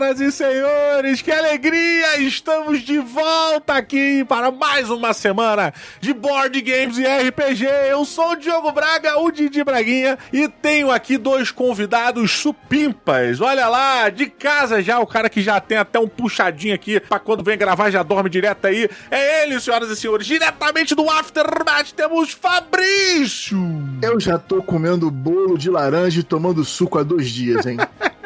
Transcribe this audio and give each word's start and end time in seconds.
senhoras 0.00 0.20
e 0.20 0.32
senhores. 0.32 1.22
Que 1.22 1.30
alegria! 1.30 2.20
Estamos 2.20 2.80
de 2.80 2.98
volta 2.98 3.74
aqui 3.74 4.24
para 4.24 4.50
mais 4.50 4.88
uma 4.88 5.12
semana 5.12 5.74
de 6.00 6.14
Board 6.14 6.58
Games 6.62 6.96
e 6.96 7.04
RPG. 7.04 7.66
Eu 7.90 8.04
sou 8.06 8.30
o 8.30 8.36
Diogo 8.36 8.72
Braga, 8.72 9.18
o 9.20 9.30
Didi 9.30 9.62
Braguinha, 9.62 10.18
e 10.32 10.48
tenho 10.48 10.90
aqui 10.90 11.18
dois 11.18 11.50
convidados 11.50 12.30
supimpas. 12.30 13.40
Olha 13.40 13.68
lá, 13.68 14.08
de 14.08 14.26
casa 14.26 14.82
já, 14.82 14.98
o 14.98 15.06
cara 15.06 15.28
que 15.28 15.42
já 15.42 15.60
tem 15.60 15.76
até 15.76 15.98
um 15.98 16.08
puxadinho 16.08 16.74
aqui 16.74 16.98
para 17.00 17.18
quando 17.18 17.44
vem 17.44 17.58
gravar 17.58 17.90
já 17.90 18.02
dorme 18.02 18.30
direto 18.30 18.66
aí. 18.66 18.88
É 19.10 19.42
ele, 19.42 19.60
senhoras 19.60 19.90
e 19.90 19.96
senhores, 19.96 20.26
diretamente 20.26 20.94
do 20.94 21.10
Aftermath 21.10 21.92
temos 21.94 22.32
Fabrício. 22.32 23.58
Eu 24.02 24.18
já 24.18 24.38
tô 24.38 24.62
comendo 24.62 25.10
bolo 25.10 25.58
de 25.58 25.68
laranja 25.68 26.20
e 26.20 26.24
tomando 26.24 26.64
suco 26.64 26.98
há 26.98 27.02
dois 27.02 27.28
dias, 27.28 27.66
hein? 27.66 27.76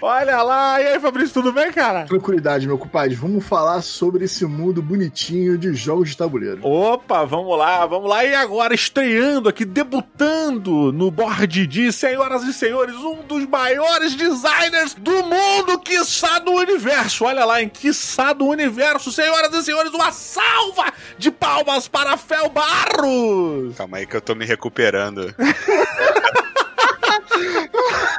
Olha 0.00 0.42
lá, 0.42 0.80
e 0.80 0.86
aí, 0.88 1.00
Fabrício, 1.00 1.32
tudo 1.32 1.52
bem, 1.52 1.72
cara? 1.72 2.04
Tranquilidade, 2.04 2.66
meu 2.66 2.76
compadre. 2.76 3.14
Vamos 3.14 3.46
falar 3.46 3.80
sobre 3.80 4.24
esse 4.24 4.44
mundo 4.44 4.82
bonitinho 4.82 5.56
de 5.56 5.72
jogos 5.74 6.10
de 6.10 6.16
tabuleiro. 6.16 6.60
Opa, 6.62 7.24
vamos 7.24 7.56
lá, 7.58 7.86
vamos 7.86 8.08
lá. 8.08 8.24
E 8.24 8.34
agora, 8.34 8.74
estreando 8.74 9.48
aqui, 9.48 9.64
debutando 9.64 10.92
no 10.92 11.10
board 11.10 11.66
de 11.66 11.90
senhoras 11.92 12.42
e 12.42 12.52
senhores, 12.52 12.94
um 12.96 13.22
dos 13.22 13.46
maiores 13.46 14.14
designers 14.14 14.94
do 14.94 15.22
mundo, 15.22 15.78
quiçá 15.78 16.38
do 16.40 16.52
universo. 16.52 17.24
Olha 17.24 17.44
lá, 17.44 17.62
em 17.62 17.68
quiçá 17.68 18.34
do 18.34 18.44
universo, 18.46 19.10
senhoras 19.10 19.52
e 19.54 19.64
senhores, 19.64 19.92
uma 19.92 20.12
salva 20.12 20.92
de 21.16 21.30
palmas 21.30 21.88
para 21.88 22.16
Fel 22.18 22.50
Barros. 22.50 23.76
Calma 23.76 23.96
aí 23.96 24.06
que 24.06 24.16
eu 24.16 24.20
tô 24.20 24.34
me 24.34 24.44
recuperando. 24.44 25.34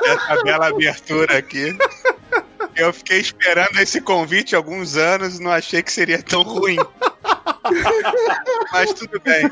Essa 0.08 0.44
bela 0.44 0.68
abertura 0.68 1.38
aqui. 1.38 1.78
Eu 2.76 2.94
fiquei 2.94 3.20
esperando 3.20 3.78
esse 3.80 4.00
convite 4.00 4.56
alguns 4.56 4.98
anos 4.98 5.40
e 5.40 5.44
não 5.44 5.52
achei 5.52 5.82
que 5.82 5.92
seria 5.92 6.22
tão 6.22 6.44
ruim. 6.44 6.78
Mas 8.72 8.94
tudo 8.94 9.20
bem. 9.20 9.52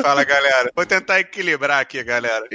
Fala, 0.00 0.24
galera. 0.24 0.70
Vou 0.74 0.86
tentar 0.86 1.20
equilibrar 1.20 1.80
aqui, 1.80 2.02
galera. 2.02 2.46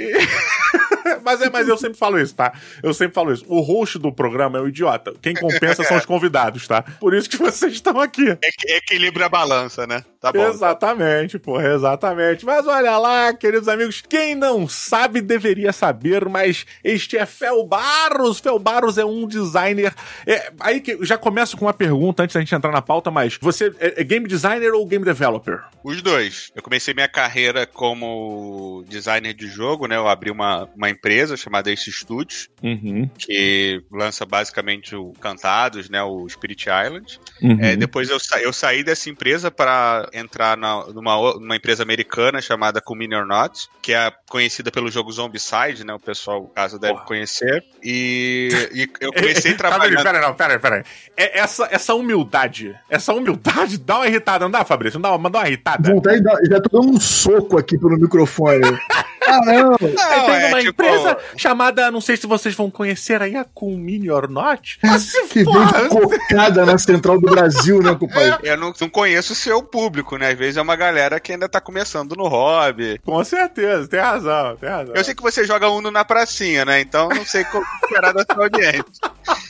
mas, 1.24 1.40
é, 1.40 1.50
mas 1.50 1.68
eu 1.68 1.76
sempre 1.76 1.98
falo 1.98 2.18
isso, 2.18 2.34
tá? 2.34 2.52
Eu 2.82 2.92
sempre 2.94 3.14
falo 3.14 3.32
isso. 3.32 3.44
O 3.48 3.60
host 3.60 3.98
do 3.98 4.12
programa 4.12 4.58
é 4.58 4.60
o 4.60 4.68
idiota. 4.68 5.14
Quem 5.20 5.34
compensa 5.34 5.82
são 5.84 5.96
os 5.96 6.04
convidados, 6.06 6.66
tá? 6.66 6.82
Por 6.82 7.14
isso 7.14 7.28
que 7.28 7.36
vocês 7.36 7.72
estão 7.74 8.00
aqui. 8.00 8.28
Equ 8.28 8.66
equilibra 8.68 9.26
a 9.26 9.28
balança, 9.28 9.86
né? 9.86 10.04
Tá 10.20 10.32
bom. 10.32 10.48
Exatamente, 10.48 11.38
porra, 11.38 11.74
exatamente. 11.74 12.44
Mas 12.44 12.66
olha 12.66 12.98
lá, 12.98 13.32
queridos 13.32 13.68
amigos, 13.68 14.02
quem 14.08 14.34
não 14.34 14.68
sabe 14.68 15.20
deveria 15.20 15.72
saber, 15.72 16.28
mas 16.28 16.66
este 16.82 17.16
é 17.16 17.24
Fel 17.26 17.64
Barros. 17.64 18.40
Fel 18.40 18.58
Barros 18.58 18.98
é 18.98 19.04
um 19.04 19.26
designer. 19.26 19.94
É, 20.26 20.52
aí 20.60 20.80
que 20.80 20.98
já 21.04 21.16
começo 21.16 21.56
com 21.56 21.66
uma 21.66 21.74
pergunta 21.74 22.22
antes 22.22 22.34
da 22.34 22.40
gente 22.40 22.54
entrar 22.54 22.72
na 22.72 22.82
pauta, 22.82 23.10
mas 23.10 23.38
você 23.40 23.72
é, 23.78 24.00
é 24.00 24.04
game 24.04 24.26
designer 24.26 24.72
ou 24.74 24.86
game 24.86 25.04
developer? 25.04 25.60
Os 25.84 26.02
dois. 26.02 26.50
Eu 26.54 26.62
comecei 26.62 26.92
minha 26.92 27.08
carreira 27.08 27.66
como 27.66 28.84
designer 28.88 29.34
de 29.34 29.46
jogo, 29.46 29.86
né? 29.86 29.96
Eu 29.96 30.08
abri 30.08 30.30
uma, 30.30 30.68
uma 30.74 30.90
empresa 30.96 31.36
chamada 31.36 31.70
Ace 31.70 31.92
Studios, 31.92 32.48
uhum. 32.62 33.08
que 33.18 33.82
lança 33.90 34.24
basicamente 34.24 34.96
o 34.96 35.12
Cantados, 35.20 35.88
né? 35.88 36.02
O 36.02 36.28
Spirit 36.28 36.66
Island. 36.68 37.20
Uhum. 37.42 37.58
É, 37.60 37.76
depois 37.76 38.08
eu, 38.08 38.18
sa 38.18 38.40
eu 38.40 38.52
saí 38.52 38.82
dessa 38.82 39.08
empresa 39.10 39.50
para 39.50 40.08
entrar 40.12 40.56
na, 40.56 40.86
numa, 40.86 41.34
numa 41.34 41.56
empresa 41.56 41.82
americana 41.82 42.40
chamada 42.40 42.80
Comini 42.80 43.14
or 43.14 43.26
Not, 43.26 43.68
que 43.82 43.92
é 43.92 44.12
conhecida 44.28 44.70
pelo 44.70 44.90
jogo 44.90 45.12
Zombicide, 45.12 45.84
né? 45.84 45.94
O 45.94 46.00
pessoal, 46.00 46.44
caso, 46.46 46.78
deve 46.78 46.94
Porra. 46.94 47.06
conhecer. 47.06 47.64
E, 47.82 48.48
e, 48.72 48.90
eu 49.00 49.12
comecei 49.14 49.54
trabalhando... 49.54 50.02
Pera, 50.02 50.20
não, 50.20 50.34
pera, 50.34 50.58
pera. 50.58 50.84
É, 51.16 51.38
essa, 51.38 51.68
essa 51.70 51.94
humildade, 51.94 52.74
essa 52.88 53.12
humildade 53.12 53.78
dá 53.78 53.96
uma 53.96 54.08
irritada, 54.08 54.44
não 54.44 54.50
dá, 54.50 54.64
Fabrício? 54.64 54.98
Não 54.98 55.10
dá, 55.10 55.18
mandou 55.18 55.40
uma 55.40 55.48
irritada? 55.48 55.92
Vontade, 55.92 56.22
já 56.48 56.60
tô 56.60 56.80
dando 56.80 56.96
um 56.96 57.00
soco 57.00 57.58
aqui 57.58 57.78
pelo 57.78 57.96
microfone. 57.98 58.60
Caramba! 59.26 59.76
Não, 59.80 60.26
tem 60.26 60.42
é, 60.42 60.46
uma 60.48 60.60
tipo... 60.60 60.70
empresa 60.70 61.18
chamada, 61.36 61.90
não 61.90 62.00
sei 62.00 62.16
se 62.16 62.26
vocês 62.26 62.54
vão 62.54 62.70
conhecer 62.70 63.20
aí, 63.20 63.36
a 63.36 63.44
Culmini 63.44 64.10
or 64.10 64.30
Not. 64.30 64.78
Mas 64.84 65.12
que 65.28 65.44
vem 65.44 65.88
cocada 65.88 66.64
na 66.64 66.78
central 66.78 67.20
do 67.20 67.28
Brasil, 67.28 67.82
né, 67.82 67.94
compadre? 67.94 68.48
É, 68.48 68.52
eu 68.52 68.56
não, 68.56 68.72
não 68.80 68.88
conheço 68.88 69.32
o 69.32 69.36
seu 69.36 69.62
público, 69.62 70.16
né? 70.16 70.30
Às 70.30 70.38
vezes 70.38 70.56
é 70.56 70.62
uma 70.62 70.76
galera 70.76 71.18
que 71.18 71.32
ainda 71.32 71.48
tá 71.48 71.60
começando 71.60 72.14
no 72.14 72.28
hobby. 72.28 73.00
Com 73.04 73.22
certeza, 73.24 73.88
tem 73.88 74.00
razão, 74.00 74.56
tem 74.56 74.68
razão. 74.68 74.94
Eu 74.94 75.04
sei 75.04 75.14
que 75.14 75.22
você 75.22 75.44
joga 75.44 75.68
Uno 75.68 75.90
na 75.90 76.04
pracinha, 76.04 76.64
né? 76.64 76.80
Então 76.80 77.08
não 77.08 77.24
sei 77.24 77.44
como 77.44 77.64
esperar 77.82 78.12
da 78.12 78.24
sua 78.24 78.44
audiência. 78.44 78.84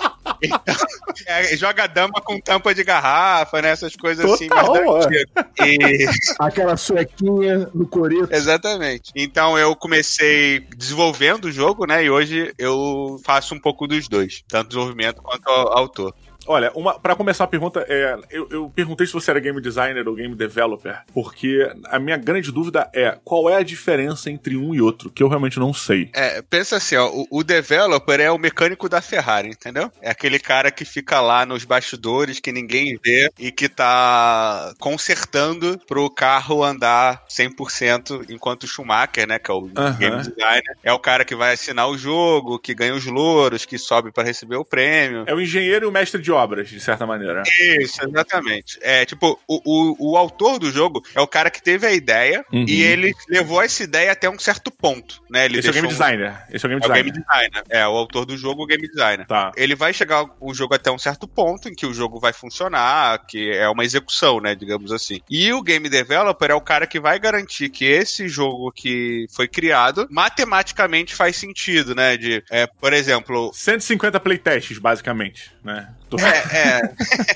É, 1.26 1.56
joga 1.56 1.86
dama 1.86 2.20
com 2.22 2.40
tampa 2.40 2.74
de 2.74 2.84
garrafa, 2.84 3.60
né? 3.62 3.70
Essas 3.70 3.96
coisas 3.96 4.24
assim, 4.30 4.48
Total, 4.48 4.96
assim, 4.96 5.08
mais 5.34 5.68
e... 5.68 6.06
Aquela 6.38 6.76
suequinha 6.76 7.70
no 7.74 7.86
coreto. 7.86 8.32
Exatamente. 8.32 9.10
Então 9.14 9.58
eu 9.58 9.74
comecei 9.74 10.60
desenvolvendo 10.76 11.46
o 11.46 11.52
jogo, 11.52 11.86
né? 11.86 12.04
E 12.04 12.10
hoje 12.10 12.52
eu 12.58 13.20
faço 13.24 13.54
um 13.54 13.60
pouco 13.60 13.86
dos 13.86 14.08
dois, 14.08 14.42
tanto 14.48 14.68
desenvolvimento 14.68 15.22
quanto 15.22 15.48
autor. 15.48 16.14
Olha, 16.46 16.72
para 17.02 17.16
começar 17.16 17.44
a 17.44 17.48
pergunta, 17.48 17.84
é, 17.88 18.16
eu, 18.30 18.48
eu, 18.50 18.70
perguntei 18.74 19.06
se 19.06 19.12
você 19.12 19.30
era 19.30 19.40
game 19.40 19.60
designer 19.60 20.06
ou 20.08 20.14
game 20.14 20.34
developer, 20.34 21.00
porque 21.12 21.70
a 21.86 21.98
minha 21.98 22.16
grande 22.16 22.52
dúvida 22.52 22.88
é 22.94 23.18
qual 23.24 23.50
é 23.50 23.56
a 23.56 23.62
diferença 23.62 24.30
entre 24.30 24.56
um 24.56 24.74
e 24.74 24.80
outro, 24.80 25.10
que 25.10 25.22
eu 25.22 25.28
realmente 25.28 25.58
não 25.58 25.72
sei. 25.72 26.10
É, 26.14 26.42
pensa 26.42 26.76
assim, 26.76 26.96
ó, 26.96 27.08
o, 27.08 27.26
o 27.30 27.44
developer 27.44 28.20
é 28.20 28.30
o 28.30 28.38
mecânico 28.38 28.88
da 28.88 29.00
Ferrari, 29.00 29.48
entendeu? 29.48 29.90
É 30.00 30.10
aquele 30.10 30.38
cara 30.38 30.70
que 30.70 30.84
fica 30.84 31.20
lá 31.20 31.44
nos 31.44 31.64
bastidores 31.64 32.40
que 32.40 32.52
ninguém 32.52 32.98
vê 33.02 33.30
e 33.38 33.50
que 33.50 33.68
tá 33.68 34.74
consertando 34.78 35.78
pro 35.86 36.08
carro 36.10 36.62
andar 36.62 37.24
100% 37.28 38.26
enquanto 38.28 38.64
o 38.64 38.66
Schumacher, 38.66 39.26
né, 39.26 39.38
que 39.38 39.50
é 39.50 39.54
o 39.54 39.62
game 39.62 40.16
designer, 40.18 40.76
é 40.82 40.92
o 40.92 40.98
cara 40.98 41.24
que 41.24 41.34
vai 41.34 41.52
assinar 41.52 41.88
o 41.88 41.98
jogo, 41.98 42.58
que 42.58 42.74
ganha 42.74 42.94
os 42.94 43.04
louros, 43.06 43.64
que 43.64 43.78
sobe 43.78 44.12
para 44.12 44.24
receber 44.24 44.56
o 44.56 44.64
prêmio. 44.64 45.24
É 45.26 45.34
o 45.34 45.40
engenheiro 45.40 45.86
e 45.86 45.88
o 45.88 45.92
mestre 45.92 46.20
de 46.20 46.30
obras, 46.36 46.68
de 46.68 46.80
certa 46.80 47.06
maneira. 47.06 47.42
Isso, 47.80 48.02
exatamente. 48.02 48.78
É, 48.80 49.04
tipo, 49.04 49.38
o, 49.46 49.60
o, 49.64 50.12
o 50.12 50.16
autor 50.16 50.58
do 50.58 50.70
jogo 50.70 51.02
é 51.14 51.20
o 51.20 51.26
cara 51.26 51.50
que 51.50 51.62
teve 51.62 51.86
a 51.86 51.92
ideia 51.92 52.44
uhum. 52.52 52.64
e 52.68 52.82
ele 52.82 53.14
levou 53.28 53.62
essa 53.62 53.82
ideia 53.82 54.12
até 54.12 54.28
um 54.28 54.38
certo 54.38 54.70
ponto, 54.70 55.22
né? 55.30 55.46
Ele 55.46 55.58
Esse 55.58 55.68
é 55.68 55.70
o 55.70 55.74
game 55.74 55.88
designer. 55.88 56.34
Esse 56.50 56.64
é 56.64 56.68
o 56.68 56.70
game 56.70 56.80
designer. 56.80 56.98
É 56.98 57.00
o 57.00 57.04
game 57.04 57.18
designer. 57.18 57.64
É, 57.68 57.86
o 57.86 57.96
autor 57.96 58.24
do 58.24 58.36
jogo, 58.36 58.62
o 58.62 58.66
game 58.66 58.86
designer. 58.86 59.26
Tá. 59.26 59.52
Ele 59.56 59.74
vai 59.74 59.92
chegar 59.92 60.26
o 60.40 60.54
jogo 60.54 60.74
até 60.74 60.90
um 60.90 60.98
certo 60.98 61.26
ponto 61.26 61.68
em 61.68 61.74
que 61.74 61.86
o 61.86 61.94
jogo 61.94 62.20
vai 62.20 62.32
funcionar, 62.32 63.26
que 63.26 63.50
é 63.50 63.68
uma 63.68 63.84
execução, 63.84 64.40
né, 64.40 64.54
digamos 64.54 64.92
assim. 64.92 65.20
E 65.30 65.52
o 65.52 65.62
game 65.62 65.88
developer 65.88 66.50
é 66.50 66.54
o 66.54 66.60
cara 66.60 66.86
que 66.86 67.00
vai 67.00 67.18
garantir 67.18 67.68
que 67.68 67.84
esse 67.84 68.28
jogo 68.28 68.70
que 68.72 69.26
foi 69.34 69.48
criado 69.48 70.06
matematicamente 70.10 71.14
faz 71.14 71.36
sentido, 71.36 71.94
né? 71.94 72.16
De, 72.16 72.42
é, 72.50 72.66
por 72.66 72.92
exemplo... 72.92 73.50
150 73.54 74.20
playtests, 74.20 74.78
basicamente, 74.78 75.50
né? 75.64 75.88
É, 76.26 76.58
é. 76.58 76.80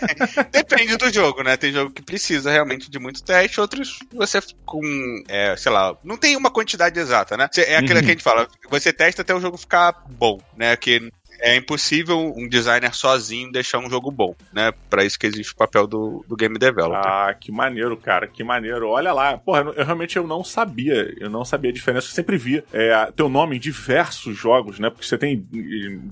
Depende 0.50 0.96
do 0.96 1.12
jogo, 1.12 1.42
né? 1.42 1.56
Tem 1.56 1.72
jogo 1.72 1.90
que 1.90 2.02
precisa 2.02 2.50
realmente 2.50 2.90
de 2.90 2.98
muito 2.98 3.22
teste, 3.22 3.60
outros 3.60 3.98
você 4.12 4.40
com, 4.64 4.82
é, 5.28 5.56
sei 5.56 5.72
lá, 5.72 5.96
não 6.04 6.16
tem 6.16 6.36
uma 6.36 6.50
quantidade 6.50 6.98
exata, 6.98 7.36
né? 7.36 7.48
É 7.58 7.76
aquilo 7.76 7.96
uhum. 7.96 8.00
que 8.00 8.10
a 8.10 8.12
gente 8.12 8.22
fala, 8.22 8.48
você 8.68 8.92
testa 8.92 9.22
até 9.22 9.34
o 9.34 9.40
jogo 9.40 9.56
ficar 9.56 10.04
bom, 10.08 10.40
né? 10.56 10.76
Que 10.76 11.10
é 11.40 11.56
impossível 11.56 12.32
um 12.36 12.48
designer 12.48 12.94
sozinho 12.94 13.50
deixar 13.50 13.78
um 13.78 13.90
jogo 13.90 14.10
bom, 14.10 14.34
né? 14.52 14.72
Para 14.88 15.04
isso 15.04 15.18
que 15.18 15.26
existe 15.26 15.52
o 15.52 15.56
papel 15.56 15.86
do, 15.86 16.24
do 16.28 16.36
game 16.36 16.58
developer. 16.58 17.00
Ah, 17.04 17.34
que 17.34 17.50
maneiro, 17.50 17.96
cara, 17.96 18.26
que 18.26 18.44
maneiro. 18.44 18.88
Olha 18.88 19.12
lá, 19.12 19.38
porra, 19.38 19.60
eu, 19.60 19.84
realmente 19.84 20.16
eu 20.16 20.26
não 20.26 20.44
sabia, 20.44 21.14
eu 21.18 21.30
não 21.30 21.44
sabia 21.44 21.70
a 21.70 21.74
diferença. 21.74 22.06
Eu 22.06 22.12
sempre 22.12 22.36
via 22.36 22.64
é, 22.72 23.10
teu 23.14 23.28
nome 23.28 23.56
em 23.56 23.60
diversos 23.60 24.36
jogos, 24.36 24.78
né? 24.78 24.90
Porque 24.90 25.06
você 25.06 25.18
tem 25.18 25.46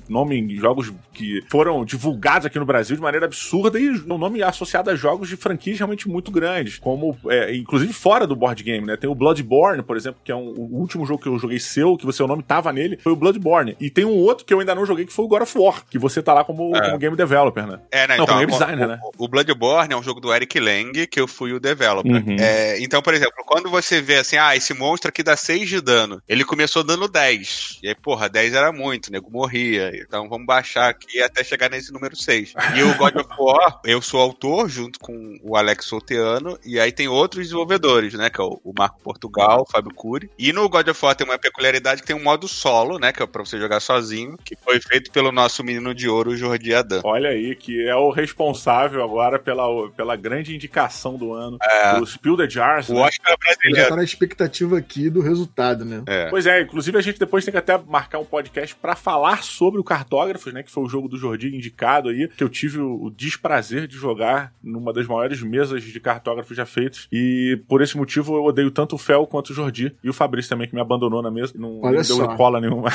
nome 0.08 0.36
em 0.36 0.56
jogos 0.56 0.92
que 1.12 1.42
foram 1.48 1.84
divulgados 1.84 2.46
aqui 2.46 2.58
no 2.58 2.66
Brasil 2.66 2.96
de 2.96 3.02
maneira 3.02 3.26
absurda 3.26 3.78
e 3.78 3.90
um 3.90 4.18
nome 4.18 4.42
associado 4.42 4.90
a 4.90 4.94
jogos 4.94 5.28
de 5.28 5.36
franquias 5.36 5.78
realmente 5.78 6.08
muito 6.08 6.30
grandes, 6.30 6.78
como 6.78 7.16
é, 7.28 7.54
inclusive 7.54 7.92
fora 7.92 8.26
do 8.26 8.36
board 8.36 8.62
game, 8.62 8.86
né? 8.86 8.96
Tem 8.96 9.08
o 9.08 9.14
Bloodborne, 9.14 9.82
por 9.82 9.96
exemplo, 9.96 10.20
que 10.24 10.32
é 10.32 10.36
um, 10.36 10.48
o 10.48 10.78
último 10.78 11.04
jogo 11.04 11.22
que 11.22 11.28
eu 11.28 11.38
joguei 11.38 11.58
seu, 11.58 11.96
que 11.96 12.06
o 12.06 12.26
nome 12.26 12.42
tava 12.42 12.72
nele, 12.72 12.98
foi 13.02 13.12
o 13.12 13.16
Bloodborne. 13.16 13.76
E 13.80 13.90
tem 13.90 14.04
um 14.04 14.16
outro 14.16 14.44
que 14.44 14.52
eu 14.52 14.60
ainda 14.60 14.74
não 14.74 14.86
joguei 14.86 15.04
que 15.04 15.12
foi 15.18 15.24
o 15.24 15.28
God 15.28 15.42
of 15.42 15.58
War, 15.58 15.84
que 15.90 15.98
você 15.98 16.22
tá 16.22 16.32
lá 16.32 16.44
como, 16.44 16.76
é. 16.76 16.80
como 16.80 16.98
game 16.98 17.16
developer, 17.16 17.66
né? 17.66 17.80
É, 17.90 18.06
né? 18.06 18.16
Não, 18.16 18.22
então, 18.22 18.26
como 18.26 18.38
game 18.38 18.52
designer, 18.52 18.84
o, 18.84 18.88
né? 18.88 19.00
O 19.18 19.26
Bloodborne 19.26 19.92
é 19.92 19.96
um 19.96 20.02
jogo 20.02 20.20
do 20.20 20.32
Eric 20.32 20.60
Lang, 20.60 21.06
que 21.08 21.20
eu 21.20 21.26
fui 21.26 21.52
o 21.52 21.58
developer. 21.58 22.12
Uhum. 22.12 22.36
É, 22.38 22.78
então, 22.80 23.02
por 23.02 23.12
exemplo, 23.12 23.42
quando 23.44 23.68
você 23.68 24.00
vê 24.00 24.18
assim, 24.18 24.36
ah, 24.36 24.54
esse 24.54 24.72
monstro 24.72 25.08
aqui 25.08 25.24
dá 25.24 25.36
6 25.36 25.68
de 25.68 25.80
dano, 25.80 26.22
ele 26.28 26.44
começou 26.44 26.84
dando 26.84 27.08
10. 27.08 27.80
E 27.82 27.88
aí, 27.88 27.96
porra, 27.96 28.28
10 28.28 28.54
era 28.54 28.70
muito, 28.70 29.08
o 29.08 29.12
nego 29.12 29.28
morria. 29.28 29.90
Então 29.94 30.28
vamos 30.28 30.46
baixar 30.46 30.88
aqui 30.88 31.20
até 31.20 31.42
chegar 31.42 31.68
nesse 31.68 31.92
número 31.92 32.14
6. 32.14 32.54
E 32.76 32.82
o 32.84 32.94
God 32.94 33.16
of 33.16 33.28
War, 33.36 33.80
eu 33.84 34.00
sou 34.00 34.20
autor 34.20 34.68
junto 34.68 35.00
com 35.00 35.36
o 35.42 35.56
Alex 35.56 35.86
Solteano, 35.86 36.56
e 36.64 36.78
aí 36.78 36.92
tem 36.92 37.08
outros 37.08 37.46
desenvolvedores, 37.46 38.14
né? 38.14 38.30
Que 38.30 38.40
é 38.40 38.44
o 38.44 38.72
Marco 38.78 39.00
Portugal, 39.02 39.62
o 39.62 39.70
Fábio 39.70 39.92
Cury. 39.92 40.30
E 40.38 40.52
no 40.52 40.68
God 40.68 40.86
of 40.86 41.04
War 41.04 41.16
tem 41.16 41.26
uma 41.26 41.38
peculiaridade 41.38 42.02
que 42.02 42.06
tem 42.06 42.14
um 42.14 42.22
modo 42.22 42.46
solo, 42.46 43.00
né? 43.00 43.12
Que 43.12 43.20
é 43.20 43.26
pra 43.26 43.44
você 43.44 43.58
jogar 43.58 43.80
sozinho, 43.80 44.38
que 44.44 44.54
foi 44.54 44.80
feito 44.80 45.07
pelo 45.10 45.32
nosso 45.32 45.62
menino 45.64 45.94
de 45.94 46.08
ouro, 46.08 46.36
Jordi 46.36 46.74
Adam. 46.74 47.00
Olha 47.04 47.30
aí, 47.30 47.54
que 47.54 47.86
é 47.86 47.94
o 47.94 48.10
responsável 48.10 49.02
agora 49.02 49.38
pela, 49.38 49.88
pela 49.90 50.16
grande 50.16 50.54
indicação 50.54 51.16
do 51.16 51.32
ano. 51.32 51.58
É. 51.62 51.98
O 51.98 52.06
Spill 52.06 52.36
the 52.36 52.48
Jars. 52.48 52.88
O 52.88 52.94
né? 52.94 53.00
Oscar 53.02 53.36
brasileiro. 53.38 53.76
Já 53.76 53.88
tá 53.88 53.96
na 53.96 54.04
expectativa 54.04 54.78
aqui 54.78 55.10
do 55.10 55.20
resultado, 55.20 55.84
né? 55.84 56.02
É. 56.06 56.28
Pois 56.30 56.46
é, 56.46 56.62
inclusive 56.62 56.96
a 56.98 57.00
gente 57.00 57.18
depois 57.18 57.44
tem 57.44 57.52
que 57.52 57.58
até 57.58 57.78
marcar 57.78 58.18
um 58.18 58.24
podcast 58.24 58.74
para 58.76 58.94
falar 58.94 59.42
sobre 59.42 59.80
o 59.80 59.84
Cartógrafos, 59.84 60.52
né? 60.52 60.62
Que 60.62 60.70
foi 60.70 60.84
o 60.84 60.88
jogo 60.88 61.08
do 61.08 61.16
Jordi 61.16 61.54
indicado 61.54 62.08
aí, 62.08 62.28
que 62.28 62.44
eu 62.44 62.48
tive 62.48 62.78
o 62.80 63.10
desprazer 63.10 63.86
de 63.86 63.96
jogar 63.96 64.52
numa 64.62 64.92
das 64.92 65.06
maiores 65.06 65.42
mesas 65.42 65.82
de 65.82 66.00
cartógrafos 66.00 66.56
já 66.56 66.66
feitos. 66.66 67.08
E 67.12 67.60
por 67.68 67.82
esse 67.82 67.96
motivo 67.96 68.36
eu 68.36 68.44
odeio 68.44 68.70
tanto 68.70 68.94
o 68.94 68.98
Fel 68.98 69.26
quanto 69.26 69.50
o 69.50 69.54
Jordi. 69.54 69.94
E 70.02 70.08
o 70.08 70.12
Fabrício 70.12 70.50
também, 70.50 70.68
que 70.68 70.74
me 70.74 70.80
abandonou 70.80 71.22
na 71.22 71.30
mesa. 71.30 71.52
Não, 71.56 71.80
Olha 71.80 72.02
não 72.02 72.18
deu 72.18 72.36
cola 72.36 72.60
nenhuma. 72.60 72.90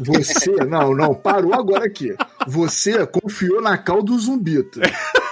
Você, 0.00 0.52
não, 0.64 0.94
não, 0.94 1.14
parou 1.36 1.54
agora 1.54 1.84
aqui. 1.84 2.14
Você 2.46 3.06
confiou 3.06 3.60
na 3.60 3.76
cal 3.76 4.02
do 4.02 4.18
zumbito. 4.18 4.80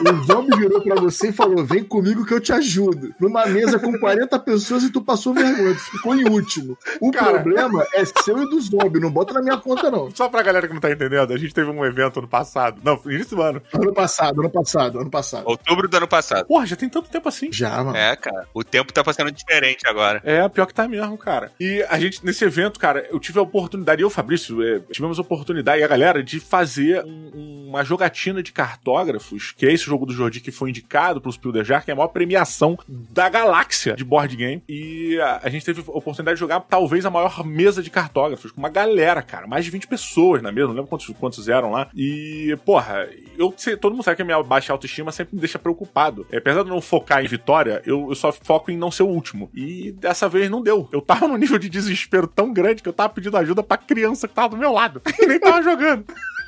O 0.00 0.24
zombie 0.24 0.56
virou 0.56 0.82
pra 0.82 0.96
você 0.96 1.28
e 1.28 1.32
falou: 1.32 1.64
vem 1.64 1.84
comigo 1.84 2.26
que 2.26 2.34
eu 2.34 2.40
te 2.40 2.52
ajudo. 2.52 3.14
Numa 3.20 3.46
mesa 3.46 3.78
com 3.78 3.98
40 3.98 4.38
pessoas 4.40 4.82
e 4.82 4.90
tu 4.90 5.00
passou 5.00 5.32
vergonha, 5.32 5.74
tu 5.74 5.80
ficou 5.80 6.14
em 6.14 6.28
último. 6.28 6.76
O 7.00 7.10
Cara... 7.10 7.40
problema 7.40 7.86
é 7.94 8.04
seu 8.04 8.42
e 8.42 8.48
do 8.48 8.60
zombie, 8.60 9.00
não 9.00 9.10
bota 9.10 9.32
na 9.32 9.40
minha 9.40 9.56
conta, 9.56 9.90
não. 9.90 10.10
Só 10.10 10.28
pra 10.28 10.42
galera 10.42 10.66
que 10.66 10.74
não 10.74 10.80
tá 10.80 10.90
entendendo, 10.90 11.32
a 11.32 11.38
gente 11.38 11.54
teve 11.54 11.70
um 11.70 11.84
evento 11.84 12.18
ano 12.18 12.28
passado. 12.28 12.80
Não, 12.82 13.00
início 13.06 13.36
do 13.36 13.42
ano. 13.42 13.62
Ano 13.72 13.94
passado, 13.94 14.40
ano 14.40 14.50
passado, 14.50 15.00
ano 15.00 15.10
passado. 15.10 15.44
Outubro 15.46 15.88
do 15.88 15.96
ano 15.96 16.08
passado. 16.08 16.46
Porra, 16.46 16.66
já 16.66 16.76
tem 16.76 16.88
tanto 16.88 17.08
tempo 17.08 17.28
assim. 17.28 17.52
Já, 17.52 17.82
mano. 17.82 17.96
É, 17.96 18.16
cara. 18.16 18.46
O 18.52 18.64
tempo 18.64 18.92
tá 18.92 19.04
passando 19.04 19.30
diferente 19.30 19.86
agora. 19.86 20.20
É, 20.24 20.46
pior 20.48 20.66
que 20.66 20.74
tá 20.74 20.88
mesmo, 20.88 21.16
cara. 21.16 21.52
E 21.60 21.84
a 21.88 21.98
gente, 22.00 22.24
nesse 22.24 22.44
evento, 22.44 22.80
cara, 22.80 23.06
eu 23.10 23.20
tive 23.20 23.38
a 23.38 23.42
oportunidade, 23.42 24.02
eu 24.02 24.06
e 24.06 24.10
o 24.10 24.10
Fabrício, 24.10 24.62
é, 24.62 24.80
tivemos 24.90 25.18
a 25.18 25.22
oportunidade, 25.22 25.80
e 25.80 25.83
a 25.84 25.88
galera, 25.88 26.22
de 26.22 26.40
fazer 26.40 27.04
um, 27.04 27.63
uma 27.74 27.84
jogatina 27.84 28.42
de 28.42 28.52
cartógrafos, 28.52 29.52
que 29.52 29.66
é 29.66 29.72
esse 29.72 29.84
jogo 29.84 30.06
do 30.06 30.12
Jordi 30.12 30.40
que 30.40 30.52
foi 30.52 30.70
indicado 30.70 31.20
pro 31.20 31.32
Spielberg, 31.32 31.84
que 31.84 31.90
é 31.90 31.94
a 31.94 31.96
maior 31.96 32.08
premiação 32.08 32.78
da 32.88 33.28
galáxia 33.28 33.94
de 33.94 34.04
board 34.04 34.34
game. 34.36 34.62
E 34.68 35.18
a, 35.20 35.40
a 35.42 35.48
gente 35.48 35.64
teve 35.64 35.80
a 35.80 35.92
oportunidade 35.92 36.36
de 36.36 36.40
jogar 36.40 36.60
talvez 36.60 37.04
a 37.04 37.10
maior 37.10 37.44
mesa 37.44 37.82
de 37.82 37.90
cartógrafos, 37.90 38.50
com 38.52 38.60
uma 38.60 38.68
galera, 38.68 39.22
cara, 39.22 39.46
mais 39.46 39.64
de 39.64 39.70
20 39.70 39.86
pessoas 39.86 40.42
na 40.42 40.52
mesa, 40.52 40.68
não 40.68 40.74
lembro 40.74 40.88
quantos, 40.88 41.14
quantos 41.18 41.48
eram 41.48 41.70
lá. 41.70 41.88
E, 41.94 42.56
porra, 42.64 43.08
eu 43.36 43.52
todo 43.80 43.92
mundo 43.92 44.04
sabe 44.04 44.16
que 44.16 44.22
a 44.22 44.24
minha 44.24 44.42
baixa 44.42 44.72
autoestima 44.72 45.10
sempre 45.10 45.34
me 45.34 45.40
deixa 45.40 45.58
preocupado. 45.58 46.26
É, 46.30 46.38
apesar 46.38 46.62
de 46.62 46.70
não 46.70 46.80
focar 46.80 47.24
em 47.24 47.28
vitória, 47.28 47.82
eu, 47.84 48.08
eu 48.08 48.14
só 48.14 48.32
foco 48.32 48.70
em 48.70 48.76
não 48.76 48.90
ser 48.90 49.02
o 49.02 49.08
último. 49.08 49.50
E 49.54 49.92
dessa 49.92 50.28
vez 50.28 50.48
não 50.48 50.62
deu. 50.62 50.88
Eu 50.92 51.00
tava 51.00 51.26
num 51.26 51.36
nível 51.36 51.58
de 51.58 51.68
desespero 51.68 52.26
tão 52.26 52.52
grande 52.52 52.82
que 52.82 52.88
eu 52.88 52.92
tava 52.92 53.12
pedindo 53.12 53.36
ajuda 53.36 53.62
pra 53.62 53.76
criança 53.76 54.28
que 54.28 54.34
tava 54.34 54.50
do 54.50 54.56
meu 54.56 54.72
lado. 54.72 55.02
E 55.20 55.26
nem 55.26 55.40
tava 55.40 55.62
jogando. 55.62 56.04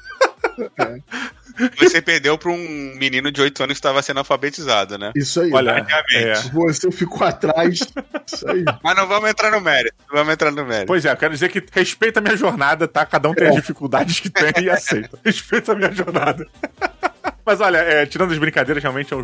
É. 0.79 1.01
Você 1.79 2.03
perdeu 2.03 2.37
pra 2.37 2.51
um 2.51 2.95
menino 2.97 3.33
de 3.33 3.41
8 3.41 3.63
anos 3.63 3.75
que 3.75 3.79
estava 3.79 4.03
sendo 4.03 4.19
alfabetizado, 4.19 4.99
né? 4.99 5.13
Isso 5.17 5.41
aí. 5.41 5.51
Olha, 5.53 5.87
é. 6.13 6.35
Você 6.53 6.91
ficou 6.91 7.27
atrás. 7.27 7.81
Isso 8.27 8.51
aí. 8.51 8.65
Mas 8.83 8.97
não 8.97 9.07
vamos 9.07 9.31
entrar 9.31 9.51
no 9.51 9.61
mérito. 9.61 9.95
Não 10.09 10.19
vamos 10.19 10.33
entrar 10.35 10.51
no 10.51 10.67
mérito. 10.67 10.87
Pois 10.87 11.05
é, 11.05 11.13
eu 11.13 11.17
quero 11.17 11.33
dizer 11.33 11.49
que 11.49 11.65
respeita 11.73 12.21
a 12.21 12.23
minha 12.23 12.37
jornada, 12.37 12.87
tá? 12.87 13.07
Cada 13.07 13.29
um 13.29 13.35
tem 13.35 13.47
é. 13.47 13.51
as 13.51 13.57
dificuldades 13.57 14.21
que 14.21 14.29
tem 14.29 14.53
e 14.65 14.71
aceita. 14.71 15.19
Respeita 15.25 15.73
a 15.73 15.75
minha 15.75 15.93
jornada. 15.93 16.47
Mas 17.45 17.61
olha, 17.61 17.79
é, 17.79 18.05
tirando 18.07 18.33
as 18.33 18.39
brincadeiras, 18.39 18.83
realmente 18.83 19.15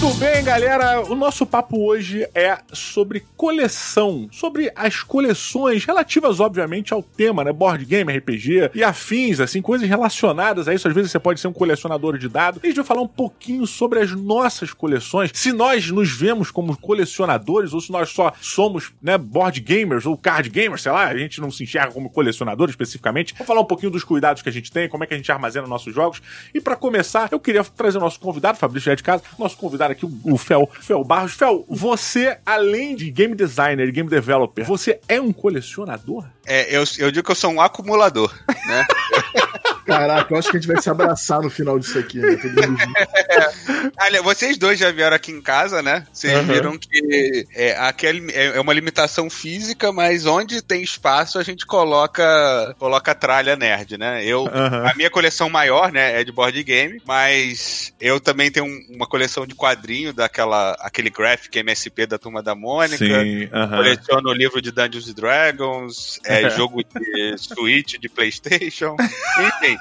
Muito 0.00 0.16
bem, 0.16 0.44
galera. 0.44 1.02
O 1.10 1.16
nosso 1.16 1.44
papo 1.44 1.84
hoje 1.84 2.24
é 2.32 2.56
sobre 2.72 3.26
coleção, 3.36 4.28
sobre 4.30 4.70
as 4.76 5.02
coleções 5.02 5.84
relativas, 5.84 6.38
obviamente, 6.38 6.94
ao 6.94 7.02
tema, 7.02 7.42
né? 7.42 7.52
Board 7.52 7.84
game, 7.84 8.16
RPG 8.16 8.70
e 8.76 8.84
afins, 8.84 9.40
assim, 9.40 9.60
coisas 9.60 9.88
relacionadas 9.88 10.68
a 10.68 10.74
isso. 10.74 10.86
Às 10.86 10.94
vezes 10.94 11.10
você 11.10 11.18
pode 11.18 11.40
ser 11.40 11.48
um 11.48 11.52
colecionador 11.52 12.16
de 12.16 12.28
dados. 12.28 12.60
A 12.62 12.66
gente 12.68 12.76
vai 12.76 12.84
falar 12.84 13.02
um 13.02 13.08
pouquinho 13.08 13.66
sobre 13.66 13.98
as 13.98 14.12
nossas 14.12 14.72
coleções, 14.72 15.32
se 15.34 15.52
nós 15.52 15.90
nos 15.90 16.12
vemos 16.12 16.52
como 16.52 16.76
colecionadores 16.76 17.72
ou 17.72 17.80
se 17.80 17.90
nós 17.90 18.10
só 18.10 18.32
somos, 18.40 18.92
né, 19.02 19.18
board 19.18 19.60
gamers 19.60 20.06
ou 20.06 20.16
card 20.16 20.48
gamers, 20.48 20.82
sei 20.82 20.92
lá, 20.92 21.08
a 21.08 21.18
gente 21.18 21.40
não 21.40 21.50
se 21.50 21.64
enxerga 21.64 21.90
como 21.90 22.08
colecionador 22.08 22.70
especificamente. 22.70 23.34
Vou 23.36 23.44
falar 23.44 23.62
um 23.62 23.66
pouquinho 23.66 23.90
dos 23.90 24.04
cuidados 24.04 24.42
que 24.42 24.48
a 24.48 24.52
gente 24.52 24.70
tem, 24.70 24.88
como 24.88 25.02
é 25.02 25.08
que 25.08 25.14
a 25.14 25.16
gente 25.16 25.32
armazena 25.32 25.66
nossos 25.66 25.92
jogos. 25.92 26.22
E 26.54 26.60
para 26.60 26.76
começar, 26.76 27.28
eu 27.32 27.40
queria 27.40 27.64
trazer 27.64 27.98
o 27.98 28.00
nosso 28.00 28.20
convidado, 28.20 28.58
Fabrício 28.58 28.86
já 28.86 28.94
de 28.94 29.02
casa, 29.02 29.24
nosso 29.36 29.56
convidado 29.56 29.87
aqui 29.92 30.06
o, 30.06 30.12
o 30.24 30.36
Fel, 30.36 30.68
Fel 30.80 31.04
Barros. 31.04 31.32
Fel, 31.32 31.64
você, 31.68 32.38
além 32.44 32.96
de 32.96 33.10
game 33.10 33.34
designer 33.34 33.90
game 33.92 34.08
developer, 34.08 34.64
você 34.64 35.00
é 35.08 35.20
um 35.20 35.32
colecionador? 35.32 36.24
É, 36.48 36.74
eu, 36.74 36.82
eu 36.98 37.12
digo 37.12 37.26
que 37.26 37.30
eu 37.30 37.36
sou 37.36 37.52
um 37.52 37.60
acumulador, 37.60 38.32
né? 38.66 38.86
Caraca, 39.88 40.34
eu 40.34 40.38
acho 40.38 40.50
que 40.50 40.56
a 40.58 40.60
gente 40.60 40.70
vai 40.70 40.82
se 40.82 40.90
abraçar 40.90 41.40
no 41.40 41.48
final 41.48 41.78
disso 41.78 41.98
aqui, 41.98 42.18
né? 42.18 42.36
Olha, 44.00 44.22
vocês 44.22 44.58
dois 44.58 44.78
já 44.78 44.90
vieram 44.90 45.16
aqui 45.16 45.32
em 45.32 45.40
casa, 45.40 45.82
né? 45.82 46.06
Vocês 46.12 46.34
uhum. 46.34 46.44
viram 46.44 46.78
que 46.78 47.46
é, 47.54 47.74
aquele, 47.78 48.30
é, 48.32 48.56
é 48.56 48.60
uma 48.60 48.74
limitação 48.74 49.30
física, 49.30 49.90
mas 49.90 50.26
onde 50.26 50.60
tem 50.60 50.82
espaço 50.82 51.38
a 51.38 51.42
gente 51.42 51.64
coloca 51.64 52.74
coloca 52.78 53.14
tralha 53.14 53.56
nerd, 53.56 53.96
né? 53.96 54.22
Eu, 54.24 54.42
uhum. 54.42 54.86
A 54.86 54.92
minha 54.94 55.08
coleção 55.08 55.48
maior, 55.48 55.90
né, 55.90 56.20
é 56.20 56.24
de 56.24 56.32
board 56.32 56.62
game, 56.62 57.00
mas 57.06 57.92
eu 57.98 58.20
também 58.20 58.50
tenho 58.50 58.66
uma 58.90 59.06
coleção 59.06 59.46
de 59.46 59.54
quadrinho 59.54 60.12
daquela 60.12 60.72
aquele 60.80 61.08
graphic 61.08 61.58
MSP 61.58 62.06
da 62.06 62.18
Turma 62.18 62.42
da 62.42 62.54
Mônica. 62.54 62.98
Sim, 62.98 63.44
uhum. 63.44 63.68
Coleciono 63.70 64.28
o 64.28 64.34
livro 64.34 64.60
de 64.60 64.70
Dungeons 64.70 65.14
Dragons, 65.14 66.20
é, 66.26 66.37
jogo 66.50 66.82
de 66.82 67.36
Switch, 67.38 67.98
de 67.98 68.08
Playstation, 68.08 68.96
enfim. 69.38 69.76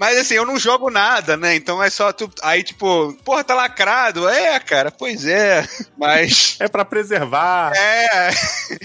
Mas 0.00 0.16
assim, 0.16 0.34
eu 0.34 0.46
não 0.46 0.58
jogo 0.58 0.90
nada, 0.90 1.36
né? 1.36 1.54
Então 1.54 1.82
é 1.82 1.90
só 1.90 2.10
tu. 2.10 2.30
Aí, 2.42 2.62
tipo, 2.62 3.12
porra, 3.22 3.44
tá 3.44 3.54
lacrado. 3.54 4.26
É, 4.26 4.58
cara, 4.58 4.90
pois 4.90 5.26
é. 5.26 5.68
Mas. 5.98 6.56
É 6.58 6.68
para 6.68 6.86
preservar. 6.86 7.72
É. 7.76 8.30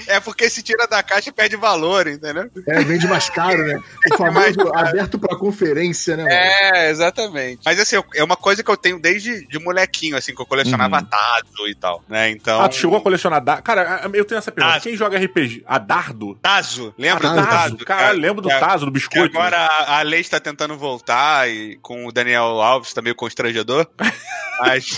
É 0.07 0.19
porque 0.19 0.49
se 0.49 0.61
tira 0.61 0.85
da 0.87 1.01
caixa 1.01 1.31
perde 1.31 1.55
valor, 1.55 2.07
entendeu? 2.07 2.49
É, 2.67 2.83
vende 2.83 3.07
mais 3.07 3.29
caro, 3.29 3.65
né? 3.65 3.81
O 4.11 4.17
famoso 4.17 4.59
é 4.59 4.75
aberto 4.77 5.17
pra 5.17 5.37
conferência, 5.37 6.17
né? 6.17 6.25
É, 6.29 6.89
exatamente. 6.89 7.61
Mas 7.63 7.79
assim, 7.79 7.95
é 8.13 8.23
uma 8.23 8.35
coisa 8.35 8.61
que 8.61 8.69
eu 8.69 8.75
tenho 8.75 8.99
desde 8.99 9.47
de 9.47 9.59
molequinho, 9.59 10.17
assim, 10.17 10.35
que 10.35 10.41
eu 10.41 10.45
colecionava 10.45 10.97
uhum. 10.97 11.05
Tazo 11.05 11.67
e 11.69 11.75
tal, 11.75 12.03
né? 12.09 12.29
Então. 12.29 12.61
Ah, 12.61 12.67
tu 12.67 12.75
chegou 12.75 12.97
a 12.97 13.01
colecionar 13.01 13.41
Dardo? 13.41 13.63
Cara, 13.63 14.01
eu 14.13 14.25
tenho 14.25 14.39
essa 14.39 14.51
pergunta. 14.51 14.75
Tazo. 14.75 14.83
Quem 14.83 14.97
joga 14.97 15.17
RPG? 15.17 15.63
A 15.65 15.77
Dardo? 15.77 16.35
Tazo. 16.41 16.93
Lembra 16.97 17.29
ah, 17.29 17.35
do 17.35 17.47
Tazo? 17.47 17.77
Cara, 17.77 18.11
lembro 18.11 18.41
do 18.41 18.51
é, 18.51 18.59
Tazo, 18.59 18.85
do 18.85 18.91
biscoito. 18.91 19.37
Agora 19.37 19.57
né? 19.57 19.67
a, 19.69 19.99
a 19.99 20.01
lei 20.01 20.19
está 20.19 20.41
tentando 20.41 20.77
voltar 20.85 21.49
e 21.49 21.77
com 21.81 22.05
o 22.05 22.11
Daniel 22.11 22.61
Alves 22.61 22.93
também 22.93 23.13
tá 23.13 23.17
constrangedor. 23.17 23.87
Mas 24.59 24.97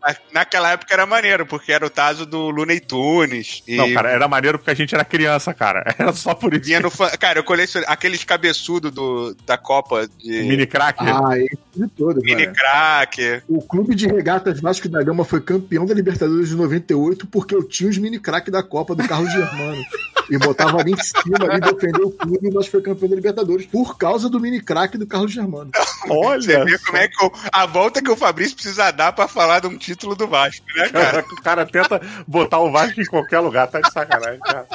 na, 0.00 0.16
naquela 0.32 0.72
época 0.72 0.92
era 0.92 1.06
maneiro, 1.06 1.46
porque 1.46 1.70
era 1.70 1.86
o 1.86 1.90
Tazo 1.90 2.26
do 2.26 2.50
Looney 2.50 2.80
Tunes. 2.80 3.62
E... 3.66 3.76
Não, 3.76 3.92
cara, 3.92 4.10
era 4.10 4.26
maneiro 4.26 4.58
porque 4.58 4.72
a 4.72 4.74
gente 4.74 4.92
era 4.92 5.04
criança, 5.04 5.54
cara. 5.54 5.84
Era 5.96 6.12
só 6.12 6.34
por 6.34 6.52
isso. 6.54 6.80
No, 6.80 6.90
cara, 7.18 7.38
eu 7.38 7.44
colecionei 7.44 7.88
aqueles 7.88 8.24
cabeçudos 8.24 8.90
do, 8.90 9.36
da 9.46 9.56
Copa 9.56 10.08
de. 10.18 10.42
Mini 10.42 10.66
crack. 10.66 10.98
Ah, 11.00 11.38
esse 11.38 11.58
de 11.76 11.88
todo, 11.88 12.20
Mini 12.22 12.46
crack. 12.52 13.42
O 13.48 13.62
clube 13.62 13.94
de 13.94 14.06
regatas 14.06 14.60
Vasco 14.60 14.88
da 14.88 15.02
Gama 15.02 15.24
foi 15.24 15.40
campeão 15.40 15.86
da 15.86 15.94
Libertadores 15.94 16.48
de 16.48 16.56
98 16.56 17.26
porque 17.26 17.54
eu 17.54 17.62
tinha 17.62 17.88
os 17.88 17.98
mini 17.98 18.18
crack 18.18 18.50
da 18.50 18.62
Copa 18.62 18.94
do 18.94 19.06
Carlos 19.06 19.32
Germano. 19.32 19.82
e 20.30 20.38
botava 20.38 20.78
ali 20.78 20.92
em 20.92 21.02
cima 21.02 21.56
e 21.56 21.60
defendeu 21.60 22.08
o 22.08 22.10
clube, 22.10 22.50
mas 22.52 22.66
foi 22.66 22.82
campeão 22.82 23.08
da 23.08 23.16
Libertadores 23.16 23.66
por 23.66 23.96
causa 23.96 24.28
do 24.28 24.40
mini 24.40 24.60
crack 24.60 24.96
do 24.96 25.06
Carlos 25.06 25.32
Germano. 25.32 25.70
Olha! 26.08 26.40
Você 26.40 26.64
vê 26.64 26.78
como 26.78 26.98
é 26.98 27.08
que 27.08 27.24
eu, 27.24 27.32
a 27.52 27.66
volta 27.66 28.02
que 28.02 28.10
o 28.10 28.16
Fabrício 28.16 28.54
precisa 28.54 28.90
dar 28.90 29.12
pra 29.12 29.28
falar 29.28 29.60
de 29.60 29.66
um 29.66 29.76
título 29.76 30.14
do 30.14 30.26
Vasco, 30.26 30.64
né, 30.76 30.88
cara? 30.88 31.24
o 31.30 31.42
cara 31.42 31.66
tenta 31.66 32.00
botar 32.26 32.58
o 32.60 32.70
Vasco 32.70 33.00
em 33.00 33.06
qualquer 33.06 33.40
lugar, 33.40 33.68
tá 33.68 33.80
de 33.80 33.92
sacanagem, 33.92 34.40
cara. 34.40 34.66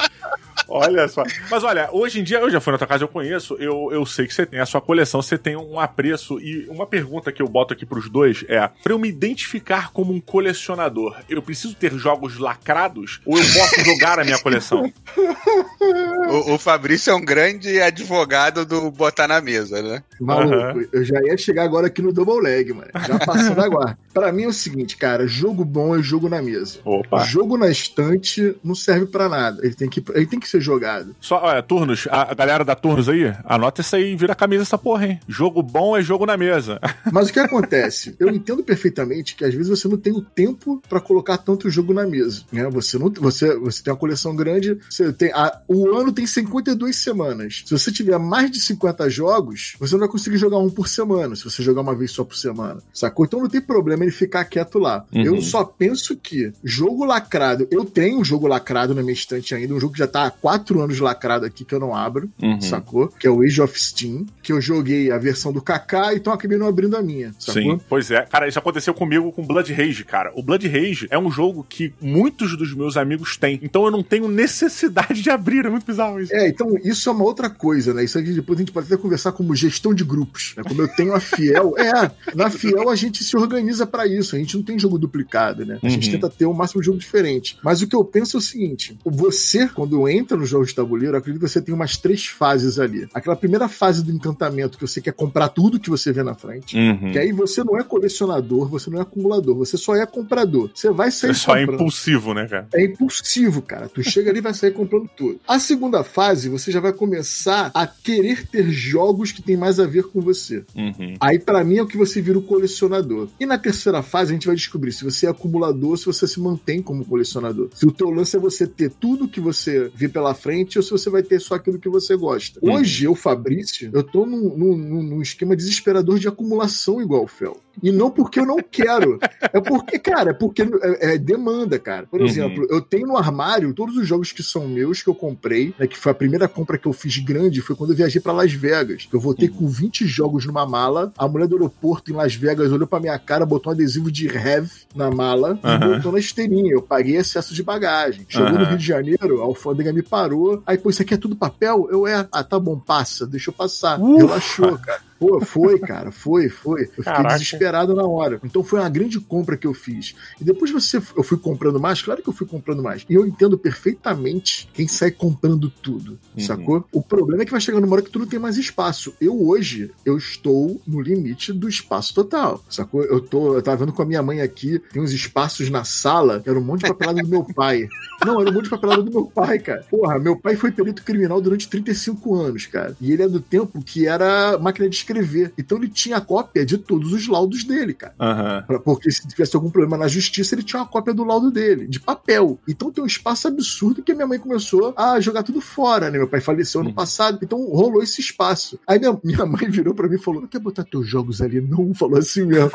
Olha 0.68 1.08
só. 1.08 1.22
Mas 1.50 1.64
olha, 1.64 1.88
hoje 1.92 2.20
em 2.20 2.24
dia, 2.24 2.38
eu 2.38 2.50
já 2.50 2.60
fui 2.60 2.72
na 2.72 2.78
tua 2.78 2.86
casa, 2.86 3.04
eu 3.04 3.08
conheço, 3.08 3.56
eu, 3.58 3.90
eu 3.92 4.04
sei 4.06 4.26
que 4.26 4.34
você 4.34 4.46
tem 4.46 4.60
a 4.60 4.66
sua 4.66 4.80
coleção, 4.80 5.22
você 5.22 5.38
tem 5.38 5.56
um 5.56 5.78
apreço. 5.78 6.40
E 6.40 6.66
uma 6.68 6.86
pergunta 6.86 7.32
que 7.32 7.42
eu 7.42 7.48
boto 7.48 7.72
aqui 7.72 7.86
pros 7.86 8.08
dois 8.08 8.44
é: 8.48 8.68
pra 8.82 8.92
eu 8.92 8.98
me 8.98 9.08
identificar 9.08 9.92
como 9.92 10.12
um 10.12 10.20
colecionador, 10.20 11.16
eu 11.28 11.42
preciso 11.42 11.74
ter 11.74 11.92
jogos 11.94 12.38
lacrados 12.38 13.20
ou 13.24 13.38
eu 13.38 13.44
posso 13.44 13.84
jogar 13.84 14.18
a 14.18 14.24
minha 14.24 14.38
coleção? 14.38 14.92
o, 16.30 16.54
o, 16.54 16.58
Fabrício 16.58 17.10
é 17.10 17.14
um 17.14 17.24
grande 17.24 17.80
advogado 17.80 18.64
do 18.64 18.90
botar 18.90 19.28
na 19.28 19.40
mesa, 19.40 19.82
né? 19.82 20.02
Maluco, 20.20 20.78
uhum. 20.78 20.88
eu 20.92 21.04
já 21.04 21.20
ia 21.22 21.36
chegar 21.36 21.64
agora 21.64 21.86
aqui 21.86 22.02
no 22.02 22.12
Double 22.12 22.40
Leg, 22.40 22.72
mano. 22.72 22.90
Já 23.06 23.18
passando 23.18 23.60
agora. 23.60 23.98
Pra 24.12 24.32
mim 24.32 24.44
é 24.44 24.48
o 24.48 24.52
seguinte, 24.52 24.96
cara, 24.96 25.26
jogo 25.26 25.64
bom 25.64 25.96
é 25.96 26.02
jogo 26.02 26.28
na 26.28 26.42
mesa. 26.42 26.78
Opa. 26.84 27.24
Jogo 27.24 27.56
na 27.56 27.70
estante 27.70 28.56
não 28.62 28.74
serve 28.74 29.06
para 29.06 29.28
nada. 29.28 29.64
Ele 29.64 29.74
tem, 29.74 29.88
que, 29.88 30.02
ele 30.14 30.26
tem 30.26 30.40
que 30.40 30.48
ser 30.48 30.57
jogado. 30.60 31.14
Só, 31.20 31.42
olha, 31.42 31.62
Turnos, 31.62 32.06
a, 32.10 32.32
a 32.32 32.34
galera 32.34 32.64
da 32.64 32.74
Turnos 32.74 33.08
aí, 33.08 33.32
anota 33.44 33.80
isso 33.80 33.96
aí 33.96 34.12
e 34.12 34.16
vira 34.16 34.32
a 34.32 34.36
camisa 34.36 34.62
essa 34.62 34.78
porra, 34.78 35.06
hein? 35.06 35.20
Jogo 35.26 35.62
bom 35.62 35.96
é 35.96 36.02
jogo 36.02 36.26
na 36.26 36.36
mesa. 36.36 36.80
Mas 37.12 37.28
o 37.28 37.32
que 37.32 37.40
acontece? 37.40 38.14
Eu 38.18 38.28
entendo 38.28 38.62
perfeitamente 38.62 39.34
que 39.34 39.44
às 39.44 39.54
vezes 39.54 39.68
você 39.68 39.88
não 39.88 39.96
tem 39.96 40.12
o 40.12 40.22
tempo 40.22 40.82
para 40.88 41.00
colocar 41.00 41.38
tanto 41.38 41.70
jogo 41.70 41.92
na 41.92 42.06
mesa. 42.06 42.42
Né? 42.52 42.68
Você, 42.70 42.98
não, 42.98 43.10
você, 43.10 43.56
você 43.58 43.82
tem 43.82 43.92
uma 43.92 43.98
coleção 43.98 44.34
grande, 44.34 44.78
você 44.88 45.12
tem 45.12 45.32
a, 45.32 45.60
o 45.68 45.96
ano 45.96 46.12
tem 46.12 46.26
52 46.26 46.96
semanas. 46.96 47.62
Se 47.66 47.72
você 47.72 47.90
tiver 47.90 48.18
mais 48.18 48.50
de 48.50 48.60
50 48.60 49.08
jogos, 49.10 49.74
você 49.78 49.94
não 49.94 50.00
vai 50.00 50.08
conseguir 50.08 50.38
jogar 50.38 50.58
um 50.58 50.70
por 50.70 50.88
semana, 50.88 51.34
se 51.36 51.44
você 51.44 51.62
jogar 51.62 51.82
uma 51.82 51.94
vez 51.94 52.10
só 52.10 52.24
por 52.24 52.36
semana. 52.36 52.80
Sacou? 52.92 53.24
Então 53.24 53.40
não 53.40 53.48
tem 53.48 53.60
problema 53.60 54.04
ele 54.04 54.12
ficar 54.12 54.44
quieto 54.44 54.78
lá. 54.78 55.04
Uhum. 55.12 55.22
Eu 55.22 55.42
só 55.42 55.64
penso 55.64 56.16
que 56.16 56.52
jogo 56.62 57.04
lacrado, 57.04 57.66
eu 57.70 57.84
tenho 57.84 58.20
um 58.20 58.24
jogo 58.24 58.46
lacrado 58.46 58.94
na 58.94 59.02
minha 59.02 59.12
estante 59.12 59.54
ainda, 59.54 59.74
um 59.74 59.80
jogo 59.80 59.92
que 59.92 59.98
já 59.98 60.06
tá 60.06 60.26
há 60.26 60.30
quatro 60.48 60.80
anos 60.80 60.98
lacrado 60.98 61.44
aqui 61.44 61.62
que 61.62 61.74
eu 61.74 61.78
não 61.78 61.94
abro, 61.94 62.30
uhum. 62.42 62.58
sacou? 62.58 63.08
Que 63.08 63.26
é 63.26 63.30
o 63.30 63.42
Age 63.42 63.60
of 63.60 63.78
Steam, 63.78 64.24
que 64.42 64.50
eu 64.50 64.62
joguei 64.62 65.12
a 65.12 65.18
versão 65.18 65.52
do 65.52 65.60
Kaká, 65.60 66.14
então 66.14 66.32
acabei 66.32 66.56
não 66.56 66.66
abrindo 66.66 66.96
a 66.96 67.02
minha, 67.02 67.34
sacou? 67.38 67.62
Sim, 67.62 67.80
pois 67.86 68.10
é. 68.10 68.22
Cara, 68.22 68.48
isso 68.48 68.58
aconteceu 68.58 68.94
comigo 68.94 69.30
com 69.30 69.46
Blood 69.46 69.70
Rage, 69.74 70.06
cara. 70.06 70.32
O 70.34 70.42
Blood 70.42 70.66
Rage 70.66 71.06
é 71.10 71.18
um 71.18 71.30
jogo 71.30 71.66
que 71.68 71.92
muitos 72.00 72.56
dos 72.56 72.72
meus 72.72 72.96
amigos 72.96 73.36
têm, 73.36 73.60
então 73.62 73.84
eu 73.84 73.90
não 73.90 74.02
tenho 74.02 74.26
necessidade 74.26 75.20
de 75.20 75.28
abrir, 75.28 75.66
é 75.66 75.68
muito 75.68 75.84
bizarro 75.84 76.18
isso. 76.18 76.34
É, 76.34 76.48
então 76.48 76.78
isso 76.82 77.10
é 77.10 77.12
uma 77.12 77.24
outra 77.24 77.50
coisa, 77.50 77.92
né? 77.92 78.02
Isso 78.02 78.18
aqui 78.18 78.32
depois 78.32 78.58
a 78.58 78.62
gente 78.62 78.72
pode 78.72 78.86
até 78.86 78.96
conversar 78.96 79.32
como 79.32 79.54
gestão 79.54 79.92
de 79.92 80.02
grupos, 80.02 80.54
né? 80.56 80.62
Como 80.66 80.80
eu 80.80 80.88
tenho 80.88 81.12
a 81.12 81.20
Fiel, 81.20 81.74
é, 81.76 82.10
na 82.34 82.48
Fiel 82.48 82.88
a 82.88 82.96
gente 82.96 83.22
se 83.22 83.36
organiza 83.36 83.86
para 83.86 84.06
isso, 84.06 84.34
a 84.34 84.38
gente 84.38 84.56
não 84.56 84.64
tem 84.64 84.78
jogo 84.78 84.98
duplicado, 84.98 85.66
né? 85.66 85.78
A 85.82 85.84
uhum. 85.84 85.90
gente 85.90 86.10
tenta 86.10 86.30
ter 86.30 86.46
o 86.46 86.54
máximo 86.54 86.80
de 86.80 86.86
jogo 86.86 86.98
diferente. 86.98 87.58
Mas 87.62 87.82
o 87.82 87.86
que 87.86 87.94
eu 87.94 88.02
penso 88.02 88.38
é 88.38 88.38
o 88.38 88.42
seguinte, 88.42 88.96
você, 89.04 89.68
quando 89.68 90.08
entra 90.08 90.37
no 90.38 90.46
jogo 90.46 90.64
de 90.64 90.74
tabuleiro, 90.74 91.14
eu 91.14 91.18
acredito 91.18 91.42
que 91.42 91.48
você 91.48 91.60
tem 91.60 91.74
umas 91.74 91.96
três 91.96 92.26
fases 92.26 92.78
ali. 92.78 93.08
Aquela 93.12 93.36
primeira 93.36 93.68
fase 93.68 94.04
do 94.04 94.12
encantamento, 94.12 94.78
que 94.78 94.86
você 94.86 95.00
quer 95.00 95.12
comprar 95.12 95.48
tudo 95.48 95.78
que 95.80 95.90
você 95.90 96.12
vê 96.12 96.22
na 96.22 96.34
frente, 96.34 96.76
uhum. 96.76 97.12
que 97.12 97.18
aí 97.18 97.32
você 97.32 97.62
não 97.64 97.78
é 97.78 97.82
colecionador, 97.82 98.68
você 98.68 98.90
não 98.90 98.98
é 98.98 99.02
acumulador, 99.02 99.56
você 99.56 99.76
só 99.76 99.94
é 99.94 100.06
comprador. 100.06 100.70
Você 100.74 100.90
vai 100.90 101.10
sair 101.10 101.34
Você 101.34 101.40
só 101.40 101.56
é 101.56 101.62
impulsivo, 101.64 102.34
né, 102.34 102.46
cara? 102.46 102.68
É 102.74 102.84
impulsivo, 102.84 103.62
cara. 103.62 103.88
Tu 103.88 104.02
chega 104.02 104.30
ali 104.30 104.38
e 104.38 104.42
vai 104.42 104.54
sair 104.54 104.72
comprando 104.72 105.08
tudo. 105.16 105.40
A 105.46 105.58
segunda 105.58 106.04
fase, 106.04 106.48
você 106.48 106.70
já 106.70 106.80
vai 106.80 106.92
começar 106.92 107.70
a 107.74 107.86
querer 107.86 108.46
ter 108.46 108.70
jogos 108.70 109.32
que 109.32 109.42
tem 109.42 109.56
mais 109.56 109.80
a 109.80 109.86
ver 109.86 110.04
com 110.04 110.20
você. 110.20 110.64
Uhum. 110.74 111.14
Aí, 111.20 111.38
para 111.38 111.64
mim, 111.64 111.78
é 111.78 111.82
o 111.82 111.86
que 111.86 111.96
você 111.96 112.20
vira 112.20 112.38
o 112.38 112.42
colecionador. 112.42 113.28
E 113.38 113.46
na 113.46 113.58
terceira 113.58 114.02
fase, 114.02 114.30
a 114.30 114.34
gente 114.34 114.46
vai 114.46 114.56
descobrir 114.56 114.92
se 114.92 115.04
você 115.04 115.26
é 115.26 115.30
acumulador, 115.30 115.96
se 115.96 116.06
você 116.06 116.26
se 116.26 116.40
mantém 116.40 116.82
como 116.82 117.04
colecionador. 117.04 117.68
Se 117.74 117.86
o 117.86 117.92
teu 117.92 118.10
lance 118.10 118.36
é 118.36 118.38
você 118.38 118.66
ter 118.66 118.90
tudo 118.90 119.28
que 119.28 119.40
você 119.40 119.90
vê 119.94 120.08
pela 120.08 120.27
frente 120.34 120.78
ou 120.78 120.82
se 120.82 120.90
você 120.90 121.10
vai 121.10 121.22
ter 121.22 121.40
só 121.40 121.54
aquilo 121.54 121.78
que 121.78 121.88
você 121.88 122.16
gosta. 122.16 122.60
Uhum. 122.62 122.74
Hoje, 122.74 123.04
eu, 123.04 123.14
Fabrício, 123.14 123.90
eu 123.92 124.02
tô 124.02 124.26
num, 124.26 124.56
num, 124.56 125.02
num 125.02 125.22
esquema 125.22 125.56
desesperador 125.56 126.18
de 126.18 126.28
acumulação 126.28 127.00
igual 127.00 127.24
o 127.24 127.28
Fel. 127.28 127.56
E 127.82 127.92
não 127.92 128.10
porque 128.10 128.40
eu 128.40 128.46
não 128.46 128.58
quero. 128.58 129.18
é 129.52 129.60
porque, 129.60 129.98
cara, 129.98 130.30
é 130.30 130.34
porque 130.34 130.62
é, 130.62 131.14
é 131.14 131.18
demanda, 131.18 131.78
cara. 131.78 132.06
Por 132.06 132.20
uhum. 132.20 132.26
exemplo, 132.26 132.66
eu 132.70 132.80
tenho 132.80 133.06
no 133.06 133.16
armário 133.16 133.72
todos 133.72 133.96
os 133.96 134.06
jogos 134.06 134.32
que 134.32 134.42
são 134.42 134.66
meus, 134.66 135.02
que 135.02 135.08
eu 135.08 135.14
comprei, 135.14 135.74
né, 135.78 135.86
que 135.86 135.96
foi 135.96 136.12
a 136.12 136.14
primeira 136.14 136.48
compra 136.48 136.78
que 136.78 136.86
eu 136.86 136.92
fiz 136.92 137.18
grande, 137.18 137.60
foi 137.60 137.76
quando 137.76 137.90
eu 137.90 137.96
viajei 137.96 138.20
para 138.20 138.32
Las 138.32 138.52
Vegas. 138.52 139.08
Eu 139.12 139.20
voltei 139.20 139.48
uhum. 139.48 139.54
com 139.54 139.68
20 139.68 140.06
jogos 140.06 140.44
numa 140.44 140.66
mala, 140.66 141.12
a 141.16 141.28
mulher 141.28 141.46
do 141.46 141.56
aeroporto 141.56 142.10
em 142.10 142.14
Las 142.14 142.34
Vegas 142.34 142.72
olhou 142.72 142.86
pra 142.86 143.00
minha 143.00 143.18
cara, 143.18 143.46
botou 143.46 143.72
um 143.72 143.74
adesivo 143.74 144.10
de 144.10 144.26
Rev 144.26 144.68
na 144.94 145.10
mala 145.10 145.58
uhum. 145.62 145.92
e 145.92 145.96
botou 145.96 146.12
na 146.12 146.18
esteirinha. 146.18 146.72
Eu 146.72 146.82
paguei 146.82 147.16
excesso 147.16 147.54
de 147.54 147.62
bagagem. 147.62 148.26
Chegou 148.28 148.50
no 148.50 148.64
Rio 148.64 148.78
de 148.78 148.86
Janeiro, 148.86 149.40
a 149.40 149.44
alfândega 149.44 149.92
me 149.92 150.02
parou. 150.18 150.62
Aí, 150.66 150.76
pô, 150.76 150.90
isso 150.90 151.02
aqui 151.02 151.14
é 151.14 151.16
tudo 151.16 151.36
papel? 151.36 151.88
Eu 151.90 152.06
é. 152.06 152.26
Ah, 152.32 152.42
tá 152.42 152.58
bom, 152.58 152.78
passa, 152.78 153.26
deixa 153.26 153.50
eu 153.50 153.54
passar. 153.54 154.00
Uh. 154.00 154.16
Relaxou, 154.16 154.76
cara. 154.78 155.07
Pô, 155.18 155.40
foi, 155.40 155.78
cara, 155.78 156.12
foi, 156.12 156.48
foi. 156.48 156.82
Eu 156.82 156.88
fiquei 156.88 157.04
Caraca. 157.04 157.34
desesperado 157.34 157.94
na 157.94 158.06
hora. 158.06 158.40
Então 158.44 158.62
foi 158.62 158.78
uma 158.80 158.88
grande 158.88 159.18
compra 159.20 159.56
que 159.56 159.66
eu 159.66 159.74
fiz. 159.74 160.14
E 160.40 160.44
depois 160.44 160.70
você, 160.70 160.98
eu 161.16 161.22
fui 161.22 161.36
comprando 161.36 161.80
mais, 161.80 162.00
claro 162.00 162.22
que 162.22 162.28
eu 162.28 162.32
fui 162.32 162.46
comprando 162.46 162.82
mais. 162.82 163.04
E 163.08 163.14
eu 163.14 163.26
entendo 163.26 163.58
perfeitamente 163.58 164.68
quem 164.72 164.86
sai 164.86 165.10
comprando 165.10 165.70
tudo, 165.70 166.18
uhum. 166.36 166.44
sacou? 166.44 166.84
O 166.92 167.02
problema 167.02 167.42
é 167.42 167.46
que 167.46 167.52
vai 167.52 167.60
chegando 167.60 167.84
uma 167.84 167.94
hora 167.94 168.02
que 168.02 168.10
tu 168.10 168.18
não 168.18 168.26
tem 168.26 168.38
mais 168.38 168.56
espaço. 168.56 169.14
Eu 169.20 169.46
hoje, 169.46 169.90
eu 170.04 170.16
estou 170.16 170.80
no 170.86 171.00
limite 171.00 171.52
do 171.52 171.68
espaço 171.68 172.14
total, 172.14 172.62
sacou? 172.68 173.02
Eu 173.02 173.20
tô, 173.20 173.54
eu 173.54 173.62
tava 173.62 173.78
vendo 173.78 173.92
com 173.92 174.02
a 174.02 174.06
minha 174.06 174.22
mãe 174.22 174.40
aqui, 174.40 174.80
tem 174.92 175.02
uns 175.02 175.12
espaços 175.12 175.70
na 175.70 175.84
sala, 175.84 176.40
que 176.40 176.48
era 176.48 176.58
um 176.58 176.62
monte 176.62 176.82
de 176.82 176.88
papelada 176.88 177.22
do 177.22 177.28
meu 177.28 177.44
pai. 177.44 177.88
Não, 178.24 178.40
era 178.40 178.50
um 178.50 178.52
monte 178.52 178.64
de 178.64 178.70
papelada 178.70 179.02
do 179.02 179.10
meu 179.10 179.26
pai, 179.26 179.58
cara. 179.58 179.84
Porra, 179.88 180.18
meu 180.18 180.36
pai 180.36 180.56
foi 180.56 180.72
perito 180.72 181.02
criminal 181.02 181.40
durante 181.40 181.68
35 181.68 182.34
anos, 182.34 182.66
cara. 182.66 182.96
E 183.00 183.12
ele 183.12 183.22
é 183.22 183.28
do 183.28 183.40
tempo 183.40 183.82
que 183.82 184.06
era 184.06 184.58
máquina 184.58 184.88
de 184.88 184.96
escrever. 185.08 185.52
Então 185.56 185.78
ele 185.78 185.88
tinha 185.88 186.20
cópia 186.20 186.64
de 186.64 186.76
todos 186.76 187.12
os 187.12 187.26
laudos 187.26 187.64
dele, 187.64 187.94
cara. 187.94 188.14
Uhum. 188.20 188.80
Porque 188.80 189.10
se 189.10 189.26
tivesse 189.26 189.56
algum 189.56 189.70
problema 189.70 189.96
na 189.96 190.08
justiça, 190.08 190.54
ele 190.54 190.62
tinha 190.62 190.80
uma 190.80 190.88
cópia 190.88 191.14
do 191.14 191.24
laudo 191.24 191.50
dele, 191.50 191.86
de 191.86 191.98
papel. 191.98 192.58
Então 192.68 192.90
tem 192.90 193.02
um 193.02 193.06
espaço 193.06 193.48
absurdo 193.48 194.02
que 194.02 194.12
a 194.12 194.14
minha 194.14 194.26
mãe 194.26 194.38
começou 194.38 194.94
a 194.96 195.18
jogar 195.20 195.42
tudo 195.42 195.60
fora, 195.60 196.10
né? 196.10 196.18
Meu 196.18 196.28
pai 196.28 196.40
faleceu 196.40 196.80
ano 196.80 196.90
uhum. 196.90 196.94
passado, 196.94 197.38
então 197.42 197.58
rolou 197.64 198.02
esse 198.02 198.20
espaço. 198.20 198.78
Aí 198.86 198.98
minha, 198.98 199.18
minha 199.24 199.46
mãe 199.46 199.68
virou 199.68 199.94
para 199.94 200.08
mim 200.08 200.16
e 200.16 200.22
falou: 200.22 200.42
Não 200.42 200.48
quer 200.48 200.60
botar 200.60 200.84
teus 200.84 201.06
jogos 201.06 201.40
ali? 201.40 201.60
Não, 201.60 201.94
falou 201.94 202.18
assim 202.18 202.44
mesmo. 202.44 202.70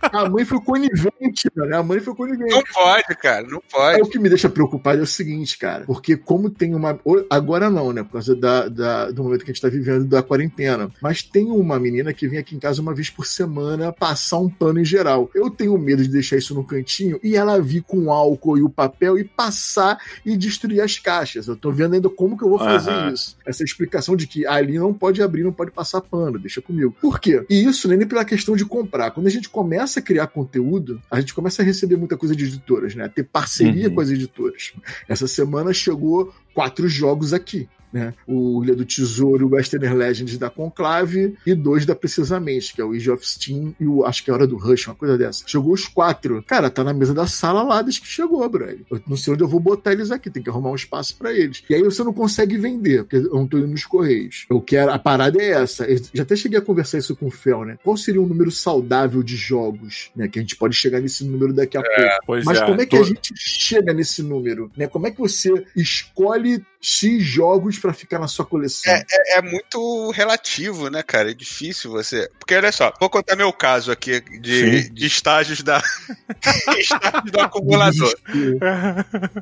A 0.00 0.28
mãe 0.28 0.44
foi 0.44 0.60
conivente, 0.60 1.50
né? 1.54 1.76
A 1.76 1.82
mãe 1.82 2.00
foi 2.00 2.14
conivente. 2.14 2.54
Não 2.54 2.62
pode, 2.72 3.16
cara, 3.20 3.46
não 3.46 3.62
pode. 3.70 3.96
Aí 3.96 4.02
o 4.02 4.08
que 4.08 4.18
me 4.18 4.28
deixa 4.28 4.48
preocupado 4.48 5.00
é 5.00 5.02
o 5.02 5.06
seguinte, 5.06 5.58
cara, 5.58 5.84
porque 5.84 6.16
como 6.16 6.48
tem 6.50 6.74
uma. 6.74 6.98
Agora 7.28 7.68
não, 7.68 7.92
né? 7.92 8.02
Por 8.02 8.12
causa 8.12 8.34
da, 8.34 8.68
da 8.68 9.10
do 9.10 9.24
momento 9.24 9.44
que 9.44 9.50
a 9.50 9.54
gente 9.54 9.62
tá 9.62 9.68
vivendo 9.68 10.04
da 10.06 10.22
quarentena. 10.22 10.90
Mas 11.00 11.22
tem 11.34 11.50
uma 11.50 11.80
menina 11.80 12.14
que 12.14 12.28
vem 12.28 12.38
aqui 12.38 12.54
em 12.54 12.60
casa 12.60 12.80
uma 12.80 12.94
vez 12.94 13.10
por 13.10 13.26
semana 13.26 13.92
passar 13.92 14.38
um 14.38 14.48
pano 14.48 14.78
em 14.78 14.84
geral. 14.84 15.28
Eu 15.34 15.50
tenho 15.50 15.76
medo 15.76 16.00
de 16.00 16.08
deixar 16.08 16.36
isso 16.36 16.54
no 16.54 16.62
cantinho 16.62 17.18
e 17.24 17.34
ela 17.34 17.60
vir 17.60 17.82
com 17.82 18.08
álcool 18.08 18.56
e 18.56 18.62
o 18.62 18.70
papel 18.70 19.18
e 19.18 19.24
passar 19.24 19.98
e 20.24 20.36
destruir 20.36 20.80
as 20.80 20.96
caixas. 21.00 21.48
Eu 21.48 21.56
tô 21.56 21.72
vendo 21.72 21.94
ainda 21.94 22.08
como 22.08 22.38
que 22.38 22.44
eu 22.44 22.48
vou 22.48 22.60
fazer 22.60 22.92
uhum. 22.92 23.12
isso. 23.12 23.36
Essa 23.44 23.64
explicação 23.64 24.14
de 24.14 24.28
que 24.28 24.46
ali 24.46 24.78
não 24.78 24.94
pode 24.94 25.20
abrir, 25.20 25.42
não 25.42 25.52
pode 25.52 25.72
passar 25.72 26.00
pano, 26.02 26.38
deixa 26.38 26.62
comigo. 26.62 26.94
Por 27.00 27.18
quê? 27.18 27.44
E 27.50 27.64
isso 27.64 27.88
nem 27.88 28.06
pela 28.06 28.24
questão 28.24 28.54
de 28.54 28.64
comprar. 28.64 29.10
Quando 29.10 29.26
a 29.26 29.30
gente 29.30 29.48
começa 29.48 29.98
a 29.98 30.02
criar 30.04 30.28
conteúdo, 30.28 31.02
a 31.10 31.18
gente 31.18 31.34
começa 31.34 31.62
a 31.62 31.64
receber 31.64 31.96
muita 31.96 32.16
coisa 32.16 32.36
de 32.36 32.44
editoras, 32.44 32.94
né? 32.94 33.06
A 33.06 33.08
ter 33.08 33.24
parceria 33.24 33.88
uhum. 33.88 33.94
com 33.96 34.00
as 34.00 34.10
editoras. 34.10 34.72
Essa 35.08 35.26
semana 35.26 35.72
chegou 35.72 36.32
quatro 36.54 36.86
jogos 36.86 37.32
aqui 37.32 37.68
né? 37.94 38.12
O 38.26 38.64
Ilha 38.64 38.74
do 38.74 38.84
Tesouro 38.84 39.42
e 39.42 39.44
o 39.44 39.54
Western 39.54 39.94
Legends 39.94 40.36
da 40.36 40.50
Conclave, 40.50 41.36
e 41.46 41.54
dois 41.54 41.86
da 41.86 41.94
Precisamente, 41.94 42.74
que 42.74 42.80
é 42.80 42.84
o 42.84 42.92
Age 42.92 43.10
of 43.10 43.26
Steam 43.26 43.72
e 43.78 43.86
o 43.86 44.04
acho 44.04 44.24
que 44.24 44.30
é 44.30 44.34
Hora 44.34 44.48
do 44.48 44.56
Rush, 44.56 44.88
uma 44.88 44.96
coisa 44.96 45.16
dessa. 45.16 45.44
Chegou 45.46 45.72
os 45.72 45.86
quatro. 45.86 46.42
Cara, 46.42 46.68
tá 46.68 46.82
na 46.82 46.92
mesa 46.92 47.14
da 47.14 47.26
sala 47.26 47.62
lá 47.62 47.80
desde 47.80 48.00
que 48.00 48.08
chegou, 48.08 48.46
brother. 48.48 48.80
Eu 48.90 49.00
não 49.06 49.16
sei 49.16 49.32
onde 49.32 49.44
eu 49.44 49.48
vou 49.48 49.60
botar 49.60 49.92
eles 49.92 50.10
aqui, 50.10 50.28
tem 50.28 50.42
que 50.42 50.50
arrumar 50.50 50.70
um 50.70 50.74
espaço 50.74 51.16
para 51.16 51.32
eles. 51.32 51.62
E 51.70 51.74
aí 51.74 51.82
você 51.82 52.02
não 52.02 52.12
consegue 52.12 52.58
vender, 52.58 53.04
porque 53.04 53.16
eu 53.16 53.34
não 53.34 53.46
tô 53.46 53.58
indo 53.58 53.68
nos 53.68 53.86
correios. 53.86 54.44
Eu 54.50 54.60
quero, 54.60 54.90
a 54.90 54.98
parada 54.98 55.40
é 55.40 55.50
essa. 55.52 55.84
Eu 55.84 56.00
já 56.12 56.24
até 56.24 56.34
cheguei 56.34 56.58
a 56.58 56.62
conversar 56.62 56.98
isso 56.98 57.14
com 57.14 57.26
o 57.26 57.30
Fel, 57.30 57.64
né? 57.64 57.78
Qual 57.84 57.96
seria 57.96 58.20
um 58.20 58.26
número 58.26 58.50
saudável 58.50 59.22
de 59.22 59.36
jogos, 59.36 60.10
né? 60.16 60.26
Que 60.26 60.40
a 60.40 60.42
gente 60.42 60.56
pode 60.56 60.74
chegar 60.74 61.00
nesse 61.00 61.24
número 61.24 61.52
daqui 61.52 61.78
a 61.78 61.80
é, 61.80 62.18
pouco. 62.26 62.44
Mas 62.44 62.58
é, 62.58 62.66
como 62.66 62.80
é 62.80 62.86
que 62.86 62.96
tô... 62.96 63.02
a 63.02 63.06
gente 63.06 63.32
chega 63.36 63.92
nesse 63.92 64.22
número, 64.22 64.70
né? 64.76 64.88
Como 64.88 65.06
é 65.06 65.10
que 65.12 65.18
você 65.18 65.64
escolhe 65.76 66.64
X 66.84 67.22
jogos 67.24 67.78
para 67.78 67.94
ficar 67.94 68.18
na 68.18 68.28
sua 68.28 68.44
coleção. 68.44 68.92
É, 68.92 69.02
é, 69.10 69.38
é, 69.38 69.42
muito 69.42 70.10
relativo, 70.10 70.90
né, 70.90 71.02
cara? 71.02 71.30
É 71.30 71.34
difícil 71.34 71.90
você. 71.90 72.30
Porque 72.38 72.54
olha 72.54 72.70
só, 72.70 72.92
vou 73.00 73.08
contar 73.08 73.36
meu 73.36 73.50
caso 73.54 73.90
aqui 73.90 74.20
de, 74.20 74.90
de 74.90 75.06
estágios 75.06 75.62
da. 75.62 75.82
estágios 76.78 77.32
do 77.32 77.40
acumulador. 77.40 78.14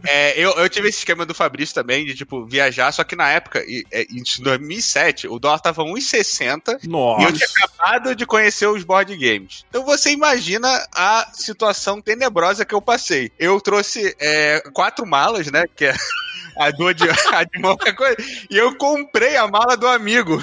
é, 0.07 0.39
eu, 0.39 0.53
eu 0.53 0.69
tive 0.69 0.89
esse 0.89 0.99
esquema 0.99 1.27
do 1.27 1.35
Fabrício 1.35 1.75
também, 1.75 2.07
de 2.07 2.15
tipo, 2.15 2.47
viajar, 2.47 2.93
só 2.93 3.03
que 3.03 3.17
na 3.17 3.29
época, 3.29 3.65
em 3.67 4.23
2007, 4.39 5.27
o 5.27 5.41
dólar 5.41 5.59
tava 5.59 5.83
1,60 5.83 6.79
e 6.85 7.25
eu 7.25 7.33
tinha 7.33 7.49
acabado 7.57 8.15
de 8.15 8.25
conhecer 8.25 8.69
os 8.69 8.85
board 8.85 9.17
games. 9.17 9.65
Então 9.69 9.85
você 9.85 10.13
imagina 10.13 10.69
a 10.95 11.29
situação 11.35 12.01
tenebrosa 12.01 12.65
que 12.65 12.75
eu 12.75 12.81
passei. 12.81 13.33
Eu 13.37 13.61
trouxe 13.61 14.15
é, 14.21 14.63
quatro 14.73 15.05
malas, 15.05 15.51
né? 15.51 15.65
Que 15.75 15.87
é 15.87 15.95
a 16.57 16.71
do 16.71 16.93
de, 17.53 17.61
qualquer 17.61 17.95
coisa. 17.95 18.17
E 18.51 18.57
eu 18.57 18.75
comprei 18.77 19.37
a 19.37 19.49
mala 19.49 19.77
do 19.77 19.87
amigo. 19.87 20.41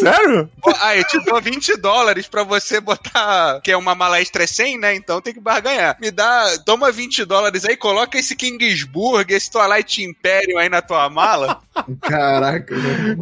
Sério? 0.00 0.50
Ah, 0.80 0.96
eu 0.96 1.04
te 1.04 1.18
dou 1.24 1.40
20 1.40 1.76
dólares 1.76 2.28
pra 2.28 2.42
você 2.42 2.80
botar, 2.80 3.60
que 3.62 3.70
é 3.70 3.76
uma 3.76 3.94
mala 3.94 4.20
extra 4.20 4.46
100, 4.46 4.78
né? 4.78 4.94
Então 4.94 5.20
tem 5.20 5.32
que 5.32 5.40
barganhar. 5.40 5.96
Me 6.00 6.10
dá, 6.10 6.58
toma 6.64 6.90
20 6.90 7.24
dólares 7.24 7.64
aí, 7.64 7.76
coloca 7.76 8.18
esse 8.18 8.34
Kingsburg, 8.34 9.32
esse 9.32 9.50
Twilight 9.50 10.02
Imperium 10.02 10.58
aí 10.58 10.68
na 10.68 10.82
tua 10.82 11.08
mala. 11.08 11.60
Caraca. 12.02 12.74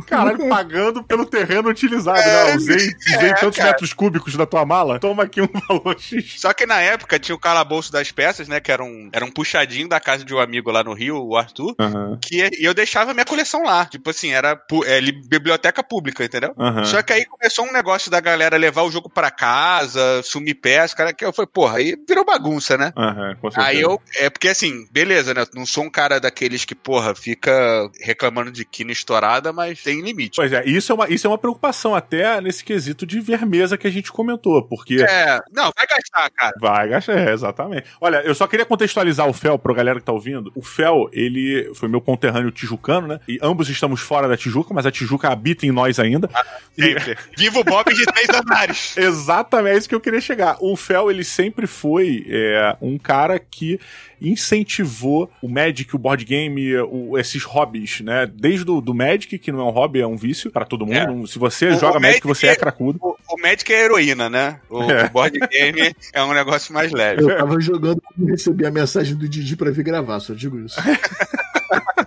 Caralho, 0.07 0.49
pagando 0.49 1.03
pelo 1.03 1.27
terreno 1.27 1.69
utilizado, 1.69 2.19
né? 2.19 2.27
é, 2.27 2.45
né? 2.51 2.57
Usei, 2.57 2.77
usei 2.77 3.31
é, 3.31 3.35
tantos 3.35 3.59
cara. 3.59 3.71
metros 3.71 3.93
cúbicos 3.93 4.35
da 4.35 4.47
tua 4.47 4.65
mala. 4.65 4.99
Toma 4.99 5.25
aqui 5.25 5.41
um 5.41 5.49
valor 5.69 5.99
X. 5.99 6.41
Só 6.41 6.53
que 6.53 6.67
na 6.67 6.81
época 6.81 7.19
tinha 7.19 7.35
o 7.35 7.39
calabouço 7.39 7.93
das 7.93 8.11
peças, 8.11 8.49
né? 8.49 8.61
Que 8.61 8.73
era 8.73 8.83
um, 8.83 9.09
era 9.13 9.25
um 9.25 9.31
puxadinho 9.31 9.89
da 9.89 10.01
casa 10.01 10.25
de 10.25 10.35
um 10.35 10.39
amigo 10.39 10.71
lá 10.71 10.83
no 10.83 10.95
Rio, 10.95 11.23
o 11.23 11.37
Arthur. 11.37 11.75
Uhum. 11.79 12.19
Que 12.21 12.49
e 12.59 12.65
eu 12.65 12.75
deixava 12.87 13.13
minha 13.13 13.27
coleção 13.27 13.63
lá. 13.63 13.85
Tipo 13.85 14.11
assim, 14.11 14.31
era 14.31 14.59
é, 14.87 15.01
biblioteca 15.29 15.83
pública, 15.83 16.25
entendeu? 16.25 16.55
Uhum. 16.57 16.85
Só 16.85 17.03
que 17.03 17.13
aí 17.13 17.25
começou 17.27 17.67
um 17.67 17.73
negócio 17.73 18.11
da 18.11 18.21
galera 18.21 18.57
levar 18.57 18.83
o 18.83 18.91
jogo 18.91 19.11
para 19.11 19.31
casa, 19.31 20.23
sumir 20.23 20.55
peças, 20.55 20.95
cara, 20.95 21.13
que 21.13 21.25
eu 21.25 21.33
falei, 21.33 21.49
porra, 21.53 21.79
aí 21.79 21.97
virou 22.09 22.25
bagunça, 22.25 22.79
né? 22.79 22.93
Uhum, 22.97 23.51
aí 23.57 23.81
eu. 23.81 24.01
É 24.17 24.31
porque 24.31 24.49
assim, 24.49 24.87
beleza, 24.91 25.35
né? 25.35 25.45
Não 25.55 25.67
sou 25.67 25.85
um 25.85 25.91
cara 25.91 26.21
daqueles 26.21 26.65
que, 26.65 26.75
porra, 26.75 27.15
fica 27.15 27.91
reclamando 28.01 28.51
de 28.51 28.65
quina 28.65 28.93
estourada, 28.93 29.53
mas 29.53 29.83
tem 29.83 30.01
limite. 30.01 30.37
Pois 30.37 30.53
é, 30.53 30.65
isso 30.65 30.93
é 30.93 30.95
uma, 30.95 31.09
isso 31.09 31.27
é 31.27 31.31
uma 31.31 31.39
preocupação 31.39 31.95
até 31.95 32.41
nesse 32.41 32.65
quesito 32.65 33.05
de 33.05 33.21
ver 33.21 33.45
mesa 33.45 33.77
que 33.77 33.87
a 33.87 33.91
gente 33.91 34.13
comentou, 34.13 34.63
porque. 34.63 35.03
É, 35.03 35.41
não, 35.53 35.73
vai 35.77 35.87
gastar, 35.87 36.31
cara. 36.31 36.55
Vai 36.61 36.89
gastar, 36.89 37.19
é, 37.19 37.33
exatamente. 37.33 37.89
Olha, 38.01 38.19
eu 38.19 38.35
só 38.35 38.47
queria 38.47 38.65
contextualizar 38.65 39.27
o 39.29 39.33
Fel 39.33 39.59
pra 39.59 39.75
galera 39.75 39.99
que 39.99 40.07
tá 40.07 40.13
ouvindo. 40.13 40.53
O 40.55 40.63
Fel, 40.63 41.09
ele 41.13 41.73
foi 41.75 41.89
meu 41.89 42.01
conterrâneo 42.01 42.51
tijucano, 42.51 42.76
né? 43.07 43.21
E 43.29 43.39
ambos 43.43 43.69
estamos 43.69 44.01
fora 44.01 44.29
da 44.29 44.37
Tijuca, 44.37 44.73
mas 44.73 44.87
a 44.87 44.91
Tijuca 44.91 45.29
habita 45.29 45.67
em 45.67 45.73
nós 45.73 45.99
ainda. 45.99 46.29
Ah, 46.33 46.45
sempre. 46.75 47.13
E... 47.13 47.17
Viva 47.37 47.61
o 47.61 47.65
Bob 47.65 47.93
de 47.93 48.05
três 48.07 48.29
andares. 48.29 48.97
Exatamente, 48.99 49.75
é 49.75 49.79
isso 49.79 49.89
que 49.89 49.95
eu 49.95 50.01
queria 50.01 50.21
chegar. 50.21 50.57
O 50.61 50.77
Fel, 50.77 51.11
ele 51.11 51.25
sempre 51.25 51.67
foi 51.67 52.27
é, 52.29 52.77
um 52.81 52.99
cara 52.99 53.39
que 53.39 53.81
incentivou 54.21 55.31
o 55.43 55.49
Magic, 55.49 55.95
o 55.95 55.99
board 55.99 56.25
game, 56.25 56.77
o, 56.79 57.19
esses 57.19 57.43
hobbies, 57.43 58.01
né? 58.01 58.27
Desde 58.27 58.71
o 58.71 58.81
do 58.81 58.95
Magic, 58.95 59.39
que 59.39 59.53
não 59.53 59.61
é 59.61 59.65
um 59.65 59.71
hobby, 59.71 60.01
é 60.01 60.07
um 60.07 60.17
vício 60.17 60.51
para 60.51 60.65
todo 60.65 60.87
mundo. 60.87 61.25
É. 61.25 61.27
Se 61.27 61.39
você 61.39 61.69
o, 61.69 61.79
joga 61.79 61.99
o 61.99 62.01
Magic, 62.01 62.27
você 62.27 62.47
é, 62.47 62.51
é 62.51 62.57
cracudo. 62.57 62.99
O, 63.03 63.17
o, 63.35 63.41
Magic 63.41 63.71
é 63.73 63.85
heroína, 63.85 64.31
né? 64.31 64.61
O, 64.71 64.83
é. 64.83 65.05
o, 65.05 65.11
board 65.11 65.39
game 65.39 65.95
é 66.13 66.23
um 66.23 66.33
negócio 66.33 66.73
mais 66.73 66.93
leve. 66.93 67.23
Eu 67.23 67.37
tava 67.37 67.61
jogando 67.61 68.01
quando 68.03 68.29
recebi 68.29 68.65
a 68.67 68.71
mensagem 68.71 69.15
do 69.15 69.29
Didi 69.29 69.57
para 69.57 69.71
vir 69.71 69.85
gravar, 69.85 70.21
só 70.21 70.33
digo 70.33 70.59
isso. 70.59 70.77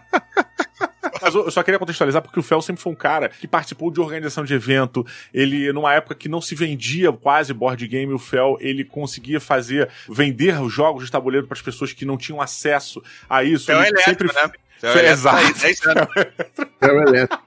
Mas 1.29 1.35
eu 1.35 1.51
só 1.51 1.61
queria 1.61 1.77
contextualizar 1.77 2.21
porque 2.21 2.39
o 2.39 2.43
Fel 2.43 2.61
sempre 2.61 2.81
foi 2.81 2.91
um 2.91 2.95
cara 2.95 3.29
que 3.29 3.47
participou 3.47 3.91
de 3.91 4.01
organização 4.01 4.43
de 4.43 4.53
evento. 4.53 5.05
Ele, 5.33 5.71
numa 5.71 5.93
época 5.93 6.15
que 6.15 6.27
não 6.27 6.41
se 6.41 6.55
vendia 6.55 7.11
quase 7.11 7.53
board 7.53 7.87
game, 7.87 8.11
o 8.13 8.19
Fel, 8.19 8.57
ele 8.59 8.83
conseguia 8.83 9.39
fazer, 9.39 9.89
vender 10.09 10.59
os 10.59 10.73
jogos 10.73 11.05
de 11.05 11.11
tabuleiro 11.11 11.45
para 11.45 11.55
as 11.55 11.61
pessoas 11.61 11.93
que 11.93 12.03
não 12.03 12.17
tinham 12.17 12.41
acesso 12.41 13.01
a 13.29 13.43
isso. 13.43 13.67
Fel 13.67 13.79
ele 13.79 13.89
elétrico, 13.89 14.33
sempre... 14.33 14.47
né? 14.47 14.51
Fel 14.79 14.97
é 14.97 15.09
Exato. 15.11 16.09
Fel 16.79 17.01
elétrico 17.03 17.43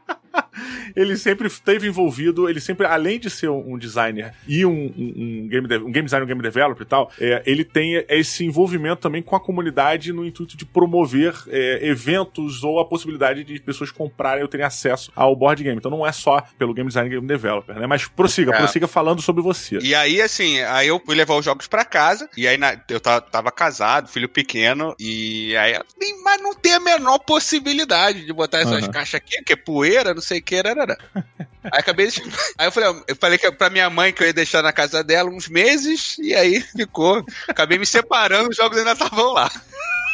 ele 0.94 1.16
sempre 1.16 1.46
esteve 1.46 1.88
envolvido, 1.88 2.48
ele 2.48 2.60
sempre, 2.60 2.86
além 2.86 3.18
de 3.18 3.30
ser 3.30 3.48
um, 3.48 3.78
designer 3.78 4.34
e 4.46 4.64
um, 4.64 4.70
um, 4.70 5.44
um 5.44 5.48
game, 5.48 5.66
um 5.78 5.92
game 5.92 6.04
designer, 6.04 6.24
um 6.24 6.28
game 6.28 6.42
developer 6.42 6.82
e 6.82 6.88
tal, 6.88 7.10
é, 7.18 7.42
ele 7.46 7.64
tem 7.64 8.04
esse 8.08 8.44
envolvimento 8.44 9.02
também 9.02 9.22
com 9.22 9.34
a 9.34 9.40
comunidade 9.40 10.12
no 10.12 10.24
intuito 10.24 10.56
de 10.56 10.64
promover 10.64 11.34
é, 11.48 11.86
eventos 11.86 12.62
ou 12.62 12.78
a 12.78 12.84
possibilidade 12.84 13.44
de 13.44 13.60
pessoas 13.60 13.90
comprarem 13.90 14.42
ou 14.42 14.48
terem 14.48 14.66
acesso 14.66 15.10
ao 15.14 15.34
board 15.34 15.62
game. 15.62 15.76
Então 15.76 15.90
não 15.90 16.06
é 16.06 16.12
só 16.12 16.42
pelo 16.58 16.74
game 16.74 16.88
designer 16.88 17.10
e 17.12 17.14
game 17.14 17.26
developer, 17.26 17.78
né? 17.78 17.86
Mas 17.86 18.06
prossiga, 18.06 18.54
é. 18.54 18.58
prossiga 18.58 18.86
falando 18.86 19.22
sobre 19.22 19.42
você. 19.42 19.78
E 19.78 19.94
aí, 19.94 20.20
assim, 20.20 20.60
aí 20.60 20.88
eu 20.88 21.00
fui 21.04 21.14
levar 21.14 21.36
os 21.36 21.44
jogos 21.44 21.66
para 21.66 21.84
casa, 21.84 22.28
e 22.36 22.46
aí 22.46 22.56
na, 22.56 22.78
eu 22.88 23.00
tava 23.00 23.50
casado, 23.50 24.08
filho 24.08 24.28
pequeno, 24.28 24.94
e 24.98 25.56
aí, 25.56 25.78
mas 26.22 26.42
não 26.42 26.54
tem 26.54 26.74
a 26.74 26.80
menor 26.80 27.18
possibilidade 27.20 28.24
de 28.24 28.32
botar 28.32 28.58
essas 28.58 28.84
uhum. 28.84 28.90
caixas 28.90 29.14
aqui, 29.14 29.42
que 29.42 29.52
é 29.52 29.56
poeira, 29.56 30.14
não 30.14 30.22
sei 30.22 30.41
que, 30.42 30.56
arará. 30.56 30.96
Aí 31.14 31.78
acabei 31.78 32.08
de... 32.08 32.22
Aí 32.58 32.66
eu 32.66 32.72
falei, 32.72 33.02
eu 33.08 33.16
falei 33.16 33.38
que 33.38 33.50
pra 33.52 33.70
minha 33.70 33.88
mãe 33.88 34.12
que 34.12 34.22
eu 34.22 34.26
ia 34.26 34.32
deixar 34.32 34.62
na 34.62 34.72
casa 34.72 35.02
dela 35.02 35.30
uns 35.30 35.48
meses, 35.48 36.16
e 36.18 36.34
aí 36.34 36.60
ficou. 36.60 37.24
Acabei 37.48 37.78
me 37.78 37.86
separando, 37.86 38.50
os 38.50 38.56
jogos 38.56 38.78
ainda 38.78 38.92
estavam 38.92 39.32
lá. 39.32 39.50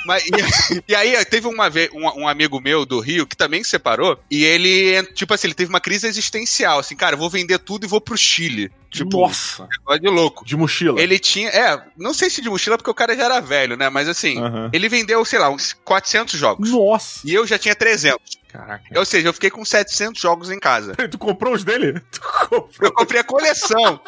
Mas, 0.06 0.24
e, 0.24 0.84
e, 0.88 0.94
aí, 0.94 1.24
teve 1.24 1.46
uma 1.46 1.68
vez 1.68 1.90
um, 1.92 2.22
um, 2.22 2.28
amigo 2.28 2.60
meu 2.60 2.86
do 2.86 3.00
Rio 3.00 3.26
que 3.26 3.36
também 3.36 3.62
se 3.62 3.70
separou, 3.70 4.18
e 4.30 4.44
ele, 4.44 5.02
tipo 5.12 5.34
assim, 5.34 5.48
ele 5.48 5.54
teve 5.54 5.68
uma 5.68 5.80
crise 5.80 6.06
existencial, 6.06 6.78
assim, 6.78 6.96
cara, 6.96 7.14
eu 7.14 7.18
vou 7.18 7.28
vender 7.28 7.58
tudo 7.58 7.84
e 7.84 7.88
vou 7.88 8.00
pro 8.00 8.16
Chile. 8.16 8.70
Tipo, 8.90 9.20
Nossa! 9.20 9.68
de 10.00 10.08
louco. 10.08 10.46
De 10.46 10.56
mochila. 10.56 10.98
Ele 11.00 11.18
tinha, 11.18 11.50
é, 11.50 11.82
não 11.96 12.14
sei 12.14 12.30
se 12.30 12.40
de 12.40 12.48
mochila 12.48 12.78
porque 12.78 12.90
o 12.90 12.94
cara 12.94 13.14
já 13.14 13.24
era 13.24 13.40
velho, 13.40 13.76
né? 13.76 13.90
Mas 13.90 14.08
assim, 14.08 14.40
uhum. 14.40 14.70
ele 14.72 14.88
vendeu, 14.88 15.22
sei 15.26 15.38
lá, 15.38 15.50
uns 15.50 15.74
400 15.84 16.38
jogos. 16.38 16.70
Nossa! 16.70 17.20
E 17.22 17.34
eu 17.34 17.46
já 17.46 17.58
tinha 17.58 17.74
300. 17.74 18.37
Caraca. 18.48 18.98
Ou 18.98 19.04
seja, 19.04 19.28
eu 19.28 19.32
fiquei 19.32 19.50
com 19.50 19.64
700 19.64 20.20
jogos 20.20 20.50
em 20.50 20.58
casa. 20.58 20.94
tu 21.10 21.18
comprou 21.18 21.54
os 21.54 21.64
dele? 21.64 22.00
Eu 22.80 22.92
comprei 22.92 23.20
a 23.20 23.24
coleção. 23.24 24.00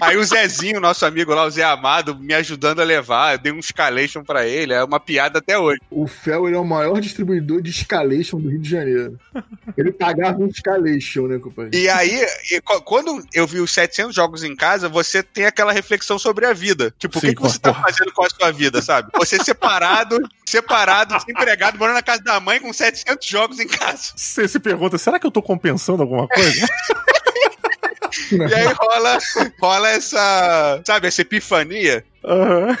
Aí 0.00 0.16
o 0.16 0.24
Zezinho, 0.24 0.80
nosso 0.80 1.04
amigo 1.04 1.34
lá, 1.34 1.44
o 1.44 1.50
Zé 1.50 1.62
Amado, 1.62 2.18
me 2.18 2.34
ajudando 2.34 2.80
a 2.80 2.84
levar, 2.84 3.34
eu 3.34 3.38
dei 3.38 3.52
um 3.52 3.58
escalation 3.58 4.22
pra 4.22 4.46
ele, 4.46 4.72
é 4.72 4.82
uma 4.82 4.98
piada 4.98 5.38
até 5.38 5.58
hoje. 5.58 5.80
O 5.90 6.06
Fel, 6.06 6.46
ele 6.46 6.56
é 6.56 6.58
o 6.58 6.64
maior 6.64 7.00
distribuidor 7.00 7.60
de 7.60 7.70
escalation 7.70 8.40
do 8.40 8.48
Rio 8.48 8.60
de 8.60 8.68
Janeiro. 8.68 9.18
Ele 9.76 9.92
pagava 9.92 10.38
um 10.38 10.46
escalation, 10.46 11.26
né, 11.26 11.38
companheiro? 11.38 11.76
E 11.76 11.88
aí, 11.88 12.26
quando 12.84 13.22
eu 13.32 13.46
vi 13.46 13.60
os 13.60 13.72
700 13.72 14.14
jogos 14.14 14.42
em 14.42 14.56
casa, 14.56 14.88
você 14.88 15.22
tem 15.22 15.44
aquela 15.44 15.72
reflexão 15.72 16.18
sobre 16.18 16.46
a 16.46 16.52
vida. 16.52 16.94
Tipo, 16.98 17.20
Sim, 17.20 17.26
o 17.26 17.30
que, 17.30 17.36
que 17.36 17.42
você 17.42 17.58
tá 17.58 17.74
fazendo 17.74 18.12
com 18.12 18.24
a 18.24 18.30
sua 18.30 18.50
vida, 18.52 18.80
sabe? 18.80 19.10
Você 19.16 19.42
separado, 19.42 20.18
separado, 20.46 21.14
desempregado, 21.18 21.78
morando 21.78 21.96
na 21.96 22.02
casa 22.02 22.22
da 22.22 22.40
mãe 22.40 22.60
com 22.60 22.72
700 22.72 23.26
jogos 23.26 23.60
em 23.60 23.68
casa. 23.68 23.83
Você 24.16 24.48
se 24.48 24.58
pergunta, 24.58 24.98
será 24.98 25.18
que 25.18 25.26
eu 25.26 25.30
tô 25.30 25.42
compensando 25.42 26.02
alguma 26.02 26.26
coisa? 26.28 26.66
e 28.32 28.54
aí 28.54 28.66
rola, 28.66 29.18
rola 29.60 29.88
essa, 29.90 30.82
sabe, 30.84 31.08
essa 31.08 31.22
epifania. 31.22 32.04
Uhum. 32.24 32.74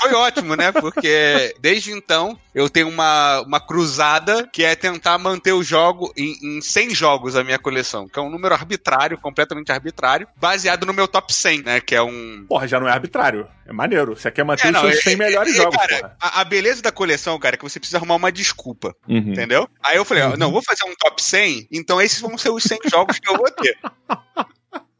Foi 0.00 0.12
ótimo, 0.12 0.56
né? 0.56 0.72
Porque 0.72 1.54
desde 1.60 1.92
então 1.92 2.36
eu 2.52 2.68
tenho 2.68 2.88
uma, 2.88 3.40
uma 3.42 3.60
cruzada 3.60 4.48
que 4.52 4.64
é 4.64 4.74
tentar 4.74 5.16
manter 5.18 5.52
o 5.52 5.62
jogo 5.62 6.12
em, 6.16 6.34
em 6.42 6.60
100 6.60 6.94
jogos 6.94 7.36
a 7.36 7.44
minha 7.44 7.58
coleção, 7.58 8.08
que 8.08 8.18
é 8.18 8.22
um 8.22 8.28
número 8.28 8.54
arbitrário, 8.54 9.16
completamente 9.16 9.70
arbitrário, 9.70 10.26
baseado 10.36 10.84
no 10.84 10.92
meu 10.92 11.06
top 11.06 11.32
100, 11.32 11.62
né? 11.62 11.80
Que 11.80 11.94
é 11.94 12.02
um. 12.02 12.44
Porra, 12.48 12.66
já 12.66 12.80
não 12.80 12.88
é 12.88 12.90
arbitrário. 12.90 13.46
É 13.64 13.72
maneiro. 13.72 14.16
Você 14.16 14.30
quer 14.32 14.44
manter 14.44 14.68
é, 14.68 14.70
não, 14.72 14.84
os 14.84 14.90
seus 14.90 15.04
100 15.04 15.12
é, 15.12 15.16
melhores 15.16 15.54
é, 15.54 15.56
jogos. 15.56 15.76
Cara, 15.76 16.16
a, 16.20 16.40
a, 16.40 16.44
beleza 16.44 16.82
da 16.82 16.90
coleção, 16.90 17.38
cara, 17.38 17.54
é 17.54 17.58
que 17.58 17.64
você 17.64 17.78
precisa 17.78 17.98
arrumar 17.98 18.16
uma 18.16 18.32
desculpa. 18.32 18.94
Uhum. 19.08 19.18
Entendeu? 19.18 19.68
Aí 19.84 19.96
eu 19.96 20.04
falei, 20.04 20.24
uhum. 20.24 20.36
não, 20.36 20.50
vou 20.50 20.62
fazer 20.62 20.84
um 20.84 20.94
top 20.96 21.22
100, 21.22 21.68
então 21.70 22.02
esses 22.02 22.20
vão 22.20 22.36
ser 22.36 22.50
os 22.50 22.64
100 22.64 22.78
jogos 22.90 23.18
que 23.20 23.30
eu 23.30 23.36
vou 23.36 23.50
ter. 23.52 23.78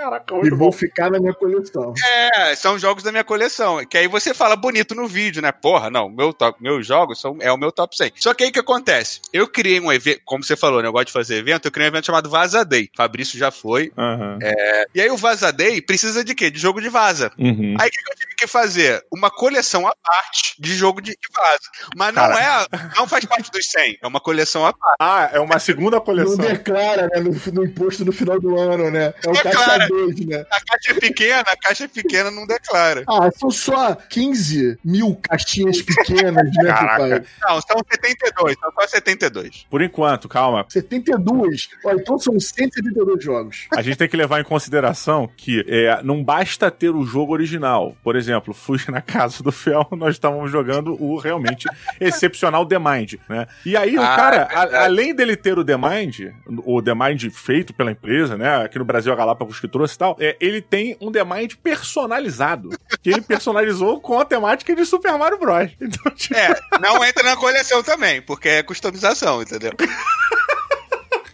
Caraca, 0.00 0.34
muito 0.34 0.46
e 0.46 0.56
vão 0.56 0.72
ficar 0.72 1.10
na 1.10 1.18
minha 1.18 1.34
coleção. 1.34 1.92
É, 2.34 2.54
são 2.54 2.78
jogos 2.78 3.02
da 3.02 3.12
minha 3.12 3.22
coleção. 3.22 3.84
Que 3.84 3.98
aí 3.98 4.08
você 4.08 4.32
fala 4.32 4.56
bonito 4.56 4.94
no 4.94 5.06
vídeo, 5.06 5.42
né? 5.42 5.52
Porra, 5.52 5.90
não, 5.90 6.08
meu 6.08 6.32
top, 6.32 6.56
meus 6.62 6.86
jogos 6.86 7.20
são, 7.20 7.36
é 7.38 7.52
o 7.52 7.58
meu 7.58 7.70
top 7.70 7.94
100. 7.94 8.12
Só 8.16 8.32
que 8.32 8.44
aí 8.44 8.48
o 8.48 8.52
que 8.52 8.58
acontece? 8.58 9.20
Eu 9.30 9.46
criei 9.46 9.78
um 9.78 9.92
evento, 9.92 10.22
como 10.24 10.42
você 10.42 10.56
falou, 10.56 10.80
né? 10.80 10.88
Eu 10.88 10.92
gosto 10.92 11.08
de 11.08 11.12
fazer 11.12 11.36
evento, 11.36 11.66
eu 11.66 11.70
criei 11.70 11.86
um 11.86 11.92
evento 11.92 12.06
chamado 12.06 12.30
Vaza 12.30 12.64
Day. 12.64 12.88
Fabrício 12.96 13.38
já 13.38 13.50
foi. 13.50 13.92
Uhum. 13.94 14.38
É, 14.40 14.86
e 14.94 15.02
aí 15.02 15.10
o 15.10 15.18
Vaza 15.18 15.52
Day 15.52 15.82
precisa 15.82 16.24
de 16.24 16.34
quê? 16.34 16.50
De 16.50 16.58
jogo 16.58 16.80
de 16.80 16.88
vaza. 16.88 17.30
Uhum. 17.38 17.76
Aí 17.78 17.88
o 17.88 17.90
que 17.90 18.12
eu 18.12 18.16
tive 18.16 18.34
que 18.36 18.46
fazer? 18.46 19.04
Uma 19.12 19.30
coleção 19.30 19.86
à 19.86 19.94
parte 20.02 20.54
de 20.58 20.74
jogo 20.74 21.02
de, 21.02 21.10
de 21.10 21.28
vaza. 21.34 21.68
Mas 21.94 22.14
não 22.14 22.22
Cara. 22.22 22.66
é, 22.72 22.96
não 22.96 23.06
faz 23.06 23.26
parte 23.26 23.50
dos 23.50 23.66
100, 23.66 23.98
é 24.00 24.06
uma 24.06 24.20
coleção 24.20 24.64
à 24.64 24.72
parte. 24.72 24.96
Ah, 24.98 25.28
é 25.30 25.40
uma 25.40 25.58
segunda 25.58 26.00
coleção. 26.00 26.38
Não 26.38 26.46
declara, 26.46 27.06
né? 27.08 27.20
No, 27.20 27.52
no 27.52 27.64
imposto 27.66 28.02
no 28.02 28.12
final 28.12 28.40
do 28.40 28.58
ano, 28.58 28.90
né? 28.90 29.12
É 29.22 29.28
o 29.28 29.32
declara 29.32 29.89
dois, 29.90 30.26
né? 30.26 30.44
A 30.50 30.60
caixa 30.60 30.92
é 30.92 30.94
pequena, 30.94 31.40
a 31.40 31.56
caixa 31.56 31.84
é 31.84 31.88
pequena 31.88 32.30
não 32.30 32.46
declara. 32.46 33.04
Ah, 33.08 33.30
são 33.34 33.50
só 33.50 33.94
15 33.94 34.78
mil 34.84 35.16
caixinhas 35.16 35.82
pequenas, 35.82 36.50
né, 36.54 36.64
Caraca. 36.64 37.24
Não, 37.42 37.60
são 37.60 37.76
72, 37.90 38.56
são 38.58 38.72
só 38.72 38.86
72. 38.86 39.66
Por 39.70 39.82
enquanto, 39.82 40.28
calma. 40.28 40.64
72? 40.68 41.68
Olha, 41.84 42.00
então 42.00 42.18
são 42.18 42.38
172 42.38 43.22
jogos. 43.22 43.66
A 43.74 43.82
gente 43.82 43.96
tem 43.96 44.08
que 44.08 44.16
levar 44.16 44.40
em 44.40 44.44
consideração 44.44 45.28
que 45.36 45.64
é, 45.68 46.00
não 46.02 46.22
basta 46.22 46.70
ter 46.70 46.90
o 46.90 47.04
jogo 47.04 47.32
original. 47.32 47.96
Por 48.02 48.16
exemplo, 48.16 48.54
fui 48.54 48.78
na 48.88 49.00
casa 49.00 49.42
do 49.42 49.52
Fel, 49.52 49.86
nós 49.96 50.14
estávamos 50.14 50.50
jogando 50.50 51.00
o 51.02 51.18
realmente 51.18 51.68
excepcional 52.00 52.66
The 52.66 52.78
Mind, 52.78 53.14
né? 53.28 53.46
E 53.64 53.76
aí 53.76 53.96
o 53.96 54.02
ah, 54.02 54.16
cara, 54.16 54.48
é 54.50 54.54
a, 54.54 54.84
além 54.84 55.14
dele 55.14 55.36
ter 55.36 55.58
o 55.58 55.64
The 55.64 55.76
Mind, 55.76 56.32
o 56.64 56.82
The 56.82 56.94
Mind 56.94 57.30
feito 57.32 57.72
pela 57.72 57.90
empresa, 57.90 58.36
né? 58.36 58.64
Aqui 58.64 58.78
no 58.78 58.84
Brasil 58.84 59.12
a 59.12 59.16
Galápagos 59.16 59.60
que 59.60 59.68
trouxe 59.70 59.94
e 59.94 59.98
tal, 59.98 60.16
é, 60.20 60.36
ele 60.40 60.60
tem 60.60 60.96
um 61.00 61.10
The 61.10 61.24
Mind 61.24 61.54
personalizado. 61.62 62.70
que 63.02 63.10
ele 63.10 63.22
personalizou 63.22 64.00
com 64.00 64.18
a 64.18 64.24
temática 64.24 64.74
de 64.74 64.84
Super 64.84 65.16
Mario 65.16 65.38
Bros. 65.38 65.70
Então, 65.80 66.12
tipo... 66.12 66.36
É, 66.36 66.54
não 66.80 67.04
entra 67.04 67.22
na 67.22 67.36
coleção 67.36 67.82
também, 67.82 68.22
porque 68.22 68.48
é 68.48 68.62
customização, 68.62 69.42
entendeu? 69.42 69.72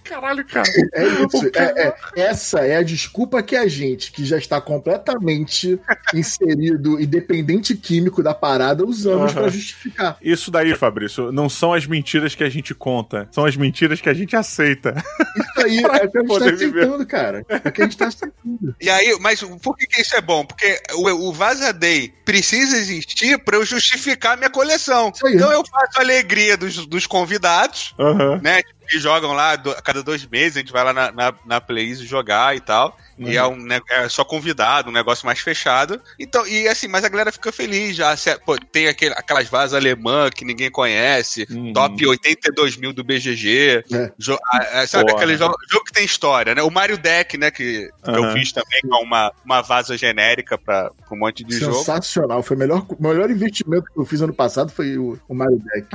Caralho, 0.09 0.45
cara. 0.45 0.69
É 0.95 1.05
isso. 1.05 1.51
É, 1.55 1.89
é, 1.89 1.95
essa 2.17 2.61
é 2.61 2.77
a 2.77 2.83
desculpa 2.83 3.43
que 3.43 3.57
a 3.57 3.67
gente, 3.67 4.13
que 4.13 4.25
já 4.25 4.37
está 4.37 4.61
completamente 4.61 5.79
inserido 6.15 7.01
e 7.01 7.07
dependente 7.07 7.75
químico 7.75 8.23
da 8.23 8.35
parada, 8.35 8.85
usamos 8.85 9.33
uhum. 9.33 9.41
para 9.41 9.49
justificar. 9.49 10.17
Isso 10.23 10.51
daí, 10.51 10.75
Fabrício, 10.75 11.33
não 11.33 11.49
são 11.49 11.73
as 11.73 11.87
mentiras 11.87 12.35
que 12.35 12.45
a 12.45 12.49
gente 12.49 12.75
conta, 12.75 13.29
são 13.31 13.45
as 13.45 13.57
mentiras 13.57 14.01
que 14.01 14.09
a 14.09 14.15
gente 14.15 14.37
aceita. 14.37 14.95
Isso 15.37 15.65
aí 15.65 15.79
é 15.85 15.87
o 15.87 16.11
que 16.11 16.19
a 16.19 16.21
gente 16.21 16.39
tá 16.39 16.47
aceitando, 16.47 17.07
cara. 17.07 17.47
É 17.49 17.69
o 17.69 17.73
que 17.73 17.83
a 17.83 17.85
gente 17.85 17.97
tá 17.97 18.07
aceitando. 18.07 18.77
E 18.81 18.91
aí, 18.91 19.17
mas 19.21 19.43
por 19.43 19.77
que, 19.77 19.87
que 19.87 20.01
isso 20.01 20.17
é 20.17 20.21
bom? 20.21 20.45
Porque 20.45 20.81
o, 20.95 21.29
o 21.29 21.33
Vaza 21.33 21.73
Day 21.73 22.13
precisa 22.25 22.77
existir 22.77 23.39
para 23.39 23.57
eu 23.57 23.65
justificar 23.65 24.35
a 24.35 24.37
minha 24.37 24.51
coleção. 24.51 25.13
Então 25.27 25.53
eu 25.53 25.63
faço 25.67 25.99
a 25.99 26.01
alegria 26.01 26.57
dos, 26.57 26.87
dos 26.87 27.07
convidados, 27.07 27.95
uhum. 27.99 28.41
né? 28.41 28.63
Que 28.87 28.99
jogam 28.99 29.33
lá 29.33 29.57
do, 29.57 29.71
a 29.71 29.83
cada 29.83 30.03
dois 30.03 30.27
meses, 30.27 30.57
a 30.57 30.61
gente 30.61 30.73
vai 30.73 30.85
lá 30.85 30.93
na, 30.93 31.13
na, 31.13 31.35
na 31.45 31.63
jogar 32.05 32.57
e 32.57 32.61
tal. 32.61 32.97
Uhum. 33.19 33.29
E 33.29 33.37
é, 33.37 33.47
um, 33.47 33.57
né, 33.57 33.81
é 33.91 34.09
só 34.09 34.25
convidado, 34.25 34.91
um 34.91 34.93
negócio 34.93 35.25
mais 35.25 35.41
fechado. 35.41 36.01
Então, 36.19 36.47
e 36.47 36.69
assim, 36.69 36.87
mas 36.87 37.05
a 37.05 37.09
galera 37.09 37.33
fica 37.33 37.51
feliz 37.51 37.97
já. 37.97 38.17
Se, 38.17 38.37
pô, 38.41 38.57
tem 38.59 38.89
aquele, 38.89 39.15
aquelas 39.15 39.49
vasas 39.49 39.75
alemã 39.75 40.29
que 40.31 40.45
ninguém 40.45 40.71
conhece, 40.71 41.47
uhum. 41.51 41.73
top 41.73 42.07
82 42.07 42.77
mil 42.77 42.93
do 42.93 43.03
BGG. 43.03 43.85
É. 43.93 44.13
Jo, 44.19 44.39
sabe, 44.87 45.07
Porra. 45.07 45.23
aquele 45.23 45.37
jogo, 45.37 45.55
jogo, 45.71 45.85
que 45.85 45.93
tem 45.93 46.05
história, 46.05 46.55
né? 46.55 46.63
O 46.63 46.71
Mario 46.71 46.99
Deck, 46.99 47.39
né? 47.39 47.51
Que, 47.51 47.91
que 48.05 48.11
uhum. 48.11 48.27
eu 48.27 48.33
fiz 48.33 48.53
também 48.53 48.81
com 48.83 49.03
uma, 49.03 49.33
uma 49.45 49.63
vaza 49.63 49.97
genérica 49.97 50.59
pra, 50.59 50.91
pra 50.91 51.17
um 51.17 51.19
monte 51.19 51.43
de 51.43 51.55
Sensacional. 51.55 51.75
jogo. 51.75 51.85
Sensacional. 51.85 52.43
Foi 52.43 52.57
o 52.57 52.61
melhor, 52.61 52.87
melhor 53.01 53.31
investimento 53.31 53.91
que 53.93 53.99
eu 53.99 54.05
fiz 54.05 54.21
ano 54.21 54.35
passado 54.35 54.71
foi 54.71 54.99
o, 54.99 55.19
o 55.29 55.35
Mario 55.35 55.59
Deck. 55.59 55.89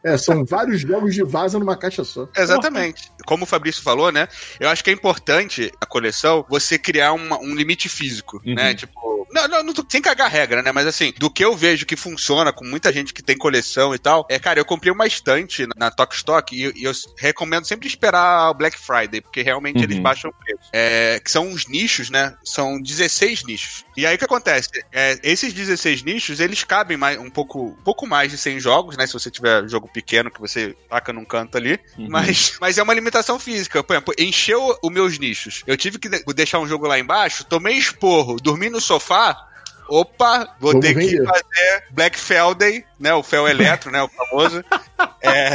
É, 0.02 0.16
são 0.16 0.44
vários 0.44 0.80
jogos 0.80 1.14
de 1.14 1.22
vaza 1.22 1.58
numa 1.58 1.76
caixa 1.76 2.04
só. 2.04 2.28
Exatamente. 2.36 3.10
Como 3.26 3.44
o 3.44 3.46
Fabrício 3.46 3.82
falou, 3.82 4.10
né? 4.10 4.28
Eu 4.58 4.68
acho 4.68 4.82
que 4.82 4.90
é 4.90 4.92
importante 4.92 5.70
a 5.80 5.86
coleção 5.86 6.44
você 6.48 6.78
criar 6.78 7.12
uma, 7.12 7.38
um 7.38 7.54
limite 7.54 7.88
físico, 7.88 8.40
uhum. 8.44 8.54
né? 8.54 8.74
Tipo, 8.74 9.10
não, 9.32 9.46
não, 9.46 9.62
não, 9.62 9.74
sem 9.88 10.02
cagar 10.02 10.30
regra, 10.30 10.62
né? 10.62 10.72
Mas 10.72 10.86
assim, 10.86 11.12
do 11.18 11.30
que 11.30 11.44
eu 11.44 11.56
vejo 11.56 11.86
que 11.86 11.96
funciona 11.96 12.52
com 12.52 12.64
muita 12.64 12.92
gente 12.92 13.14
que 13.14 13.22
tem 13.22 13.36
coleção 13.36 13.94
e 13.94 13.98
tal, 13.98 14.26
é, 14.28 14.38
cara, 14.38 14.58
eu 14.58 14.64
comprei 14.64 14.92
uma 14.92 15.06
estante 15.06 15.66
na 15.76 15.90
Tok 15.90 16.14
Stock 16.14 16.54
e, 16.54 16.72
e 16.80 16.84
eu 16.84 16.92
recomendo 17.16 17.64
sempre 17.64 17.86
esperar 17.86 18.50
o 18.50 18.54
Black 18.54 18.78
Friday, 18.78 19.20
porque 19.20 19.42
realmente 19.42 19.78
uhum. 19.78 19.84
eles 19.84 19.98
baixam 19.98 20.30
o 20.30 20.34
preço. 20.34 20.70
É, 20.72 21.20
que 21.20 21.30
são 21.30 21.46
uns 21.46 21.66
nichos, 21.66 22.10
né? 22.10 22.34
São 22.44 22.80
16 22.80 23.44
nichos. 23.44 23.84
E 23.96 24.06
aí 24.06 24.16
o 24.16 24.18
que 24.18 24.24
acontece? 24.24 24.68
É, 24.92 25.18
esses 25.22 25.52
16 25.52 26.02
nichos, 26.02 26.40
eles 26.40 26.64
cabem 26.64 26.96
mais, 26.96 27.18
um, 27.18 27.30
pouco, 27.30 27.66
um 27.66 27.82
pouco 27.84 28.06
mais 28.06 28.32
de 28.32 28.38
100 28.38 28.60
jogos, 28.60 28.96
né? 28.96 29.06
Se 29.06 29.12
você 29.12 29.30
tiver 29.30 29.68
jogo 29.68 29.89
pequeno 29.92 30.30
que 30.30 30.40
você 30.40 30.76
taca 30.88 31.12
num 31.12 31.24
canto 31.24 31.56
ali. 31.56 31.78
Uhum. 31.98 32.08
Mas, 32.08 32.56
mas 32.60 32.78
é 32.78 32.82
uma 32.82 32.94
limitação 32.94 33.38
física. 33.38 33.82
Por 33.82 33.94
exemplo, 33.94 34.14
encheu 34.18 34.78
os 34.82 34.92
meus 34.92 35.18
nichos. 35.18 35.62
Eu 35.66 35.76
tive 35.76 35.98
que 35.98 36.08
deixar 36.32 36.58
um 36.58 36.66
jogo 36.66 36.86
lá 36.86 36.98
embaixo, 36.98 37.44
tomei 37.44 37.76
esporro, 37.76 38.36
dormi 38.36 38.68
no 38.70 38.80
sofá, 38.80 39.49
opa, 39.90 40.56
vou 40.58 40.72
Vamos 40.72 40.86
ter 40.86 40.94
vender. 40.94 41.18
que 41.18 41.24
fazer 41.24 41.84
Black 41.90 42.18
Friday, 42.18 42.84
né? 42.98 43.12
O 43.12 43.22
Fel 43.22 43.48
Eletro, 43.48 43.90
né? 43.90 44.02
O 44.02 44.08
famoso. 44.08 44.64
É, 45.22 45.54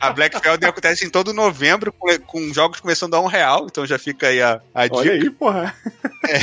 a 0.00 0.10
Black 0.12 0.38
Friday 0.38 0.68
acontece 0.68 1.04
em 1.04 1.10
todo 1.10 1.32
novembro, 1.32 1.92
com, 1.92 2.18
com, 2.20 2.52
jogos 2.52 2.80
começando 2.80 3.14
a 3.14 3.20
um 3.20 3.26
real, 3.26 3.66
então 3.66 3.84
já 3.84 3.98
fica 3.98 4.28
aí 4.28 4.40
a, 4.40 4.60
a 4.72 4.84
dica. 4.84 4.96
Olha 4.96 5.12
aí, 5.12 5.30
porra. 5.30 5.74
É, 6.28 6.38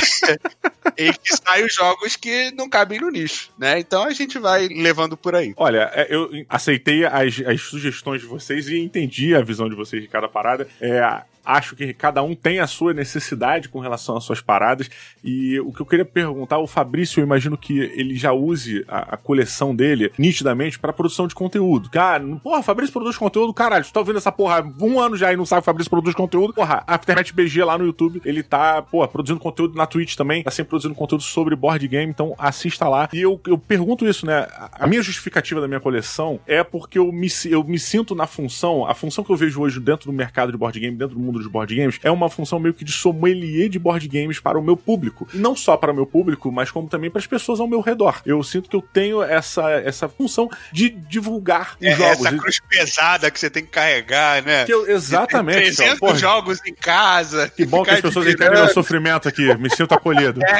e 0.96 1.12
que 1.12 1.36
saem 1.36 1.64
os 1.64 1.74
jogos 1.74 2.16
que 2.16 2.50
não 2.52 2.68
cabem 2.68 3.00
no 3.00 3.10
nicho, 3.10 3.50
né? 3.58 3.78
Então 3.78 4.04
a 4.04 4.12
gente 4.12 4.38
vai 4.38 4.68
levando 4.68 5.16
por 5.16 5.34
aí. 5.34 5.52
Olha, 5.56 5.90
é, 5.94 6.06
eu 6.08 6.30
aceitei 6.48 7.04
as, 7.04 7.40
as 7.46 7.60
sugestões 7.62 8.20
de 8.20 8.26
vocês 8.26 8.68
e 8.68 8.78
entendi 8.78 9.34
a 9.34 9.42
visão 9.42 9.68
de 9.68 9.74
vocês 9.74 10.02
de 10.02 10.08
cada 10.08 10.28
parada. 10.28 10.68
É, 10.80 11.22
acho 11.44 11.76
que 11.76 11.92
cada 11.92 12.22
um 12.22 12.34
tem 12.34 12.60
a 12.60 12.66
sua 12.66 12.92
necessidade 12.92 13.68
com 13.68 13.80
relação 13.80 14.16
às 14.16 14.24
suas 14.24 14.40
paradas. 14.40 14.88
E 15.22 15.58
o 15.60 15.72
que 15.72 15.80
eu 15.80 15.86
queria 15.86 16.04
perguntar, 16.04 16.58
o 16.58 16.66
Fabrício, 16.66 17.20
eu 17.20 17.24
imagino 17.24 17.56
que 17.56 17.78
ele 17.78 18.14
já 18.16 18.32
use 18.32 18.84
a, 18.88 19.14
a 19.14 19.16
coleção 19.16 19.74
dele 19.74 20.12
nitidamente 20.18 20.78
para 20.78 20.92
produção 20.92 21.26
de 21.26 21.34
conteúdo. 21.34 21.90
Cara, 21.90 22.24
porra, 22.42 22.62
Fabrício 22.62 22.92
produz 22.92 23.16
conteúdo, 23.16 23.52
caralho, 23.52 23.84
tu 23.84 23.92
tá 23.92 24.00
ouvindo 24.00 24.18
essa 24.18 24.32
porra 24.32 24.62
um 24.80 25.00
ano 25.00 25.16
já 25.16 25.32
e 25.32 25.36
não 25.36 25.46
sabe 25.46 25.62
que 25.62 25.66
Fabrício 25.66 25.90
produz 25.90 26.14
conteúdo. 26.14 26.52
Porra, 26.54 26.82
a 26.86 26.94
Aftermath 26.94 27.32
BG 27.32 27.64
lá 27.64 27.76
no 27.76 27.84
YouTube, 27.84 28.20
ele 28.24 28.42
tá, 28.42 28.82
porra, 28.82 29.08
produzindo 29.08 29.40
conteúdo 29.40 29.76
na 29.76 29.86
Twitch 29.86 30.14
também, 30.14 30.42
tá 30.42 30.50
sempre 30.50 30.70
produzindo 30.70 30.94
conteúdo 30.94 31.22
sobre 31.22 31.56
board 31.56 31.86
game, 31.88 32.10
então 32.10 32.34
assista 32.38 32.88
lá. 32.88 33.08
E 33.12 33.20
eu, 33.20 33.40
eu 33.46 33.58
pergunto 33.58 34.06
isso, 34.06 34.26
né? 34.26 34.46
A 34.72 34.86
minha 34.86 35.02
justificativa 35.02 35.60
da 35.60 35.68
minha 35.68 35.80
coleção 35.80 36.40
é 36.46 36.62
porque 36.62 36.98
eu 36.98 37.10
me, 37.12 37.28
eu 37.46 37.64
me 37.64 37.78
sinto 37.78 38.14
na 38.14 38.26
função, 38.26 38.86
a 38.86 38.94
função 38.94 39.24
que 39.24 39.30
eu 39.30 39.36
vejo 39.36 39.60
hoje 39.60 39.80
dentro 39.80 40.10
do 40.10 40.12
mercado 40.12 40.52
de 40.52 40.58
board 40.58 40.78
game, 40.78 40.96
dentro 40.96 41.14
do 41.14 41.20
mundo 41.20 41.31
mundo 41.32 41.38
dos 41.38 41.48
board 41.48 41.74
games, 41.74 41.98
é 42.02 42.10
uma 42.10 42.28
função 42.28 42.60
meio 42.60 42.74
que 42.74 42.84
de 42.84 42.92
sommelier 42.92 43.68
de 43.68 43.78
board 43.78 44.06
games 44.06 44.38
para 44.38 44.58
o 44.58 44.62
meu 44.62 44.76
público. 44.76 45.26
E 45.32 45.38
não 45.38 45.56
só 45.56 45.76
para 45.76 45.92
o 45.92 45.94
meu 45.94 46.06
público, 46.06 46.52
mas 46.52 46.70
como 46.70 46.88
também 46.88 47.10
para 47.10 47.18
as 47.18 47.26
pessoas 47.26 47.58
ao 47.58 47.66
meu 47.66 47.80
redor. 47.80 48.20
Eu 48.26 48.42
sinto 48.42 48.68
que 48.68 48.76
eu 48.76 48.82
tenho 48.82 49.22
essa, 49.22 49.70
essa 49.70 50.08
função 50.08 50.50
de 50.70 50.90
divulgar 50.90 51.76
os 51.80 51.86
é, 51.86 51.96
jogos. 51.96 52.26
Essa 52.26 52.36
cruz 52.36 52.60
pesada 52.68 53.30
que 53.30 53.40
você 53.40 53.48
tem 53.48 53.64
que 53.64 53.70
carregar, 53.70 54.42
né? 54.42 54.64
Que 54.64 54.74
eu, 54.74 54.88
exatamente. 54.88 55.74
300 55.74 55.94
então, 55.94 56.16
jogos 56.16 56.60
em 56.66 56.74
casa. 56.74 57.50
Que 57.62 57.66
bom 57.66 57.84
que 57.84 57.90
as 57.90 58.00
pessoas 58.00 58.26
entendem 58.26 58.54
meu 58.54 58.68
sofrimento 58.68 59.28
aqui. 59.28 59.54
Me 59.56 59.70
sinto 59.70 59.94
acolhido. 59.94 60.40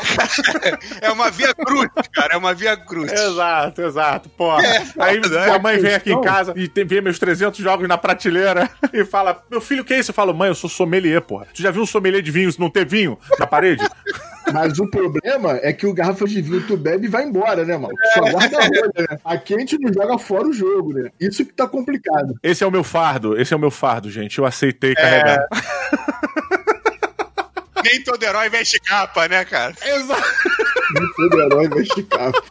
É, 1.01 1.07
é 1.07 1.11
uma 1.11 1.31
via 1.31 1.55
cruz, 1.55 1.89
cara. 2.13 2.35
É 2.35 2.37
uma 2.37 2.55
via 2.55 2.77
cruz. 2.77 3.11
Exato, 3.11 3.83
exato. 3.83 4.29
Porra. 4.29 4.65
É, 4.65 4.83
Aí 4.99 5.21
minha 5.21 5.59
mãe 5.59 5.79
vem 5.79 5.95
aqui 5.95 6.13
em 6.13 6.21
casa 6.21 6.53
e 6.57 6.69
tem, 6.69 6.85
vê 6.85 7.01
meus 7.01 7.19
300 7.19 7.59
jogos 7.59 7.89
na 7.89 7.99
prateleira 7.99 8.71
e 8.93 9.05
fala: 9.05 9.43
Meu 9.51 9.61
filho, 9.61 9.83
o 9.83 9.85
que 9.85 9.95
é 9.95 9.99
isso? 9.99 10.11
Eu 10.11 10.15
falo, 10.15 10.35
mãe, 10.35 10.49
eu 10.49 10.55
sou 10.63 10.71
sommelier, 10.71 11.21
porra. 11.21 11.47
Tu 11.53 11.63
já 11.63 11.71
viu 11.71 11.83
um 11.83 11.87
sommelier 11.87 12.23
de 12.23 12.31
vinhos 12.31 12.57
não 12.57 12.71
ter 12.71 12.87
vinho 12.87 13.19
na 13.39 13.47
parede? 13.47 13.85
Mas 14.53 14.79
o 14.79 14.87
problema 14.87 15.59
é 15.63 15.73
que 15.73 15.87
o 15.87 15.95
garrafa 15.95 16.27
de 16.27 16.43
vinho 16.43 16.67
tu 16.67 16.77
bebe 16.77 17.07
e 17.07 17.09
vai 17.09 17.25
embora, 17.25 17.65
né, 17.65 17.77
mano? 17.77 17.95
Tu 17.95 18.15
só 18.15 18.31
guarda 18.31 18.59
a 18.59 18.63
rolha, 18.63 18.93
né? 18.99 19.19
Aqui 19.25 19.55
a 19.55 19.59
gente 19.59 19.79
não 19.79 19.93
joga 19.93 20.19
fora 20.19 20.47
o 20.47 20.53
jogo, 20.53 20.93
né? 20.93 21.11
Isso 21.19 21.45
que 21.45 21.55
tá 21.55 21.67
complicado. 21.67 22.35
Esse 22.43 22.63
é 22.63 22.67
o 22.67 22.71
meu 22.71 22.85
fardo, 22.85 23.41
esse 23.41 23.55
é 23.55 23.57
o 23.57 23.61
meu 23.61 23.71
fardo, 23.71 24.11
gente. 24.11 24.39
Eu 24.39 24.45
aceitei 24.45 24.95
carregar. 24.95 25.47
É... 25.51 26.23
Nem 27.83 28.05
todo 28.05 28.23
herói 28.23 28.49
veste 28.49 28.79
capa, 28.81 29.27
né, 29.27 29.45
cara? 29.45 29.75
Exato. 29.83 30.23
Nem 30.95 31.13
todo 31.15 31.41
herói 31.41 31.69
veste 31.69 32.03
capa 32.03 32.43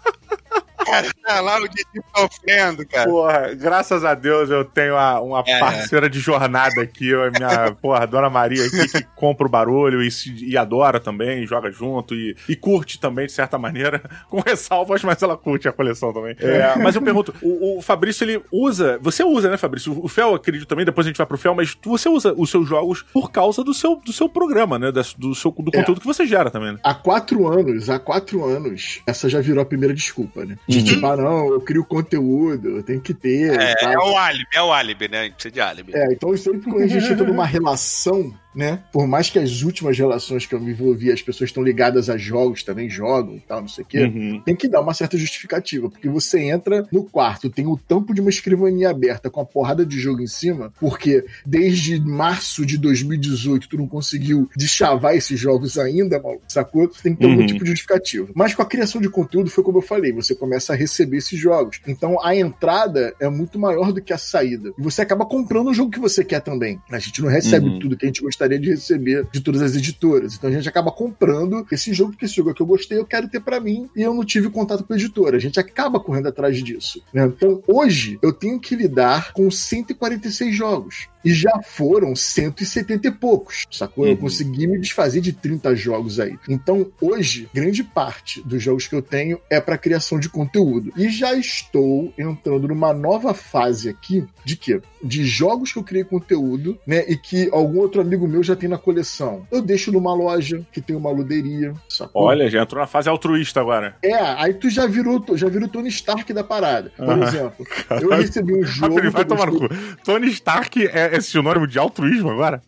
cara 0.92 1.08
tá 1.26 1.42
lá 1.42 1.58
o 1.58 1.68
Didi 1.68 2.02
sofrendo, 2.16 2.86
cara. 2.86 3.10
Porra, 3.10 3.54
graças 3.56 4.04
a 4.04 4.14
Deus 4.14 4.50
eu 4.50 4.66
tenho 4.66 4.94
uma, 4.94 5.20
uma 5.22 5.44
é. 5.48 5.60
parceira 5.60 6.10
de 6.10 6.20
jornada 6.20 6.82
aqui, 6.82 7.14
a 7.14 7.32
minha, 7.32 7.72
porra, 7.82 8.06
Dona 8.06 8.30
Maria 8.30 8.66
aqui, 8.66 8.88
que 8.88 9.04
compra 9.16 9.48
o 9.48 9.50
barulho 9.50 10.02
e, 10.04 10.10
e 10.42 10.58
adora 10.58 11.00
também, 11.00 11.46
joga 11.48 11.72
junto 11.72 12.14
e, 12.14 12.36
e, 12.48 12.56
curte 12.56 13.00
também, 13.00 13.26
de 13.26 13.32
certa 13.32 13.58
maneira, 13.58 14.02
com 14.30 14.42
ressalvas, 14.42 15.04
mas 15.04 15.22
ela 15.22 15.38
curte 15.38 15.68
a 15.68 15.72
coleção 15.72 16.14
também. 16.14 16.36
É, 16.40 16.76
mas 16.78 16.96
eu 16.96 17.02
pergunto, 17.02 17.34
o, 17.42 17.78
o, 17.78 17.82
Fabrício, 17.82 18.24
ele 18.24 18.42
usa, 18.52 19.00
você 19.02 19.24
usa, 19.24 19.50
né, 19.50 19.58
Fabrício? 19.58 19.98
O 20.04 20.08
Fel, 20.08 20.36
acredito 20.36 20.68
também, 20.68 20.86
depois 20.86 21.08
a 21.08 21.10
gente 21.10 21.18
vai 21.18 21.26
pro 21.26 21.38
Fel, 21.38 21.56
mas 21.56 21.78
você 21.84 22.10
usa 22.10 22.34
os 22.36 22.50
seus 22.50 22.68
jogos 22.68 23.04
por 23.14 23.32
causa 23.32 23.64
do 23.64 23.74
seu, 23.74 23.96
do 23.96 24.12
seu 24.12 24.28
programa, 24.28 24.78
né, 24.78 24.92
do, 24.92 25.36
seu, 25.36 25.52
do 25.52 25.72
é. 25.74 25.78
conteúdo 25.78 26.02
que 26.02 26.08
você 26.08 26.26
gera 26.26 26.50
também, 26.50 26.74
né? 26.74 26.80
Há 26.84 26.94
quatro 26.94 27.48
anos, 27.48 27.90
há 27.90 28.00
quatro 28.00 28.44
anos, 28.44 29.02
essa 29.06 29.30
já 29.30 29.40
virou 29.40 29.62
a 29.62 29.66
primeira 29.66 29.94
desculpa, 29.94 30.46
né? 30.46 30.58
De 30.68 30.81
uhum. 30.82 30.88
tipo, 30.88 31.06
ah, 31.06 31.18
não, 31.18 31.54
eu 31.54 31.62
crio 31.62 31.84
conteúdo, 31.84 32.78
eu 32.78 32.84
tenho 32.84 33.02
que 33.02 33.14
ter. 33.14 33.60
É, 33.60 33.94
é 33.94 33.98
o 33.98 34.18
álibi, 34.18 34.48
é 34.54 34.62
o 34.62 34.72
álibi, 34.72 35.08
né? 35.08 35.20
A 35.20 35.24
gente 35.24 35.34
precisa 35.34 35.54
de 35.54 35.62
álibi. 35.62 35.96
É, 35.96 36.14
então 36.14 36.36
sempre 36.38 36.70
quando 36.70 36.84
a 36.84 36.88
gente 36.88 37.12
entra 37.12 37.26
numa 37.26 37.46
relação 37.46 38.34
né? 38.54 38.84
Por 38.92 39.08
mais 39.08 39.30
que 39.30 39.40
as 39.40 39.62
últimas 39.62 39.98
relações 39.98 40.46
que 40.46 40.54
eu 40.54 40.60
me 40.60 40.72
envolvi, 40.72 41.12
as 41.12 41.22
pessoas 41.22 41.50
estão 41.50 41.64
ligadas 41.64 42.10
a 42.10 42.18
jogos, 42.18 42.64
também 42.64 42.90
jogam 42.90 43.36
e 43.36 43.40
tal, 43.40 43.62
não 43.62 43.68
sei 43.68 43.84
o 43.84 43.88
quê, 43.88 44.04
uhum. 44.04 44.42
tem 44.46 44.56
que 44.56 44.68
dar 44.68 44.82
uma 44.82 44.94
certa 44.94 45.18
justificativa, 45.18 45.90
porque 45.90 46.10
você 46.10 46.40
entra 46.42 46.86
no 46.92 47.04
quarto, 47.04 47.50
tem 47.50 47.66
o 47.66 47.78
tampo 47.78 48.14
de 48.14 48.22
uma 48.22 48.30
escrivaninha 48.30 48.90
aberta 48.90 49.30
com 49.30 49.42
a 49.42 49.46
porrada 49.46 49.86
de 49.86 50.00
jogo 50.00 50.22
em 50.22 50.28
cima, 50.28 50.72
porque 50.80 51.26
desde 51.46 52.00
março 52.00 52.66
de 52.66 52.78
2018 52.78 53.70
tu 53.70 53.78
não 53.78 53.88
conseguiu 53.88 54.50
deschavar 54.56 55.16
esses 55.16 55.40
jogos 55.40 55.78
ainda, 55.78 56.22
maluco, 56.22 56.44
sacou? 56.48 56.88
Tu 56.88 57.02
tem 57.02 57.14
que 57.14 57.20
ter 57.20 57.26
uhum. 57.26 57.34
algum 57.34 57.46
tipo 57.46 57.64
de 57.64 57.72
justificativa. 57.72 58.30
Mas 58.36 58.54
com 58.54 58.62
a 58.62 58.66
criação 58.66 59.02
de 59.02 59.10
conteúdo 59.10 59.50
foi 59.50 59.64
como 59.64 59.78
eu 59.78 59.82
falei, 59.82 60.12
você 60.12 60.36
começa 60.36 60.74
a 60.74 60.76
receber 60.76 61.18
esses 61.18 61.40
jogos. 61.40 61.80
Então 61.88 62.24
a 62.24 62.36
entrada 62.36 63.14
é 63.20 63.30
muito 63.30 63.58
maior 63.58 63.92
do 63.92 64.02
que 64.02 64.14
a 64.14 64.18
saída. 64.18 64.74
E 64.78 64.82
você 64.82 65.02
acaba 65.02 65.26
comprando 65.26 65.70
o 65.70 65.74
jogo 65.74 65.92
que 65.92 66.00
você 66.00 66.24
quer 66.24 66.42
também. 66.42 66.80
A 66.92 67.00
gente 67.00 67.22
não 67.22 67.30
recebe 67.30 67.68
uhum. 67.68 67.80
tudo 67.80 67.98
que 67.98 68.06
a 68.06 68.10
gente 68.10 68.22
gostaria 68.22 68.41
de 68.48 68.70
receber 68.70 69.28
de 69.32 69.42
todas 69.42 69.62
as 69.62 69.76
editoras. 69.76 70.36
Então 70.36 70.50
a 70.50 70.54
gente 70.54 70.68
acaba 70.68 70.92
comprando 70.92 71.66
esse 71.72 71.94
jogo, 71.94 72.12
porque 72.12 72.26
esse 72.26 72.36
jogo 72.36 72.52
é 72.52 72.54
que 72.54 72.62
eu 72.62 72.66
gostei, 72.66 72.98
eu 72.98 73.06
quero 73.06 73.28
ter 73.28 73.40
para 73.40 73.60
mim, 73.60 73.90
e 73.96 74.02
eu 74.02 74.14
não 74.14 74.24
tive 74.24 74.50
contato 74.50 74.84
com 74.84 74.94
a 74.94 74.96
editora. 74.96 75.38
A 75.38 75.40
gente 75.40 75.60
acaba 75.60 76.00
correndo 76.00 76.28
atrás 76.28 76.62
disso. 76.64 77.02
Né? 77.14 77.26
Então 77.26 77.62
hoje 77.68 78.20
eu 78.22 78.34
tenho 78.34 78.60
que 78.60 78.76
lidar 78.76 79.34
com 79.34 79.50
146 79.50 80.56
jogos. 80.56 81.12
E 81.24 81.34
já 81.34 81.62
foram 81.64 82.16
170 82.16 83.08
e 83.08 83.12
poucos, 83.12 83.66
sacou? 83.72 84.06
Uhum. 84.06 84.12
Eu 84.12 84.18
consegui 84.18 84.66
me 84.66 84.80
desfazer 84.80 85.22
de 85.22 85.32
30 85.32 85.76
jogos 85.76 86.20
aí. 86.20 86.38
Então, 86.50 86.92
hoje, 87.00 87.48
grande 87.54 87.84
parte 87.84 88.42
dos 88.42 88.62
jogos 88.62 88.88
que 88.88 88.96
eu 88.96 89.02
tenho 89.02 89.40
é 89.50 89.62
para 89.62 89.78
criação 89.78 90.20
de 90.20 90.30
conteúdo. 90.30 90.92
E 90.98 91.10
já 91.10 91.36
estou 91.36 92.12
entrando 92.18 92.68
numa 92.68 92.94
nova 92.94 93.34
fase 93.34 93.90
aqui 93.90 94.26
de 94.44 94.56
quê? 94.56 94.82
De 95.04 95.24
jogos 95.24 95.72
que 95.72 95.80
eu 95.80 95.84
criei 95.84 96.04
conteúdo, 96.04 96.78
né? 96.86 97.06
E 97.08 97.16
que 97.16 97.50
algum 97.52 97.80
outro 97.80 98.02
amigo 98.02 98.28
meu 98.32 98.42
já 98.42 98.56
tem 98.56 98.70
na 98.70 98.78
coleção. 98.78 99.46
Eu 99.52 99.62
deixo 99.62 99.92
numa 99.92 100.14
loja 100.14 100.66
que 100.72 100.82
tem 100.82 100.96
uma 100.96 101.12
luderia, 101.12 101.74
sacou? 101.90 102.24
Olha, 102.24 102.50
já 102.50 102.62
entrou 102.62 102.80
na 102.80 102.88
fase 102.88 103.10
altruísta 103.10 103.60
agora. 103.60 103.96
É, 104.02 104.16
aí 104.16 104.54
tu 104.54 104.70
já 104.70 104.88
virou, 104.88 105.24
já 105.36 105.50
virou 105.50 105.68
Tony 105.68 105.90
Stark 105.90 106.32
da 106.34 106.44
parada. 106.44 106.92
Por 106.96 107.08
uhum. 107.08 107.24
exemplo, 107.24 107.68
eu 108.02 108.10
recebi 108.10 108.54
um 108.54 108.64
jogo. 108.64 109.12
vai 109.12 109.26
tomar 109.26 109.48
no 109.48 109.60
cu. 109.60 109.70
Tony 110.04 110.28
Stark 110.28 110.88
é, 110.88 111.16
é 111.16 111.22
sinônimo 111.22 111.68
de 111.68 111.78
altruísmo 111.78 112.30
agora? 112.32 112.62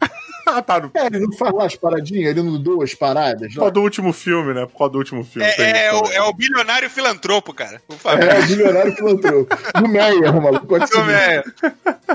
Ah, 0.53 0.61
tá. 0.61 0.79
No... 0.79 0.91
É, 0.93 1.07
ele 1.07 1.19
não 1.19 1.31
faz 1.31 1.53
lá 1.53 1.65
as 1.65 1.75
paradinhas, 1.75 2.31
ele 2.31 2.43
não 2.43 2.61
doa 2.61 2.83
as 2.83 2.93
paradas. 2.93 3.53
Por 3.53 3.59
causa 3.59 3.71
do 3.71 3.81
último 3.81 4.11
filme, 4.11 4.53
né? 4.53 4.65
Por 4.65 4.77
causa 4.77 4.91
do 4.91 4.97
último 4.99 5.23
filme. 5.23 5.47
É, 5.47 5.87
é, 5.87 5.93
o, 5.93 6.05
é 6.11 6.21
o, 6.21 6.33
bilionário 6.33 6.89
filantropo, 6.89 7.53
cara. 7.53 7.81
É, 7.89 8.39
o 8.39 8.47
bilionário 8.47 8.93
filantropo. 8.93 9.55
Do 9.79 9.87
Meyer, 9.87 10.41
maluco. 10.41 10.67
Pode 10.67 10.87
ser. 10.87 10.97
Do 10.97 11.05
Meyer. 11.05 11.43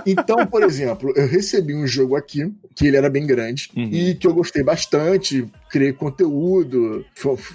Então, 0.07 0.47
por 0.47 0.63
exemplo, 0.63 1.13
eu 1.17 1.27
recebi 1.27 1.75
um 1.75 1.87
jogo 1.87 2.17
aqui, 2.17 2.53
que 2.75 2.87
ele 2.87 2.97
era 2.97 3.09
bem 3.09 3.27
grande, 3.27 3.71
uhum. 3.77 3.89
e 3.91 4.15
que 4.15 4.27
eu 4.27 4.35
gostei 4.35 4.63
bastante 4.63 5.49
criei 5.71 5.93
conteúdo, 5.93 7.05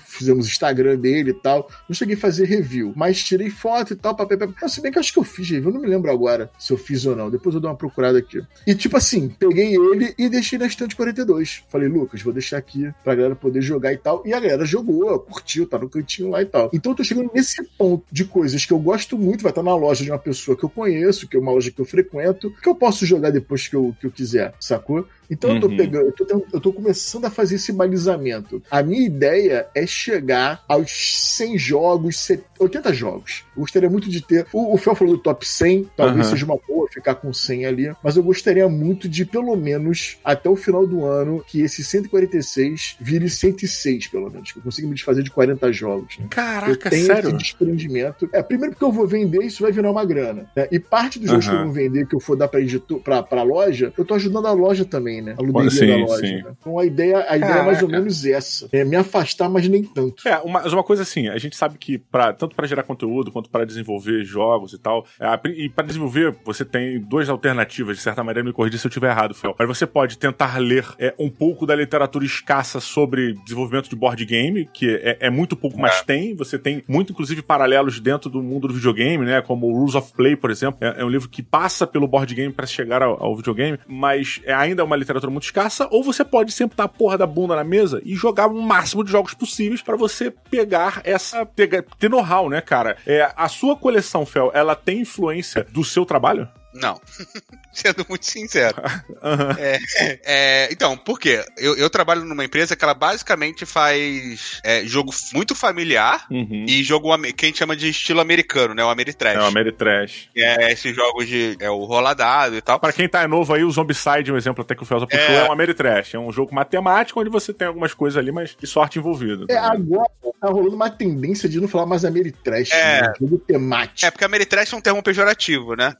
fizemos 0.06 0.48
Instagram 0.48 0.98
dele 0.98 1.32
e 1.32 1.34
tal. 1.34 1.70
Não 1.88 1.96
cheguei 1.96 2.16
a 2.16 2.20
fazer 2.20 2.46
review, 2.46 2.94
mas 2.96 3.24
tirei 3.24 3.50
foto 3.50 3.94
e 3.94 3.96
tal. 3.96 4.16
Papel, 4.16 4.38
papel. 4.38 4.70
Se 4.70 4.82
bem 4.82 4.92
que 4.92 5.00
acho 5.00 5.14
que 5.14 5.20
eu 5.20 5.24
fiz 5.24 5.50
review, 5.50 5.72
não 5.72 5.82
me 5.82 5.88
lembro 5.88 6.12
agora 6.12 6.50
se 6.58 6.72
eu 6.72 6.78
fiz 6.78 7.06
ou 7.06 7.16
não. 7.16 7.30
Depois 7.30 7.56
eu 7.56 7.62
dou 7.62 7.70
uma 7.70 7.78
procurada 7.78 8.20
aqui. 8.20 8.42
E 8.66 8.76
tipo 8.76 8.96
assim, 8.98 9.30
peguei 9.30 9.76
ele 9.76 10.14
e 10.18 10.30
deixei 10.30 10.58
na 10.58 10.66
estante 10.66 10.96
42. 10.96 11.64
Falei, 11.70 11.88
Lucas, 11.88 12.22
vou 12.22 12.34
deixar 12.34 12.58
aqui 12.58 12.92
pra 13.04 13.16
galera 13.16 13.36
poder 13.36 13.62
jogar 13.62 13.94
e 13.94 13.98
tal. 13.98 14.24
E 14.26 14.34
a 14.34 14.40
galera 14.40 14.66
jogou, 14.66 15.20
curtiu, 15.20 15.68
tá 15.68 15.78
no 15.78 15.90
cantinho 15.90 16.30
lá 16.30 16.42
e 16.42 16.46
tal. 16.46 16.70
Então 16.74 16.92
eu 16.92 16.96
tô 16.96 17.04
chegando 17.04 17.32
nesse 17.34 17.64
ponto 17.78 18.06
de 18.12 18.26
coisas 18.26 18.66
que 18.66 18.74
eu 18.74 18.80
gosto 18.80 19.18
muito, 19.18 19.42
vai 19.42 19.52
estar 19.52 19.64
na 19.64 19.76
loja 19.76 20.04
de 20.04 20.12
uma 20.12 20.20
pessoa 20.20 20.58
que 20.58 20.64
eu 20.64 20.70
conheço, 20.70 21.28
que 21.28 21.38
é 21.38 21.40
uma 21.40 21.52
loja 21.52 21.72
que 21.72 21.80
eu 21.80 21.86
frequento, 21.86 22.54
que 22.62 22.70
eu 22.70 22.76
posso 22.76 23.06
jogar 23.06 23.32
depois 23.32 23.68
que 23.68 23.76
eu, 23.76 23.96
que 24.00 24.08
eu 24.08 24.12
quiser, 24.12 24.54
sacou? 24.60 25.08
Então 25.30 25.50
uhum. 25.50 25.56
eu 25.58 25.62
tô 25.62 25.68
uhum. 25.68 25.78
pegando, 25.78 26.06
eu 26.06 26.12
tô, 26.14 26.46
eu 26.54 26.60
tô, 26.60 26.74
começando 26.74 27.26
a 27.26 27.30
fazer 27.30 27.56
esse 27.56 27.72
balizamento. 27.72 28.62
A 28.70 28.84
minha 28.84 29.06
ideia 29.06 29.68
é 29.74 29.86
chegar 29.86 30.64
aos 30.68 30.92
100 31.36 31.58
jogos, 31.58 32.28
80 32.60 32.94
jogos. 32.94 33.46
Eu 33.56 33.62
gostaria 33.62 33.90
muito 33.90 34.10
de 34.10 34.22
ter. 34.22 34.46
O, 34.52 34.74
o 34.74 34.78
Fel 34.78 34.96
falou 34.96 35.16
do 35.16 35.22
top 35.22 35.48
100, 35.48 35.90
talvez 35.96 36.26
uhum. 36.26 36.32
seja 36.32 36.46
uma 36.46 36.60
boa 36.68 36.88
ficar 36.94 37.16
com 37.16 37.34
100 37.34 37.66
ali, 37.66 37.92
mas 38.04 38.16
eu 38.16 38.24
gostaria 38.24 38.68
muito 38.70 39.10
de, 39.10 39.26
pelo 39.26 39.56
menos, 39.56 40.18
até 40.24 40.50
o 40.50 40.56
final 40.56 40.86
do 40.86 41.06
ano, 41.06 41.44
que 41.46 41.62
esse 41.62 41.84
146 41.84 42.98
vire 43.00 43.30
106, 43.30 44.08
pelo 44.08 44.30
menos. 44.30 44.52
Que 44.52 44.60
eu 44.60 44.64
consiga 44.64 44.88
me 44.88 44.94
desfazer 44.94 45.24
de 45.24 45.32
40 45.32 45.72
jogos. 45.72 46.18
Né? 46.18 46.28
Caraca, 46.30 46.72
eu 46.72 46.78
tenho 46.78 47.06
sério? 47.06 47.30
esse 47.30 47.38
desprendimento. 47.38 48.30
É, 48.32 48.44
primeiro 48.44 48.74
porque 48.74 48.86
eu 48.86 48.92
vou 48.92 49.08
vender, 49.08 49.44
isso 49.44 49.64
vai 49.64 49.72
virar 49.72 49.92
uma 49.92 50.06
grana. 50.06 50.46
Né? 50.56 50.68
E 50.72 50.80
parte 50.80 51.20
dos 51.20 51.30
jogos 51.30 51.48
uhum. 51.48 51.52
que 51.52 51.58
eu 51.58 51.64
vou 51.66 51.74
vender, 51.74 52.08
que 52.08 52.16
eu 52.16 52.20
for 52.20 52.36
dar 52.36 52.48
pra, 52.48 52.62
editor, 52.62 53.00
pra, 53.00 53.24
pra 53.24 53.44
loja, 53.44 53.92
eu 53.98 54.06
tô 54.06 54.14
ajudando 54.14 54.48
a 54.48 54.52
loja 54.52 54.86
também, 54.86 55.22
né? 55.24 55.36
A 55.38 55.42
luderia 55.42 55.72
sim, 55.72 55.88
da 55.88 55.96
loja. 55.98 56.22
Né? 56.22 56.44
Então 56.60 56.80
a 56.80 56.86
ideia, 56.86 57.26
a 57.28 57.38
ideia 57.38 57.54
é 57.54 57.64
mais 57.64 57.82
ou 57.82 57.90
menos 57.90 58.26
essa. 58.26 58.68
É 58.72 58.84
me 58.84 58.96
afastar, 58.96 59.50
mas 59.50 59.68
nem 59.68 59.84
tanto. 59.84 60.28
É, 60.28 60.38
uma, 60.40 60.62
uma 60.68 60.84
coisa 60.84 61.04
assim, 61.04 61.28
a 61.28 61.38
gente 61.38 61.56
sabe 61.56 61.78
que 61.78 61.98
pra, 61.98 62.34
tanto 62.34 62.56
para 62.56 62.68
gerar 62.68 62.84
conteúdo 62.84 63.32
quanto 63.32 63.50
para 63.50 63.66
desenvolver 63.66 64.24
jogos 64.24 64.74
e 64.74 64.78
tal, 64.78 65.06
é, 65.20 65.40
e 65.50 65.70
para 65.70 65.86
desenvolver 65.86 66.36
você 66.44 66.66
tem 66.66 67.00
duas 67.00 67.30
alternativas, 67.30 67.98
de 67.98 68.04
certa 68.04 68.24
maneira, 68.24 68.46
me 68.46 68.54
corrija 68.54 68.78
se 68.78 68.86
eu 68.86 68.90
estiver 68.90 69.10
errado, 69.10 69.34
Fel. 69.34 69.56
Mas 69.58 69.68
você 69.68 69.86
pode 69.86 70.18
tentar 70.18 70.58
ler 70.58 70.86
é, 71.00 71.14
um 71.18 71.30
pouco 71.30 71.66
da 71.66 71.76
literatura 71.76 72.26
escassa 72.26 72.80
sobre 72.80 73.34
desenvolvimento 73.44 73.90
de 73.90 73.96
board 73.96 74.24
game, 74.26 74.70
que 74.74 74.96
é, 74.96 75.18
é 75.22 75.30
muito 75.30 75.56
pouco, 75.56 75.80
mas 75.80 76.00
é. 76.00 76.04
tem. 76.04 76.36
Você 76.36 76.58
tem 76.58 76.84
muito, 76.88 77.14
inclusive, 77.14 77.42
paralelos 77.42 78.00
dentro 78.00 78.30
do 78.30 78.42
mundo 78.42 78.68
do 78.68 78.74
videogame, 78.74 79.26
né? 79.26 79.42
Como 79.42 79.68
o 79.68 79.78
Rules 79.78 79.96
of 79.96 80.14
Play, 80.14 80.36
por 80.36 80.52
exemplo. 80.52 80.78
É, 80.82 81.02
é 81.02 81.06
um 81.06 81.10
livro 81.10 81.30
que 81.30 81.42
passa 81.42 81.86
pelo 81.86 82.08
board 82.08 82.34
game 82.34 82.52
para 82.52 82.66
chegar 82.66 83.02
ao, 83.02 83.22
ao, 83.22 83.36
videogame, 83.36 83.78
mas 83.88 84.42
é 84.44 84.54
ainda 84.54 84.84
uma 84.84 84.96
literatura 85.04 85.32
muito 85.32 85.44
escassa. 85.44 85.88
Ou 85.92 86.04
você 86.04 86.24
pode 86.24 86.52
sempre 86.52 86.78
dar 86.78 86.86
a 86.86 86.88
porra 86.90 87.18
da 87.18 87.28
bunda 87.28 87.56
na 87.56 87.64
mesa 87.64 88.02
e 88.04 88.16
jogar 88.16 88.48
o 88.48 88.62
máximo 88.62 89.04
de 89.04 89.12
jogos 89.12 89.34
possíveis 89.34 89.82
para 89.82 89.96
você 89.96 90.32
pegar 90.32 91.02
essa. 91.04 91.46
Pegar, 91.46 91.84
ter 92.00 92.10
know-how, 92.10 92.50
né, 92.50 92.62
cara? 92.62 92.98
É, 93.06 93.32
a 93.36 93.48
sua 93.48 93.76
coleção, 93.76 94.26
Fel, 94.26 94.52
ela 94.54 94.76
tem 94.76 95.02
influência 95.02 95.66
do 95.72 95.84
seu 95.84 96.06
trabalho? 96.06 96.48
Não. 96.74 97.00
Sendo 97.72 98.06
muito 98.08 98.26
sincero. 98.26 98.76
uhum. 99.22 99.52
é, 99.58 99.80
é, 100.24 100.70
então, 100.72 100.98
por 100.98 101.20
quê? 101.20 101.44
Eu, 101.58 101.76
eu, 101.76 101.90
trabalho 101.90 102.24
numa 102.26 102.44
empresa 102.44 102.76
que 102.76 102.84
ela 102.84 102.94
basicamente 102.94 103.66
faz 103.66 104.60
é, 104.64 104.86
jogo 104.86 105.12
muito 105.34 105.56
familiar 105.56 106.26
uhum. 106.30 106.66
e 106.68 106.84
jogo 106.84 107.16
que 107.34 107.46
a 107.46 107.48
gente 107.48 107.60
chama 107.60 107.76
de 107.76 107.90
estilo 107.90 108.22
americano, 108.22 108.74
né? 108.74 108.84
O 108.84 108.90
Ameritrash. 108.90 109.36
É 109.36 109.42
o 109.42 109.46
Ameritrash. 109.46 110.30
É, 110.36 110.72
esses 110.72 110.96
jogos 110.96 111.28
de. 111.28 111.56
É 111.60 111.70
o 111.70 111.84
roladado 111.86 112.56
e 112.56 112.62
tal. 112.62 112.80
Pra 112.80 112.92
quem 112.92 113.08
tá 113.08 113.28
novo 113.28 113.54
aí, 113.54 113.64
o 113.64 113.72
Zombicide, 113.72 114.32
um 114.32 114.38
exemplo 114.38 114.64
até 114.64 114.76
que 114.76 114.84
o 114.84 114.86
Felza 114.86 115.06
puxou, 115.06 115.36
é, 115.36 115.38
é 115.38 115.50
um 115.50 115.52
Ameritrash. 115.52 116.16
É 116.16 116.20
um 116.20 116.32
jogo 116.32 116.54
matemático 116.54 117.20
onde 117.20 117.30
você 117.30 117.54
tem 117.54 117.68
algumas 117.68 117.94
coisas 117.94 118.18
ali, 118.18 118.32
mas 118.32 118.56
de 118.60 118.68
sorte 118.68 119.00
envolvida. 119.00 119.46
É, 119.50 119.58
agora 119.58 120.10
tá 120.44 120.50
rolando 120.50 120.76
uma 120.76 120.90
tendência 120.90 121.48
de 121.48 121.60
não 121.60 121.68
falar 121.68 121.86
mais 121.86 122.04
Ameritrash, 122.04 122.72
é, 122.74 123.02
né? 123.02 123.14
jogo 123.20 123.38
temático. 123.38 124.06
É, 124.06 124.12
porque 124.12 124.26
Ameritrash 124.26 124.74
é 124.74 124.76
um 124.76 124.82
termo 124.82 125.02
pejorativo, 125.02 125.76
né? 125.76 125.96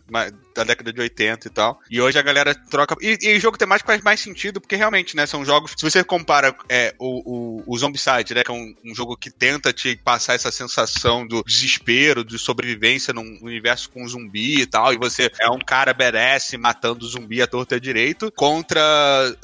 Da 0.64 0.74
década 0.74 0.94
de 0.94 1.02
80 1.02 1.48
e 1.48 1.52
tal. 1.52 1.80
E 1.90 2.02
hoje 2.02 2.18
a 2.18 2.22
galera 2.22 2.56
troca. 2.56 2.96
E, 3.02 3.18
e 3.22 3.40
jogo 3.40 3.58
temático 3.58 3.90
faz 3.90 4.02
mais 4.02 4.20
sentido, 4.20 4.62
porque 4.62 4.76
realmente, 4.76 5.16
né, 5.16 5.26
são 5.26 5.44
jogos. 5.44 5.74
Se 5.78 5.84
você 5.84 6.04
compara 6.04 6.56
é, 6.70 6.94
o, 6.98 7.60
o, 7.60 7.64
o 7.68 7.78
Zombicide, 7.78 8.34
né, 8.34 8.44
que 8.44 8.52
é 8.52 8.54
um, 8.54 8.74
um, 8.86 8.96
jogo 8.96 9.18
que 9.18 9.30
tenta 9.30 9.74
te 9.74 9.96
passar 9.96 10.34
essa 10.34 10.52
sensação 10.52 11.28
do 11.28 11.44
desespero, 11.44 12.24
de 12.24 12.40
sobrevivência 12.40 13.14
num 13.14 13.40
universo 13.42 13.90
com 13.90 14.08
zumbi 14.08 14.62
e 14.62 14.66
tal, 14.66 14.94
e 14.94 14.98
você 14.98 15.32
é 15.40 15.50
um 15.50 15.60
cara 15.60 15.96
merece 15.98 16.58
matando 16.58 17.08
zumbi 17.08 17.42
à 17.42 17.48
torta 17.48 17.80
direito, 17.80 18.32
contra 18.32 18.82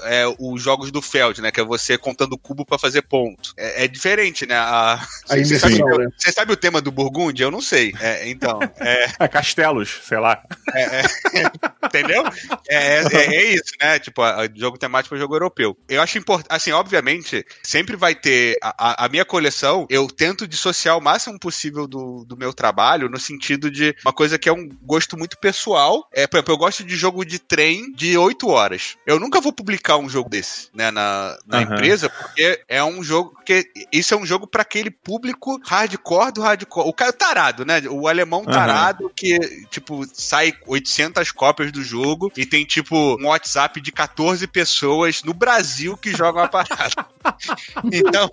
é, 0.01 0.23
os 0.39 0.61
jogos 0.61 0.91
do 0.91 1.01
Feld, 1.01 1.41
né, 1.41 1.51
que 1.51 1.59
é 1.59 1.63
você 1.63 1.97
contando 1.97 2.37
cubo 2.37 2.65
para 2.65 2.79
fazer 2.79 3.01
ponto. 3.01 3.53
É, 3.57 3.85
é, 3.85 3.87
diferente, 3.87 4.45
né? 4.45 4.55
A... 4.55 5.05
Você, 5.27 5.59
sabe, 5.59 5.75
né? 5.75 6.07
você, 6.17 6.31
sabe, 6.31 6.53
o 6.53 6.57
tema 6.57 6.81
do 6.81 6.91
Burgundy? 6.91 7.43
Eu 7.43 7.51
não 7.51 7.61
sei. 7.61 7.93
É, 7.99 8.29
então. 8.29 8.59
É... 8.77 9.09
é 9.19 9.27
castelos, 9.27 10.01
sei 10.03 10.19
lá. 10.19 10.41
É, 10.73 10.99
é 10.99 11.03
entendeu? 11.83 12.23
É, 12.67 13.01
é, 13.01 13.35
é, 13.35 13.45
isso, 13.53 13.73
né? 13.81 13.99
Tipo, 13.99 14.21
a, 14.21 14.41
a 14.41 14.49
jogo 14.53 14.77
temático 14.77 15.15
é 15.15 15.19
jogo 15.19 15.35
europeu. 15.35 15.77
Eu 15.87 16.01
acho 16.01 16.17
importante, 16.17 16.47
assim, 16.49 16.71
obviamente, 16.71 17.45
sempre 17.63 17.95
vai 17.95 18.15
ter 18.15 18.57
a, 18.61 19.05
a, 19.05 19.09
minha 19.09 19.25
coleção, 19.25 19.85
eu 19.89 20.07
tento 20.07 20.47
dissociar 20.47 20.97
o 20.97 21.01
máximo 21.01 21.39
possível 21.39 21.87
do, 21.87 22.23
do 22.25 22.37
meu 22.37 22.53
trabalho, 22.53 23.09
no 23.09 23.19
sentido 23.19 23.69
de 23.71 23.95
uma 24.03 24.13
coisa 24.13 24.37
que 24.37 24.47
é 24.47 24.53
um 24.53 24.69
gosto 24.83 25.17
muito 25.17 25.37
pessoal. 25.39 26.07
É, 26.13 26.27
por 26.27 26.37
exemplo, 26.37 26.53
eu 26.53 26.57
gosto 26.57 26.83
de 26.83 26.95
jogo 26.95 27.25
de 27.25 27.39
trem 27.39 27.91
de 27.93 28.17
8 28.17 28.47
horas. 28.47 28.95
Eu 29.05 29.19
nunca 29.19 29.41
vou 29.41 29.51
publicar 29.51 29.97
um 29.97 30.09
jogo 30.09 30.29
desse, 30.29 30.69
né, 30.73 30.91
na, 30.91 31.37
na 31.45 31.57
uhum. 31.57 31.63
empresa, 31.63 32.09
porque 32.09 32.61
é 32.67 32.83
um 32.83 33.03
jogo 33.03 33.35
que 33.45 33.65
isso 33.91 34.13
é 34.13 34.17
um 34.17 34.25
jogo 34.25 34.47
para 34.47 34.61
aquele 34.61 34.91
público 34.91 35.59
hardcore 35.65 36.33
do 36.33 36.41
hardcore. 36.41 36.87
O 36.87 36.93
cara 36.93 37.13
tarado, 37.13 37.65
né? 37.65 37.81
O 37.89 38.07
alemão 38.07 38.45
tarado 38.45 39.05
uhum. 39.05 39.11
que, 39.15 39.39
tipo, 39.69 40.05
sai 40.13 40.53
800 40.67 40.98
cópias 41.35 41.71
do 41.71 41.83
jogo 41.83 42.31
e 42.35 42.45
tem, 42.45 42.65
tipo, 42.65 43.17
um 43.19 43.27
WhatsApp 43.27 43.79
de 43.79 43.91
14 43.91 44.45
pessoas 44.47 45.23
no 45.23 45.33
Brasil 45.33 45.95
que 45.97 46.11
jogam 46.11 46.43
a 46.43 46.47
parada. 46.47 47.05
então, 47.91 48.29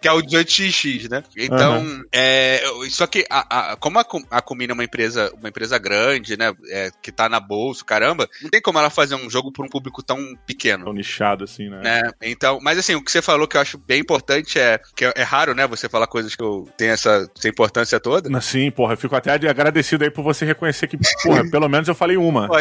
que 0.00 0.08
é 0.08 0.12
o 0.12 0.20
18xx, 0.20 1.10
né? 1.10 1.22
Então, 1.36 1.80
uhum. 1.80 2.04
é, 2.12 2.62
só 2.90 3.06
que 3.06 3.24
a, 3.30 3.72
a, 3.72 3.76
como 3.76 3.98
a, 3.98 4.06
a 4.30 4.42
Comina 4.42 4.72
é 4.72 4.74
uma 4.74 4.84
empresa, 4.84 5.32
uma 5.38 5.48
empresa 5.48 5.78
grande, 5.78 6.36
né? 6.36 6.52
É, 6.68 6.90
que 7.02 7.12
tá 7.12 7.28
na 7.28 7.40
bolsa, 7.40 7.84
caramba, 7.84 8.28
não 8.40 8.50
tem 8.50 8.60
como 8.60 8.78
ela 8.78 8.90
fazer 8.90 9.14
um 9.14 9.28
jogo 9.28 9.52
para 9.52 9.64
um 9.64 9.68
público 9.68 10.02
tão 10.02 10.36
pequeno. 10.46 10.84
Tão 10.84 10.92
nichado 10.92 11.44
assim, 11.44 11.68
né? 11.68 11.80
né? 11.82 12.10
Então, 12.22 12.58
mas 12.62 12.78
assim, 12.78 12.94
o 12.94 13.04
que 13.04 13.10
você 13.10 13.22
falou 13.22 13.46
que 13.46 13.56
eu 13.56 13.60
acho 13.60 13.78
bem 13.78 14.00
importante 14.00 14.58
é 14.58 14.80
que 14.94 15.04
é, 15.04 15.12
é 15.16 15.22
raro, 15.22 15.54
né? 15.54 15.66
Você 15.66 15.88
falar 15.88 16.06
coisas 16.06 16.34
que 16.34 16.42
eu 16.42 16.68
tenho 16.76 16.92
essa, 16.92 17.30
essa 17.36 17.48
importância 17.48 17.98
toda. 18.00 18.40
Sim, 18.40 18.70
porra, 18.70 18.94
eu 18.94 18.98
fico 18.98 19.14
até 19.14 19.32
agradecido 19.32 20.04
aí 20.04 20.10
por 20.10 20.22
você 20.22 20.44
reconhecer 20.44 20.86
que, 20.86 20.98
porra, 21.22 21.48
pelo 21.50 21.68
menos 21.68 21.81
eu 21.88 21.94
falei 21.94 22.16
uma. 22.16 22.48
Pô, 22.48 22.54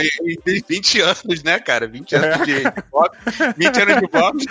20 0.45 1.01
anos, 1.01 1.43
né, 1.43 1.59
cara? 1.59 1.87
20 1.87 2.15
anos 2.15 2.41
é. 2.41 2.45
de 2.45 2.63
boxe, 2.91 3.17
20 3.57 3.81
anos 3.81 3.95
de 3.95 4.07
boxe. 4.07 4.47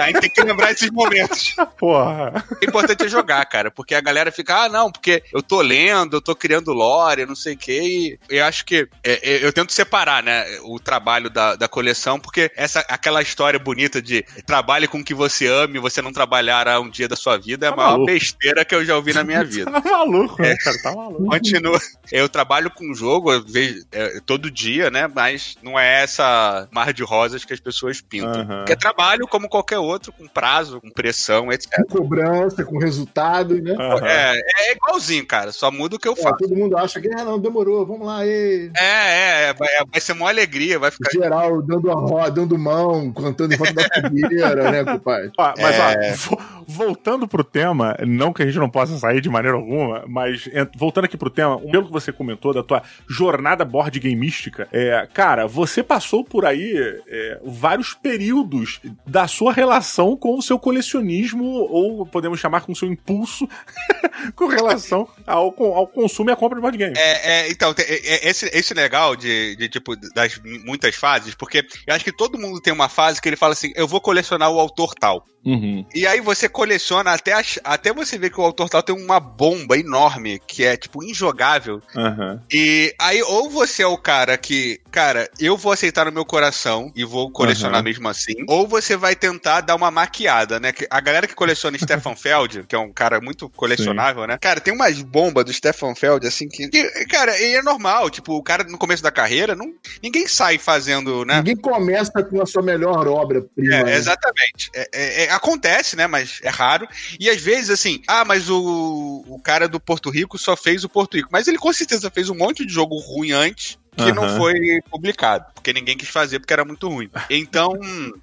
A 0.00 0.06
gente 0.06 0.20
tem 0.20 0.30
que 0.30 0.42
lembrar 0.42 0.72
esses 0.72 0.90
momentos. 0.90 1.54
Porra. 1.78 2.44
O 2.50 2.64
importante 2.64 3.04
é 3.04 3.08
jogar, 3.08 3.44
cara, 3.46 3.70
porque 3.70 3.94
a 3.94 4.00
galera 4.00 4.30
fica, 4.32 4.64
ah, 4.64 4.68
não, 4.68 4.90
porque 4.90 5.22
eu 5.32 5.42
tô 5.42 5.60
lendo, 5.60 6.16
eu 6.16 6.20
tô 6.20 6.34
criando 6.34 6.72
lore, 6.72 7.26
não 7.26 7.36
sei 7.36 7.54
o 7.54 7.58
quê, 7.58 8.18
e 8.30 8.36
eu 8.36 8.44
acho 8.44 8.64
que 8.64 8.88
é, 9.04 9.30
é, 9.30 9.44
eu 9.44 9.52
tento 9.52 9.72
separar, 9.72 10.22
né, 10.22 10.44
o 10.62 10.78
trabalho 10.78 11.30
da, 11.30 11.56
da 11.56 11.68
coleção, 11.68 12.18
porque 12.18 12.50
essa, 12.56 12.80
aquela 12.88 13.22
história 13.22 13.58
bonita 13.58 14.00
de 14.00 14.24
trabalhe 14.46 14.88
com 14.88 14.98
o 14.98 15.04
que 15.04 15.14
você 15.14 15.46
ame, 15.46 15.78
você 15.78 16.00
não 16.02 16.12
trabalhará 16.12 16.80
um 16.80 16.88
dia 16.88 17.08
da 17.08 17.16
sua 17.16 17.36
vida, 17.36 17.66
é 17.66 17.68
tá 17.68 17.74
a 17.74 17.76
maior 17.76 17.90
maluco. 17.92 18.06
besteira 18.06 18.64
que 18.64 18.74
eu 18.74 18.84
já 18.84 18.96
ouvi 18.96 19.12
na 19.12 19.24
minha 19.24 19.42
vida. 19.44 19.70
tá 19.70 19.80
maluco, 19.80 20.40
né, 20.40 20.56
cara, 20.56 20.82
tá 20.82 20.94
maluco. 20.94 21.26
Continua. 21.26 21.80
Eu 22.10 22.28
trabalho 22.28 22.70
com 22.70 22.94
jogo, 22.94 23.32
eu 23.32 23.44
vejo 23.44 23.84
é, 23.92 24.05
todo 24.24 24.50
dia, 24.50 24.90
né, 24.90 25.08
mas 25.12 25.56
não 25.62 25.78
é 25.78 26.02
essa 26.02 26.68
mar 26.70 26.92
de 26.92 27.02
rosas 27.02 27.44
que 27.44 27.52
as 27.52 27.60
pessoas 27.60 28.00
pintam. 28.00 28.42
Uhum. 28.42 28.64
é 28.68 28.76
trabalho 28.76 29.26
como 29.26 29.48
qualquer 29.48 29.78
outro, 29.78 30.12
com 30.12 30.26
prazo, 30.26 30.80
com 30.80 30.90
pressão, 30.90 31.52
etc. 31.52 31.70
Com 31.88 31.98
cobrança, 31.98 32.64
com 32.64 32.78
resultado, 32.78 33.60
né? 33.60 33.72
Uhum. 33.72 34.06
É, 34.06 34.40
é 34.58 34.72
igualzinho, 34.72 35.26
cara. 35.26 35.52
Só 35.52 35.70
muda 35.70 35.96
o 35.96 35.98
que 35.98 36.08
eu 36.08 36.12
é, 36.12 36.22
faço. 36.22 36.36
Todo 36.36 36.56
mundo 36.56 36.76
acha 36.76 37.00
que, 37.00 37.08
ah, 37.12 37.24
não, 37.24 37.38
demorou, 37.38 37.86
vamos 37.86 38.06
lá. 38.06 38.26
E... 38.26 38.70
É, 38.76 39.48
é, 39.48 39.54
vai, 39.54 39.68
vai 39.90 40.00
ser 40.00 40.12
uma 40.12 40.28
alegria, 40.28 40.78
vai 40.78 40.90
ficar. 40.90 41.10
Geral, 41.10 41.62
dando 41.62 41.90
a 41.90 41.94
roda, 41.94 42.30
dando 42.30 42.58
mão, 42.58 43.12
cantando 43.12 43.54
em 43.54 43.56
volta 43.56 43.74
da 43.74 43.82
fogueira, 44.00 44.70
né, 44.70 44.84
compadre? 44.84 45.32
Ah, 45.38 45.54
mas, 45.58 45.76
é... 45.76 46.14
ó, 46.32 46.36
voltando 46.66 47.28
pro 47.28 47.44
tema, 47.44 47.96
não 48.06 48.32
que 48.32 48.42
a 48.42 48.46
gente 48.46 48.58
não 48.58 48.68
possa 48.68 48.96
sair 48.98 49.20
de 49.20 49.28
maneira 49.28 49.56
alguma, 49.56 50.04
mas 50.06 50.48
voltando 50.76 51.04
aqui 51.04 51.16
pro 51.16 51.30
tema, 51.30 51.58
pelo 51.58 51.86
que 51.86 51.92
você 51.92 52.12
comentou 52.12 52.52
da 52.52 52.62
tua 52.62 52.82
jornada 53.08 53.64
board 53.86 54.00
gameística, 54.00 54.68
é, 54.72 55.08
cara, 55.12 55.46
você 55.46 55.82
passou 55.82 56.24
por 56.24 56.44
aí 56.44 56.74
é, 57.06 57.40
vários 57.44 57.94
períodos 57.94 58.80
da 59.06 59.28
sua 59.28 59.52
relação 59.52 60.16
com 60.16 60.36
o 60.36 60.42
seu 60.42 60.58
colecionismo, 60.58 61.44
ou 61.44 62.04
podemos 62.04 62.40
chamar 62.40 62.62
com 62.62 62.72
o 62.72 62.76
seu 62.76 62.88
impulso, 62.88 63.48
com 64.34 64.46
relação 64.46 65.08
ao, 65.26 65.54
ao 65.74 65.86
consumo 65.86 66.30
e 66.30 66.32
à 66.32 66.36
compra 66.36 66.56
de 66.56 66.62
board 66.62 66.76
game. 66.76 66.94
É, 66.96 67.44
é 67.44 67.50
então, 67.50 67.74
é, 67.78 67.82
é, 67.82 68.28
esse, 68.28 68.46
esse 68.52 68.74
legal 68.74 69.14
de, 69.14 69.54
de, 69.56 69.68
tipo, 69.68 69.94
das 70.14 70.40
muitas 70.64 70.96
fases, 70.96 71.34
porque 71.34 71.64
eu 71.86 71.94
acho 71.94 72.04
que 72.04 72.12
todo 72.12 72.38
mundo 72.38 72.60
tem 72.60 72.72
uma 72.72 72.88
fase 72.88 73.22
que 73.22 73.28
ele 73.28 73.36
fala 73.36 73.52
assim, 73.52 73.72
eu 73.76 73.86
vou 73.86 74.00
colecionar 74.00 74.50
o 74.50 74.58
autor 74.58 74.94
tal. 74.94 75.24
Uhum. 75.46 75.86
E 75.94 76.04
aí 76.08 76.20
você 76.20 76.48
coleciona 76.48 77.12
até, 77.12 77.32
até 77.62 77.92
você 77.92 78.18
ver 78.18 78.30
que 78.30 78.40
o 78.40 78.42
autor 78.42 78.68
tal 78.68 78.82
tem 78.82 78.94
uma 78.94 79.20
bomba 79.20 79.78
enorme 79.78 80.42
que 80.44 80.64
é, 80.64 80.76
tipo, 80.76 81.04
injogável. 81.04 81.80
Uhum. 81.94 82.40
E 82.52 82.92
aí, 82.98 83.22
ou 83.22 83.48
você 83.48 83.84
é 83.84 83.86
o 83.86 83.96
cara 83.96 84.36
que, 84.36 84.80
cara, 84.90 85.30
eu 85.38 85.56
vou 85.56 85.70
aceitar 85.70 86.04
no 86.04 86.12
meu 86.12 86.24
coração 86.24 86.90
e 86.96 87.04
vou 87.04 87.30
colecionar 87.30 87.78
uhum. 87.78 87.84
mesmo 87.84 88.08
assim, 88.08 88.34
ou 88.48 88.66
você 88.66 88.96
vai 88.96 89.14
tentar 89.14 89.60
dar 89.60 89.76
uma 89.76 89.90
maquiada, 89.90 90.58
né? 90.58 90.72
A 90.90 91.00
galera 91.00 91.28
que 91.28 91.34
coleciona 91.34 91.78
Stefan 91.78 92.16
Feld, 92.16 92.64
que 92.64 92.74
é 92.74 92.78
um 92.78 92.92
cara 92.92 93.20
muito 93.20 93.48
colecionável, 93.50 94.22
Sim. 94.22 94.28
né? 94.28 94.38
Cara, 94.40 94.60
tem 94.60 94.74
umas 94.74 95.00
bombas 95.00 95.44
do 95.44 95.52
Stefan 95.52 95.94
Feld, 95.94 96.26
assim, 96.26 96.48
que, 96.48 96.68
que, 96.68 97.06
cara, 97.06 97.38
e 97.40 97.54
é 97.54 97.62
normal. 97.62 98.10
Tipo, 98.10 98.34
o 98.34 98.42
cara 98.42 98.64
no 98.64 98.78
começo 98.78 99.02
da 99.02 99.12
carreira, 99.12 99.54
não, 99.54 99.72
ninguém 100.02 100.26
sai 100.26 100.58
fazendo, 100.58 101.24
né? 101.24 101.36
Ninguém 101.36 101.56
começa 101.56 102.20
com 102.24 102.42
a 102.42 102.46
sua 102.46 102.62
melhor 102.62 103.06
obra. 103.06 103.42
Prima, 103.54 103.76
é, 103.76 103.84
né? 103.84 103.94
exatamente. 103.94 104.70
É, 104.74 104.88
é, 104.92 105.24
é 105.24 105.35
acontece, 105.36 105.96
né? 105.96 106.06
Mas 106.06 106.40
é 106.42 106.48
raro. 106.48 106.88
E 107.18 107.30
às 107.30 107.40
vezes, 107.40 107.70
assim, 107.70 108.02
ah, 108.06 108.24
mas 108.24 108.50
o, 108.50 109.24
o 109.28 109.40
cara 109.40 109.68
do 109.68 109.80
Porto 109.80 110.10
Rico 110.10 110.38
só 110.38 110.56
fez 110.56 110.84
o 110.84 110.88
Porto 110.88 111.16
Rico. 111.16 111.28
Mas 111.32 111.46
ele 111.46 111.58
com 111.58 111.72
certeza 111.72 112.10
fez 112.10 112.28
um 112.28 112.34
monte 112.34 112.64
de 112.64 112.72
jogo 112.72 112.96
ruim 112.98 113.32
antes 113.32 113.78
que 113.96 114.04
uhum. 114.04 114.14
não 114.14 114.36
foi 114.36 114.80
publicado, 114.90 115.46
porque 115.54 115.72
ninguém 115.72 115.96
quis 115.96 116.08
fazer 116.08 116.38
porque 116.38 116.52
era 116.52 116.64
muito 116.64 116.88
ruim. 116.88 117.10
Então, 117.30 117.72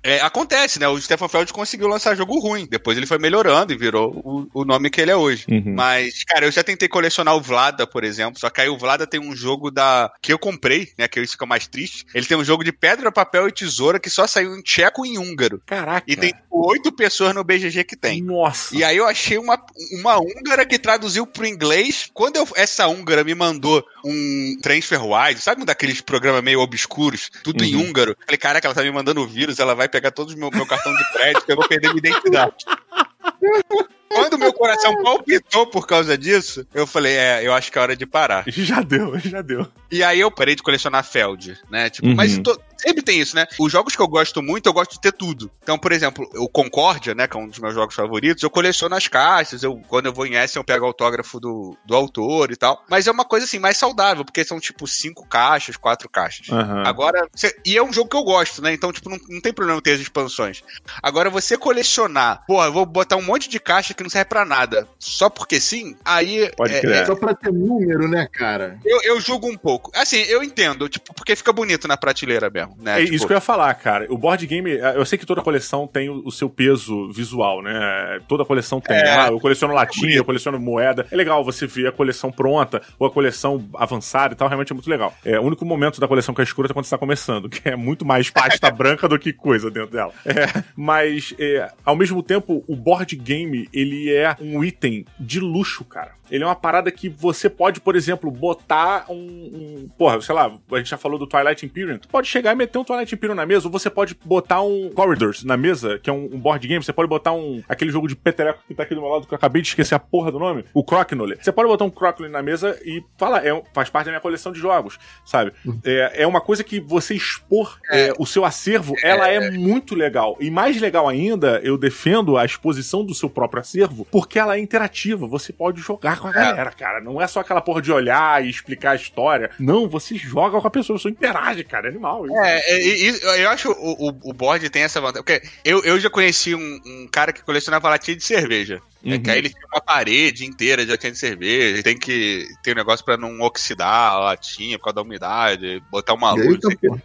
é, 0.03 0.21
acontece, 0.21 0.79
né? 0.79 0.87
O 0.87 0.99
Stefan 0.99 1.27
Feld 1.27 1.51
conseguiu 1.51 1.87
lançar 1.87 2.15
jogo 2.15 2.39
ruim, 2.39 2.67
depois 2.69 2.97
ele 2.97 3.07
foi 3.07 3.17
melhorando 3.17 3.73
e 3.73 3.77
virou 3.77 4.11
o, 4.23 4.61
o 4.61 4.65
nome 4.65 4.89
que 4.89 5.01
ele 5.01 5.11
é 5.11 5.15
hoje. 5.15 5.45
Uhum. 5.49 5.73
Mas, 5.75 6.23
cara, 6.23 6.45
eu 6.45 6.51
já 6.51 6.63
tentei 6.63 6.87
colecionar 6.87 7.35
o 7.35 7.41
Vlada, 7.41 7.87
por 7.87 8.03
exemplo, 8.03 8.39
só 8.39 8.49
que 8.49 8.61
aí 8.61 8.69
o 8.69 8.77
Vlada 8.77 9.07
tem 9.07 9.19
um 9.19 9.35
jogo 9.35 9.71
da 9.71 10.11
que 10.21 10.31
eu 10.31 10.39
comprei, 10.39 10.89
né? 10.97 11.07
Que 11.07 11.19
isso 11.21 11.33
fica 11.33 11.45
mais 11.45 11.67
triste. 11.67 12.05
Ele 12.13 12.25
tem 12.25 12.37
um 12.37 12.43
jogo 12.43 12.63
de 12.63 12.71
pedra, 12.71 13.11
papel 13.11 13.47
e 13.47 13.51
tesoura 13.51 13.99
que 13.99 14.09
só 14.09 14.27
saiu 14.27 14.55
em 14.55 14.61
tcheco 14.61 15.05
e 15.05 15.09
em 15.09 15.17
húngaro. 15.17 15.61
Caraca. 15.65 16.05
E 16.07 16.15
tem 16.15 16.33
oito 16.49 16.91
pessoas 16.91 17.33
no 17.33 17.43
BGG 17.43 17.83
que 17.83 17.95
tem. 17.95 18.21
Nossa. 18.21 18.75
E 18.75 18.83
aí 18.83 18.97
eu 18.97 19.07
achei 19.07 19.37
uma, 19.37 19.59
uma 19.99 20.19
húngara 20.19 20.65
que 20.65 20.77
traduziu 20.77 21.25
pro 21.25 21.47
inglês. 21.47 22.09
Quando 22.13 22.37
eu, 22.37 22.47
essa 22.55 22.87
húngara 22.87 23.23
me 23.23 23.35
mandou 23.35 23.83
um 24.05 24.57
TransferWise, 24.61 25.41
sabe 25.41 25.62
um 25.63 25.65
daqueles 25.65 26.01
programas 26.01 26.43
meio 26.43 26.59
obscuros, 26.59 27.29
tudo 27.43 27.63
uhum. 27.63 27.69
em 27.69 27.75
húngaro? 27.75 28.15
Falei, 28.25 28.37
caraca, 28.37 28.67
ela 28.67 28.75
tá 28.75 28.83
me 28.83 28.91
mandando 28.91 29.21
o 29.21 29.27
vírus, 29.27 29.59
ela 29.59 29.73
vai 29.73 29.89
pegar 29.89 30.11
todo 30.11 30.31
o 30.31 30.37
meu, 30.37 30.51
meu 30.51 30.65
cartão 30.65 30.93
de 30.93 31.11
crédito, 31.11 31.45
eu 31.47 31.55
vou 31.55 31.67
perder 31.67 31.93
minha 31.93 31.99
identidade. 31.99 32.65
Quando 34.13 34.37
meu 34.37 34.53
coração 34.53 35.01
palpitou 35.01 35.65
por 35.65 35.87
causa 35.87 36.15
disso, 36.15 36.65
eu 36.73 36.85
falei, 36.85 37.15
é, 37.15 37.41
eu 37.43 37.51
acho 37.51 37.71
que 37.71 37.77
é 37.79 37.81
hora 37.81 37.95
de 37.95 38.05
parar. 38.05 38.43
Já 38.47 38.81
deu, 38.81 39.17
já 39.19 39.41
deu. 39.41 39.67
E 39.91 40.03
aí 40.03 40.19
eu 40.19 40.29
parei 40.29 40.55
de 40.55 40.61
colecionar 40.61 41.03
Feld, 41.03 41.57
né? 41.69 41.89
Tipo, 41.89 42.07
uhum. 42.09 42.15
mas 42.15 42.37
tô, 42.37 42.55
sempre 42.83 43.01
tem 43.01 43.19
isso, 43.19 43.35
né? 43.35 43.47
Os 43.59 43.71
jogos 43.71 43.95
que 43.95 44.01
eu 44.01 44.07
gosto 44.07 44.43
muito, 44.43 44.67
eu 44.67 44.73
gosto 44.73 44.91
de 44.91 45.01
ter 45.01 45.13
tudo. 45.13 45.49
Então, 45.63 45.79
por 45.79 45.91
exemplo, 45.91 46.29
o 46.35 46.49
Concórdia, 46.49 47.15
né, 47.15 47.27
que 47.27 47.37
é 47.37 47.39
um 47.39 47.47
dos 47.47 47.59
meus 47.59 47.73
jogos 47.73 47.95
favoritos, 47.95 48.43
eu 48.43 48.49
coleciono 48.49 48.95
as 48.95 49.07
caixas, 49.07 49.63
eu, 49.63 49.81
quando 49.87 50.07
eu 50.07 50.13
vou 50.13 50.25
em 50.25 50.35
Essen, 50.35 50.59
eu 50.59 50.63
pego 50.63 50.83
o 50.83 50.87
autógrafo 50.87 51.39
do, 51.39 51.77
do 51.85 51.95
autor 51.95 52.51
e 52.51 52.57
tal. 52.57 52.83
Mas 52.89 53.07
é 53.07 53.11
uma 53.11 53.23
coisa, 53.23 53.45
assim, 53.45 53.59
mais 53.59 53.77
saudável, 53.77 54.25
porque 54.25 54.43
são, 54.43 54.59
tipo, 54.59 54.85
cinco 54.85 55.25
caixas, 55.25 55.77
quatro 55.77 56.09
caixas. 56.09 56.49
Uhum. 56.49 56.83
Agora, 56.85 57.27
cê, 57.33 57.55
e 57.65 57.77
é 57.77 57.83
um 57.83 57.93
jogo 57.93 58.09
que 58.09 58.17
eu 58.17 58.23
gosto, 58.23 58.61
né? 58.61 58.73
Então, 58.73 58.91
tipo, 58.91 59.09
não, 59.09 59.17
não 59.29 59.41
tem 59.41 59.53
problema 59.53 59.81
ter 59.81 59.93
as 59.93 60.01
expansões. 60.01 60.61
Agora, 61.01 61.29
você 61.29 61.57
colecionar, 61.57 62.43
pô, 62.45 62.63
eu 62.63 62.73
vou 62.73 62.85
botar 62.85 63.15
um 63.15 63.23
monte 63.23 63.49
de 63.49 63.59
caixa 63.59 63.93
que 63.93 64.03
não 64.03 64.09
serve 64.09 64.29
pra 64.29 64.43
nada, 64.43 64.87
só 64.99 65.29
porque 65.29 65.59
sim, 65.59 65.95
aí... 66.03 66.51
Pode 66.55 66.73
é, 66.73 66.81
crer. 66.81 66.95
É, 66.95 67.05
só 67.05 67.15
pra 67.15 67.33
ter 67.33 67.53
número, 67.53 68.07
né, 68.07 68.27
cara? 68.31 68.79
Eu, 68.85 69.01
eu 69.03 69.21
julgo 69.21 69.47
um 69.47 69.57
pouco. 69.57 69.91
Assim, 69.95 70.17
eu 70.23 70.43
entendo, 70.43 70.89
tipo, 70.89 71.13
porque 71.13 71.35
fica 71.35 71.53
bonito 71.53 71.87
na 71.87 71.95
prateleira 71.95 72.49
mesmo 72.49 72.72
né? 72.77 73.01
É 73.01 73.03
tipo... 73.03 73.15
isso 73.15 73.27
que 73.27 73.33
eu 73.33 73.37
ia 73.37 73.41
falar, 73.41 73.73
cara. 73.75 74.05
O 74.09 74.17
board 74.17 74.45
game, 74.45 74.71
é, 74.71 74.95
eu 74.95 75.05
sei 75.05 75.17
que 75.17 75.25
toda 75.25 75.41
coleção 75.41 75.87
tem 75.87 76.09
o, 76.09 76.31
seu 76.31 76.49
peso 76.49 77.11
visual, 77.11 77.61
né? 77.61 78.19
Toda 78.27 78.45
coleção 78.45 78.79
tem. 78.79 78.95
É... 78.95 79.09
Ah, 79.09 79.27
eu 79.29 79.39
coleciono 79.39 79.73
latinha, 79.73 80.15
eu 80.15 80.25
coleciono 80.25 80.59
moeda. 80.59 81.05
É 81.11 81.15
legal 81.15 81.43
você 81.43 81.67
ver 81.67 81.87
a 81.87 81.91
coleção 81.91 82.31
pronta 82.31 82.81
ou 82.97 83.07
a 83.07 83.11
coleção 83.11 83.63
avançada 83.75 84.33
e 84.33 84.37
tal, 84.37 84.47
realmente 84.47 84.71
é 84.71 84.75
muito 84.75 84.89
legal. 84.89 85.13
É, 85.23 85.39
o 85.39 85.43
único 85.43 85.65
momento 85.65 85.99
da 85.99 86.07
coleção 86.07 86.33
que 86.33 86.41
é 86.41 86.43
escura 86.43 86.67
é 86.69 86.73
quando 86.73 86.85
você 86.85 86.91
tá 86.91 86.97
começando, 86.97 87.47
que 87.49 87.67
é 87.67 87.75
muito 87.75 88.05
mais 88.05 88.29
pasta 88.29 88.69
branca 88.71 89.07
do 89.07 89.17
que 89.19 89.33
coisa 89.33 89.69
dentro 89.69 89.91
dela. 89.91 90.13
É, 90.25 90.63
mas, 90.75 91.33
é, 91.39 91.71
ao 91.85 91.95
mesmo 91.95 92.21
tempo, 92.21 92.63
o 92.67 92.75
board 92.75 93.15
game, 93.15 93.67
ele 93.73 94.13
é 94.13 94.35
um 94.39 94.63
item 94.63 95.05
de 95.19 95.39
luxo, 95.39 95.83
cara. 95.83 96.11
Ele 96.31 96.43
é 96.43 96.47
uma 96.47 96.55
parada 96.55 96.89
que 96.91 97.09
você 97.09 97.49
pode, 97.49 97.81
por 97.81 97.95
exemplo, 97.95 98.31
botar 98.31 99.05
um, 99.09 99.15
um. 99.15 99.89
Porra, 99.97 100.19
sei 100.21 100.33
lá, 100.33 100.51
a 100.71 100.77
gente 100.77 100.89
já 100.89 100.97
falou 100.97 101.19
do 101.19 101.27
Twilight 101.27 101.65
Imperium. 101.65 101.99
Tu 101.99 102.07
pode 102.07 102.27
chegar 102.27 102.53
e 102.53 102.55
meter 102.63 102.79
um 102.79 102.83
Twilight 102.83 103.13
Imperium 103.13 103.35
na 103.35 103.45
mesa, 103.45 103.67
ou 103.67 103.71
você 103.71 103.89
pode 103.89 104.17
botar 104.25 104.61
um 104.61 104.89
Corridors 104.89 105.43
na 105.43 105.55
mesa, 105.55 105.99
que 105.99 106.09
é 106.09 106.13
um, 106.13 106.29
um 106.33 106.39
board 106.39 106.67
game. 106.67 106.83
Você 106.83 106.93
pode 106.93 107.09
botar 107.09 107.33
um. 107.33 107.61
aquele 107.67 107.91
jogo 107.91 108.07
de 108.07 108.15
petereco 108.15 108.59
que 108.67 108.73
tá 108.73 108.83
aqui 108.83 108.95
do 108.95 109.01
meu 109.01 109.09
lado, 109.09 109.27
que 109.27 109.33
eu 109.33 109.35
acabei 109.35 109.61
de 109.61 109.69
esquecer 109.69 109.95
a 109.95 109.99
porra 109.99 110.31
do 110.31 110.39
nome. 110.39 110.65
O 110.73 110.83
Crokinole. 110.83 111.37
Você 111.39 111.51
pode 111.51 111.67
botar 111.67 111.85
um 111.85 111.89
Crokinole 111.89 112.31
na 112.31 112.41
mesa 112.41 112.79
e 112.83 113.03
fala, 113.17 113.45
é, 113.45 113.61
faz 113.73 113.89
parte 113.89 114.05
da 114.05 114.11
minha 114.11 114.21
coleção 114.21 114.51
de 114.51 114.59
jogos, 114.59 114.97
sabe? 115.25 115.51
Uhum. 115.65 115.79
É, 115.83 116.23
é 116.23 116.27
uma 116.27 116.41
coisa 116.41 116.63
que 116.63 116.79
você 116.79 117.13
expor 117.13 117.79
é, 117.89 118.13
o 118.17 118.25
seu 118.25 118.45
acervo, 118.45 118.95
ela 119.03 119.27
é 119.27 119.51
muito 119.51 119.95
legal. 119.95 120.37
E 120.39 120.49
mais 120.49 120.79
legal 120.79 121.07
ainda, 121.07 121.59
eu 121.63 121.77
defendo 121.77 122.37
a 122.37 122.45
exposição 122.45 123.03
do 123.05 123.13
seu 123.13 123.29
próprio 123.29 123.61
acervo, 123.61 124.05
porque 124.09 124.39
ela 124.39 124.55
é 124.55 124.59
interativa. 124.59 125.27
Você 125.27 125.51
pode 125.51 125.81
jogar 125.81 126.19
com 126.19 126.27
a 126.27 126.31
galera, 126.31 126.71
cara. 126.71 127.01
Não 127.01 127.21
é 127.21 127.27
só 127.27 127.39
aquela 127.39 127.61
porra 127.61 127.81
de 127.81 127.91
olhar 127.91 128.43
e 128.43 128.49
explicar 128.49 128.91
a 128.91 128.95
história. 128.95 129.51
Não, 129.59 129.87
você 129.87 130.15
joga 130.15 130.59
com 130.59 130.67
a 130.67 130.71
pessoa, 130.71 130.97
você 130.97 131.09
interage, 131.09 131.63
cara. 131.63 131.87
É 131.87 131.89
animal. 131.89 132.25
Isso. 132.25 132.35
É, 132.45 132.71
é 132.71 133.43
eu 133.43 133.49
acho 133.49 133.71
o, 133.71 134.09
o, 134.09 134.29
o 134.29 134.33
board 134.33 134.69
tem 134.69 134.83
essa 134.83 134.99
vantagem. 134.99 135.23
Porque 135.23 135.47
eu, 135.63 135.83
eu 135.83 135.99
já 135.99 136.09
conheci 136.09 136.55
um, 136.55 136.81
um 136.85 137.07
cara 137.11 137.33
que 137.33 137.43
colecionava 137.43 137.89
latinha 137.89 138.17
de 138.17 138.23
cerveja. 138.23 138.81
Uhum. 139.03 139.13
É 139.13 139.19
que 139.19 139.29
aí 139.29 139.37
ele 139.37 139.49
tem 139.49 139.61
uma 139.73 139.81
parede 139.81 140.45
inteira 140.45 140.85
de 140.85 140.91
latinha 140.91 141.11
de 141.11 141.17
cerveja, 141.17 141.83
tem 141.83 141.97
que 141.97 142.47
ter 142.63 142.71
um 142.71 142.75
negócio 142.75 143.03
pra 143.03 143.17
não 143.17 143.41
oxidar 143.41 144.13
a 144.13 144.19
latinha 144.19 144.77
por 144.77 144.85
causa 144.85 144.95
da 144.95 145.01
umidade, 145.01 145.83
botar 145.91 146.13
uma 146.13 146.31
luz. 146.31 146.59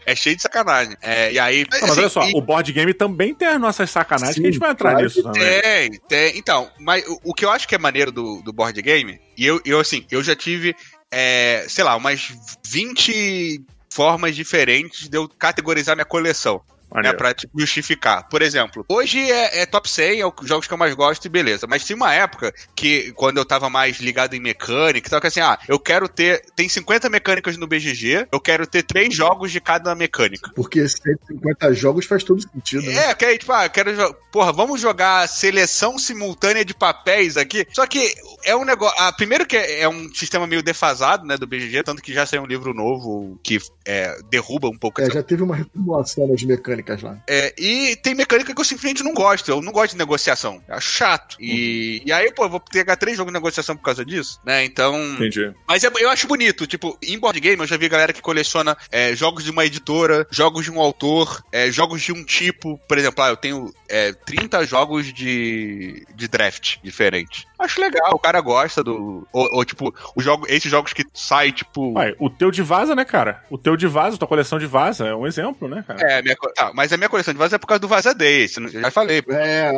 é 0.07 0.15
cheio 0.15 0.37
de 0.37 0.43
sacanagem. 0.43 0.97
É, 1.03 1.33
e 1.33 1.39
aí. 1.39 1.67
Mas, 1.69 1.83
assim, 1.83 2.01
olha 2.01 2.09
só, 2.09 2.29
e... 2.29 2.33
o 2.35 2.41
board 2.41 2.73
game 2.73 2.95
também 2.95 3.35
tem 3.35 3.49
as 3.49 3.61
nossas 3.61 3.91
sacanagens 3.91 4.37
Sim, 4.37 4.43
que 4.43 4.47
a 4.47 4.51
gente 4.51 4.61
vai 4.61 4.71
entrar 4.71 4.93
claro 4.93 5.05
nisso 5.07 5.23
também. 5.23 5.43
Tem, 5.43 6.01
tem. 6.09 6.39
Então, 6.39 6.71
mas 6.79 7.05
o, 7.07 7.21
o, 7.25 7.35
que 7.35 7.45
eu 7.45 7.51
acho 7.51 7.67
que 7.67 7.75
é 7.75 7.79
maneiro 7.79 8.13
do, 8.13 8.43
do 8.43 8.53
board 8.53 8.81
game, 8.81 9.21
e 9.37 9.45
eu, 9.45 9.61
eu 9.65 9.81
assim, 9.81 10.07
eu 10.09 10.23
já 10.23 10.37
tive, 10.37 10.77
é, 11.11 11.67
sei 11.69 11.83
lá, 11.83 11.97
umas 11.97 12.29
20 12.65 13.65
formas 13.91 14.37
diferentes 14.37 15.09
de 15.09 15.17
eu 15.17 15.29
categorizar 15.29 15.97
minha 15.97 16.05
coleção. 16.05 16.61
Né, 16.95 17.13
pra 17.13 17.35
tipo, 17.35 17.59
justificar. 17.61 18.29
Por 18.29 18.41
exemplo, 18.41 18.85
hoje 18.89 19.19
é, 19.19 19.63
é, 19.63 19.67
top 19.67 19.89
100, 19.89 20.21
é 20.21 20.27
os 20.27 20.33
jogos 20.49 20.67
que 20.67 20.73
eu 20.73 20.79
mais 20.79 20.95
gosto 20.95 21.25
e 21.27 21.29
beleza. 21.29 21.67
Mas 21.69 21.85
tinha 21.85 21.97
uma 21.97 22.15
época 22.15 22.53
que, 22.75 23.13
quando 23.13 23.37
eu 23.37 23.45
tava 23.45 23.69
mais 23.69 23.99
ligado 23.99 24.35
em 24.35 24.41
mecânica, 24.41 25.21
que 25.21 25.27
assim, 25.27 25.41
ah, 25.41 25.59
eu 25.69 25.79
quero 25.79 26.09
ter. 26.09 26.43
Tem 26.57 26.69
50 26.69 27.11
mecânicas 27.11 27.57
no 27.57 27.67
BGG, 27.67 28.29
eu 28.33 28.41
quero 28.41 28.67
ter 28.67 28.83
três 28.83 29.15
jogos 29.15 29.53
de 29.53 29.61
cada 29.61 29.95
mecânica. 29.95 30.51
Porque 30.55 30.89
150 30.89 31.75
jogos 31.75 32.07
faz 32.07 32.25
todo 32.25 32.41
sentido. 32.41 32.87
Né? 32.87 33.11
É, 33.11 33.15
que 33.15 33.25
aí, 33.25 33.39
tipo, 33.39 33.53
ah, 33.53 33.69
quero. 33.69 34.15
Porra, 34.33 34.53
vamos 34.53 34.81
jogar 34.81 35.29
seleção 35.29 35.99
simultânea 35.99 36.65
de 36.65 36.75
papéis 36.75 37.37
aqui. 37.37 37.67
Só 37.73 37.87
que 37.87 38.15
é 38.45 38.57
um 38.57 38.65
negócio. 38.65 38.97
Ah, 38.99 39.13
primeiro 39.13 39.47
que 39.47 39.57
é, 39.57 39.81
é 39.83 39.89
um 39.89 40.13
sistema 40.15 40.47
meio 40.47 40.63
defasado, 40.63 41.27
né, 41.27 41.37
do 41.37 41.47
BGG, 41.47 41.83
tanto 41.83 42.03
que 42.03 42.13
já 42.13 42.25
saiu 42.25 42.43
um 42.43 42.47
livro 42.47 42.73
novo 42.73 43.39
que 43.43 43.59
é, 43.87 44.19
derruba 44.31 44.69
um 44.69 44.79
pouco. 44.79 45.01
É, 45.01 45.05
essa... 45.05 45.15
já 45.15 45.23
teve 45.23 45.43
uma 45.43 45.57
reformulação 45.57 46.27
nas 46.27 46.43
mecânicas 46.43 46.78
mecânicas 46.79 47.03
lá. 47.03 47.19
É, 47.27 47.53
e 47.59 47.97
tem 47.97 48.15
mecânica 48.15 48.55
que 48.55 48.61
eu 48.61 48.65
simplesmente 48.65 49.03
não 49.03 49.13
gosto. 49.13 49.51
Eu 49.51 49.61
não 49.61 49.73
gosto 49.73 49.93
de 49.93 49.99
negociação. 49.99 50.63
Eu 50.69 50.75
acho 50.75 50.91
chato. 50.91 51.37
E, 51.41 51.99
uhum. 51.99 52.09
e 52.09 52.13
aí, 52.13 52.33
pô, 52.33 52.45
eu 52.45 52.51
vou 52.51 52.61
pegar 52.61 52.97
três 52.97 53.17
jogos 53.17 53.33
de 53.33 53.39
negociação 53.39 53.77
por 53.77 53.83
causa 53.83 54.05
disso, 54.05 54.41
né? 54.45 54.65
Então. 54.65 54.97
Entendi. 55.15 55.53
Mas 55.67 55.85
é, 55.85 55.91
eu 55.99 56.11
acho 56.11 56.27
bonito. 56.27 56.67
Tipo, 56.67 56.97
em 57.03 57.19
board 57.19 57.41
game 57.41 57.61
eu 57.61 57.67
já 57.67 57.77
vi 57.77 57.89
galera 57.89 58.13
que 58.13 58.23
coleciona 58.23 58.77
é, 58.91 59.15
jogos 59.15 59.45
de 59.45 59.51
uma 59.51 59.65
editora, 59.65 60.27
jogos 60.31 60.65
de 60.65 60.71
um 60.71 60.81
autor, 60.81 61.43
é, 61.53 61.71
jogos 61.71 62.03
de 62.03 62.13
um 62.13 62.25
tipo. 62.25 62.79
Por 62.89 62.99
exemplo, 62.99 63.25
ah, 63.25 63.29
eu 63.29 63.37
tenho 63.37 63.73
é, 63.89 64.13
30 64.13 64.65
jogos 64.67 65.13
de, 65.13 66.07
de 66.15 66.29
draft 66.29 66.77
diferentes. 66.83 67.48
Acho 67.59 67.81
legal, 67.81 68.13
o 68.13 68.19
cara 68.19 68.41
gosta 68.41 68.85
do. 68.85 69.27
Ou, 69.33 69.49
ou 69.57 69.65
tipo, 69.65 69.93
o 70.15 70.23
jogo, 70.23 70.47
esses 70.49 70.71
jogos 70.71 70.93
que 70.93 71.05
sai, 71.13 71.51
tipo. 71.51 71.99
Ué, 71.99 72.15
o 72.19 72.31
teu 72.31 72.51
de 72.51 72.63
vaza, 72.63 72.95
né, 72.95 73.05
cara? 73.05 73.43
O 73.51 73.59
teu 73.59 73.77
de 73.77 73.87
vaza, 73.87 74.17
tua 74.17 74.29
coleção 74.29 74.59
de 74.59 74.67
vaza 74.67 75.07
é 75.07 75.15
um 75.15 75.27
exemplo, 75.27 75.69
né, 75.69 75.85
cara? 75.87 76.01
É, 76.01 76.23
minha, 76.23 76.37
tá, 76.55 76.71
mas 76.75 76.93
a 76.93 76.97
minha 76.97 77.09
coleção 77.09 77.35
de 77.35 77.39
vaza 77.39 77.57
é 77.57 77.59
por 77.59 77.67
causa 77.67 77.81
do 77.81 77.89
Vaza 77.89 78.15
Day, 78.15 78.47
já 78.49 78.91
falei. 78.91 79.23
É, 79.29 79.73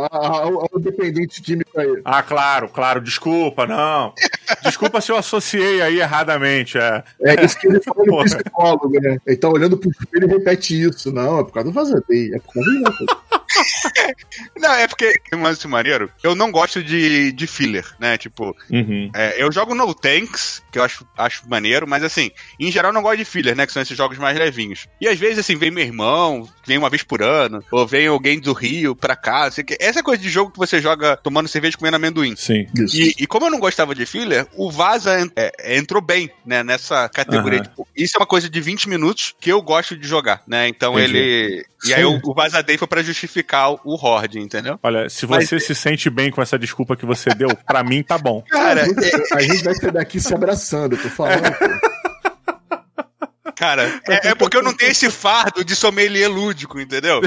o 0.72 0.78
dependente 0.78 1.41
químico 1.41 1.78
aí. 1.78 2.03
Ah, 2.05 2.22
claro, 2.22 2.68
claro, 2.68 3.01
desculpa, 3.01 3.66
não. 3.66 4.12
desculpa 4.62 5.01
se 5.01 5.12
eu 5.12 5.16
associei 5.16 5.81
aí 5.81 6.01
erradamente. 6.01 6.76
É, 6.76 7.03
é 7.22 7.45
isso 7.45 7.59
que 7.59 7.66
ele 7.66 7.81
fala 7.83 8.05
no 8.05 8.24
psicólogo, 8.24 9.01
né? 9.01 9.18
Ele 9.26 9.37
tá 9.37 9.49
olhando 9.49 9.76
pro 9.76 9.91
espelho 9.91 10.28
e 10.28 10.31
repete 10.31 10.83
isso. 10.83 11.12
Não, 11.12 11.41
é 11.41 11.45
por 11.45 11.53
causa 11.53 11.70
do 11.70 11.74
Vaza 11.74 12.05
Day, 12.09 12.35
é 12.35 12.39
por 12.39 12.55
causa 12.55 12.70
do 12.70 13.39
não, 14.56 14.72
é 14.74 14.86
porque, 14.86 15.20
um 15.34 15.42
lance 15.42 15.66
maneiro, 15.66 16.11
eu 16.22 16.34
não 16.34 16.50
gosto 16.50 16.82
de, 16.82 17.32
de 17.32 17.46
filler, 17.46 17.84
né? 17.98 18.16
Tipo, 18.18 18.56
uhum. 18.70 19.11
é, 19.14 19.42
eu 19.42 19.50
jogo 19.52 19.74
No 19.74 19.94
Tanks, 19.94 20.62
que 20.70 20.78
eu 20.78 20.82
acho, 20.82 21.06
acho 21.16 21.48
maneiro, 21.48 21.86
mas 21.86 22.02
assim, 22.02 22.30
em 22.58 22.70
geral 22.70 22.90
eu 22.90 22.94
não 22.94 23.02
gosto 23.02 23.18
de 23.18 23.24
filler, 23.24 23.56
né? 23.56 23.66
Que 23.66 23.72
são 23.72 23.82
esses 23.82 23.96
jogos 23.96 24.18
mais 24.18 24.38
levinhos. 24.38 24.86
E 25.00 25.08
às 25.08 25.18
vezes, 25.18 25.38
assim, 25.38 25.56
vem 25.56 25.70
meu 25.70 25.84
irmão, 25.84 26.48
vem 26.66 26.78
uma 26.78 26.90
vez 26.90 27.02
por 27.02 27.22
ano, 27.22 27.64
ou 27.70 27.86
vem 27.86 28.06
alguém 28.06 28.40
do 28.40 28.52
Rio 28.52 28.94
pra 28.94 29.16
cá, 29.16 29.44
assim, 29.44 29.64
que 29.64 29.76
essa 29.80 30.00
é 30.00 30.02
coisa 30.02 30.22
de 30.22 30.28
jogo 30.28 30.50
que 30.50 30.58
você 30.58 30.80
joga 30.80 31.16
tomando 31.16 31.48
cerveja 31.48 31.74
e 31.74 31.78
comendo 31.78 31.96
amendoim. 31.96 32.34
Sim. 32.36 32.66
E, 32.92 33.14
e, 33.18 33.26
como 33.26 33.46
eu 33.46 33.50
não 33.50 33.58
gostava 33.58 33.94
de 33.94 34.06
filler, 34.06 34.46
o 34.56 34.70
Vaza 34.70 35.30
é, 35.36 35.76
entrou 35.76 36.02
bem, 36.02 36.30
né? 36.44 36.62
Nessa 36.62 37.08
categoria. 37.08 37.58
Uhum. 37.58 37.64
Tipo, 37.64 37.88
isso 37.96 38.16
é 38.16 38.20
uma 38.20 38.26
coisa 38.26 38.48
de 38.48 38.61
20 38.61 38.88
minutos 38.88 39.34
que 39.40 39.50
eu 39.50 39.61
gosto 39.62 39.96
de 39.96 40.06
jogar, 40.06 40.42
né? 40.46 40.68
Então 40.68 40.98
Entendi. 40.98 41.16
ele. 41.16 41.66
E 41.82 41.86
Sim. 41.88 41.94
aí 41.94 42.04
o, 42.04 42.20
o 42.22 42.34
Vaza 42.34 42.62
Day 42.62 42.76
foi 42.76 42.86
pra 42.86 43.02
justificar 43.02 43.49
o 43.84 43.94
Horde, 43.94 44.38
entendeu? 44.38 44.78
Olha, 44.82 45.09
se 45.09 45.26
você 45.26 45.57
Mas... 45.57 45.64
se 45.64 45.74
sente 45.74 46.09
bem 46.09 46.30
com 46.30 46.40
essa 46.40 46.59
desculpa 46.59 46.96
que 46.96 47.05
você 47.05 47.30
deu, 47.30 47.48
pra 47.66 47.82
mim 47.82 48.03
tá 48.03 48.16
bom. 48.18 48.42
Cara, 48.48 48.82
é... 48.82 49.34
a 49.34 49.40
gente 49.42 49.64
vai 49.64 49.74
sair 49.74 49.92
daqui 49.92 50.20
se 50.20 50.34
abraçando, 50.34 50.96
tô 50.96 51.09
falando. 51.09 51.42
Cara, 53.57 54.01
é, 54.09 54.28
é, 54.28 54.34
porque 54.34 54.57
eu 54.57 54.62
não 54.62 54.74
tenho 54.74 54.90
esse 54.90 55.11
fardo 55.11 55.62
de 55.62 55.76
sommelier 55.76 56.30
lúdico, 56.30 56.80
entendeu? 56.80 57.20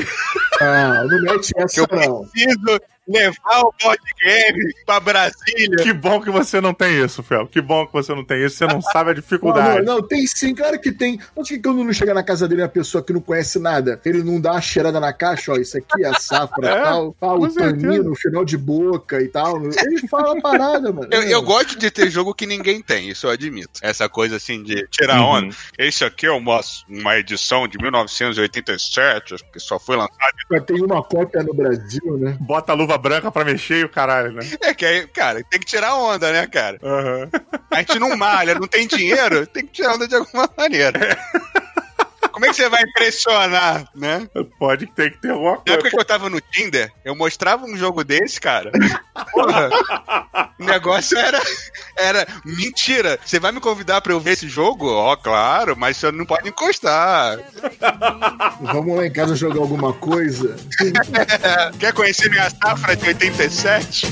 Ah, 0.59 1.03
não 1.07 1.21
mete 1.21 1.51
essa, 1.55 1.80
eu 1.80 1.88
não. 1.91 2.26
preciso 2.26 2.82
levar 3.08 3.62
o 3.62 3.74
board 3.82 4.01
game 4.22 4.74
pra 4.86 4.99
Brasília. 4.99 5.78
Que 5.84 5.93
bom 5.93 6.22
que 6.22 6.32
você 6.32 6.62
não 6.62 6.74
tem 6.74 7.04
isso, 7.04 7.22
Fel. 7.22 7.47
Que 7.47 7.62
bom 7.62 7.86
que 7.86 7.93
você 7.93 8.14
não 8.14 8.24
tem 8.24 8.43
isso. 8.45 8.58
Você 8.58 8.68
não 8.68 8.82
sabe 8.82 9.12
a 9.12 9.14
dificuldade. 9.14 9.86
Não, 9.86 9.95
não, 9.95 10.08
tem 10.08 10.26
sim, 10.26 10.56
claro 10.56 10.80
que 10.80 10.91
tem. 10.91 11.20
Onde 11.36 11.49
que 11.49 11.60
quando 11.60 11.84
não 11.84 11.93
chega 11.93 12.14
na 12.14 12.24
casa 12.24 12.47
dele 12.47 12.64
a 12.64 12.70
pessoa 12.70 13.04
que 13.04 13.14
não 13.14 13.22
conhece 13.22 13.60
nada, 13.60 13.99
ele 14.06 14.24
não 14.24 14.39
dá 14.39 14.54
uma 14.54 14.62
cheirada 14.62 14.99
na 14.99 15.12
caixa, 15.12 15.51
ó, 15.51 15.56
isso 15.56 15.78
aqui 15.78 16.04
é 16.04 16.08
a 16.08 16.14
safra 16.20 16.68
é, 16.70 16.82
tal, 16.82 17.16
tal 17.20 17.41
o 17.41 17.54
tanino, 17.54 18.12
o 18.12 18.16
final 18.16 18.45
de 18.45 18.58
boca 18.58 19.22
e 19.22 19.28
tal. 19.28 19.62
Ele 19.64 20.08
fala 20.08 20.38
a 20.38 20.41
parada, 20.41 20.91
mano. 20.91 21.08
Eu, 21.12 21.24
eu, 21.24 21.41
gosto 21.41 21.78
de 21.78 21.91
ter 21.91 22.10
jogo 22.10 22.34
que 22.34 22.45
ninguém 22.45 22.82
tem, 22.82 23.10
isso 23.10 23.28
eu 23.28 23.32
admito. 23.32 23.80
Essa 23.82 24.08
coisa 24.08 24.38
assim 24.38 24.64
de 24.64 24.88
tirar 24.88 25.20
uhum. 25.20 25.28
onda. 25.28 25.56
Esse 25.78 26.06
aqui 26.06 26.26
é 26.26 26.32
uma, 26.32 26.62
uma 26.88 27.18
edição 27.18 27.68
de 27.68 27.78
1987, 27.78 29.36
que 29.51 29.60
só 29.60 29.78
foi 29.80 29.97
lançado. 29.97 30.66
Tem 30.66 30.82
uma 30.82 31.04
cópia 31.04 31.43
no 31.43 31.54
Brasil, 31.54 32.18
né? 32.18 32.38
Bota 32.39 32.72
a 32.72 32.76
luva 32.76 32.92
luva 32.93 32.97
branca 32.97 33.31
pra 33.31 33.45
mexer 33.45 33.79
e 33.79 33.83
o 33.83 33.89
caralho, 33.89 34.31
né? 34.31 34.41
É 34.61 34.73
que 34.73 34.85
aí, 34.85 35.07
cara, 35.07 35.43
tem 35.43 35.59
que 35.59 35.65
tirar 35.65 35.95
onda, 35.95 36.31
né, 36.31 36.47
cara? 36.47 36.77
Uhum. 36.81 37.29
A 37.71 37.77
gente 37.79 37.99
não 37.99 38.15
malha, 38.15 38.55
não 38.55 38.67
tem 38.67 38.87
dinheiro, 38.87 39.45
tem 39.47 39.65
que 39.65 39.71
tirar 39.71 39.95
onda 39.95 40.07
de 40.07 40.15
alguma 40.15 40.49
maneira. 40.57 41.17
Como 42.34 42.47
é 42.47 42.49
que 42.49 42.55
você 42.55 42.67
vai 42.67 42.81
impressionar, 42.81 43.88
né? 43.95 44.27
Pode 44.57 44.88
ter 44.88 45.11
que 45.11 45.21
ter 45.21 45.29
alguma 45.29 45.57
coisa. 45.57 45.63
Na 45.67 45.73
época 45.75 45.89
que 45.91 45.99
eu 45.99 46.05
tava 46.05 46.29
no 46.31 46.41
Tinder, 46.41 46.91
eu 47.05 47.15
mostrava 47.15 47.63
um 47.63 47.77
jogo 47.77 48.03
desse, 48.03 48.41
cara. 48.41 48.71
Porra, 49.31 49.69
o 50.59 50.63
negócio 50.63 51.15
era, 51.15 51.39
era 51.95 52.27
mentira. 52.43 53.19
Você 53.23 53.39
vai 53.39 53.51
me 53.51 53.59
convidar 53.59 54.01
pra 54.01 54.13
eu 54.13 54.19
ver 54.19 54.31
esse 54.31 54.49
jogo? 54.49 54.89
Ó, 54.89 55.13
oh, 55.13 55.17
claro, 55.17 55.77
mas 55.77 55.97
você 55.97 56.11
não 56.11 56.25
pode 56.25 56.49
encostar. 56.49 57.38
Vamos 58.61 58.97
lá 58.97 59.05
em 59.05 59.13
casa 59.13 59.36
jogar 59.36 59.59
alguma 59.59 59.93
coisa? 59.93 60.55
Quer 61.79 61.93
conhecer 61.93 62.31
minha 62.31 62.49
safra 62.49 62.95
de 62.95 63.09
87? 63.09 64.07